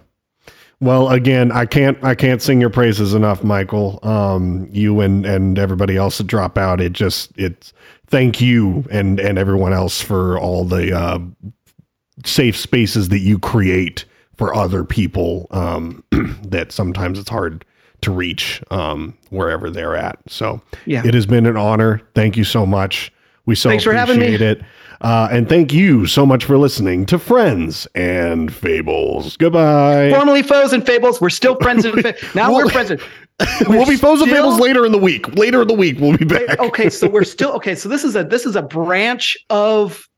Well, 0.81 1.09
again, 1.09 1.51
I 1.51 1.65
can't 1.65 2.01
I 2.03 2.15
can't 2.15 2.41
sing 2.41 2.61
your 2.61 2.69
praises 2.69 3.13
enough, 3.13 3.43
Michael. 3.43 3.99
Um, 4.01 4.69
you 4.71 5.01
and 5.01 5.25
and 5.25 5.59
everybody 5.59 5.97
else 5.97 6.19
that 6.19 6.27
Dropout. 6.27 6.79
It 6.79 6.93
just 6.93 7.33
it's 7.35 7.73
thank 8.07 8.39
you 8.39 8.85
and 8.89 9.19
and 9.19 9.37
everyone 9.37 9.73
else 9.73 10.01
for 10.01 10.39
all 10.39 10.63
the 10.63 10.97
uh, 10.97 11.19
safe 12.25 12.55
spaces 12.55 13.09
that 13.09 13.19
you 13.19 13.39
create 13.39 14.05
for 14.37 14.55
other 14.55 14.83
people 14.83 15.47
um, 15.51 16.03
that 16.43 16.71
sometimes 16.71 17.19
it's 17.19 17.29
hard 17.29 17.65
to 18.01 18.11
reach 18.11 18.63
um, 18.71 19.17
wherever 19.29 19.69
they're 19.69 19.95
at. 19.95 20.17
So 20.27 20.61
yeah. 20.85 21.05
it 21.05 21.13
has 21.13 21.25
been 21.25 21.45
an 21.45 21.57
honor. 21.57 22.01
Thank 22.15 22.37
you 22.37 22.43
so 22.43 22.65
much. 22.65 23.11
We 23.45 23.55
so 23.55 23.69
Thanks 23.69 23.85
appreciate 23.85 24.41
it. 24.41 24.61
Uh, 25.01 25.29
and 25.31 25.47
thank 25.47 25.73
you 25.73 26.05
so 26.05 26.25
much 26.25 26.45
for 26.45 26.57
listening 26.57 27.05
to 27.07 27.17
Friends 27.17 27.87
and 27.95 28.53
Fables. 28.53 29.37
Goodbye. 29.37 30.11
Formerly 30.11 30.43
foes 30.43 30.73
and 30.73 30.85
fables. 30.85 31.21
We're 31.21 31.29
still 31.29 31.55
friends 31.61 31.85
and 31.85 32.01
fa- 32.01 32.15
now 32.35 32.51
well, 32.51 32.65
we're 32.65 32.69
friends. 32.69 32.91
And- 32.91 33.01
we'll 33.69 33.87
be 33.87 33.95
foes 33.95 34.21
and 34.21 34.29
fables 34.29 34.59
later 34.59 34.85
in 34.85 34.91
the 34.91 34.97
week. 34.97 35.35
Later 35.35 35.61
in 35.61 35.69
the 35.69 35.73
week, 35.73 35.97
we'll 35.99 36.17
be 36.17 36.25
back. 36.25 36.59
okay, 36.59 36.89
so 36.89 37.07
we're 37.07 37.23
still 37.23 37.51
okay. 37.53 37.73
So 37.73 37.87
this 37.87 38.03
is 38.03 38.17
a 38.17 38.23
this 38.25 38.45
is 38.45 38.57
a 38.57 38.61
branch 38.61 39.37
of 39.49 40.08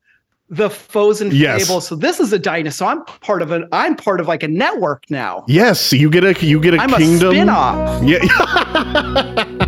the 0.51 0.69
foes 0.69 1.21
and 1.21 1.31
Yes. 1.33 1.65
fables. 1.65 1.87
So 1.87 1.95
this 1.95 2.19
is 2.19 2.31
a 2.33 2.37
dinosaur. 2.39 2.89
I'm 2.89 3.05
part 3.05 3.41
of 3.41 3.51
an. 3.51 3.67
I'm 3.71 3.95
part 3.95 4.19
of 4.19 4.27
like 4.27 4.43
a 4.43 4.47
network 4.49 5.05
now. 5.09 5.45
Yes, 5.47 5.91
you 5.93 6.09
get 6.09 6.23
a 6.25 6.33
you 6.45 6.59
get 6.59 6.73
a 6.73 6.77
I'm 6.81 6.89
kingdom. 6.91 7.29
a 7.29 7.31
spin-off. 7.31 8.03
Yeah. 8.03 9.65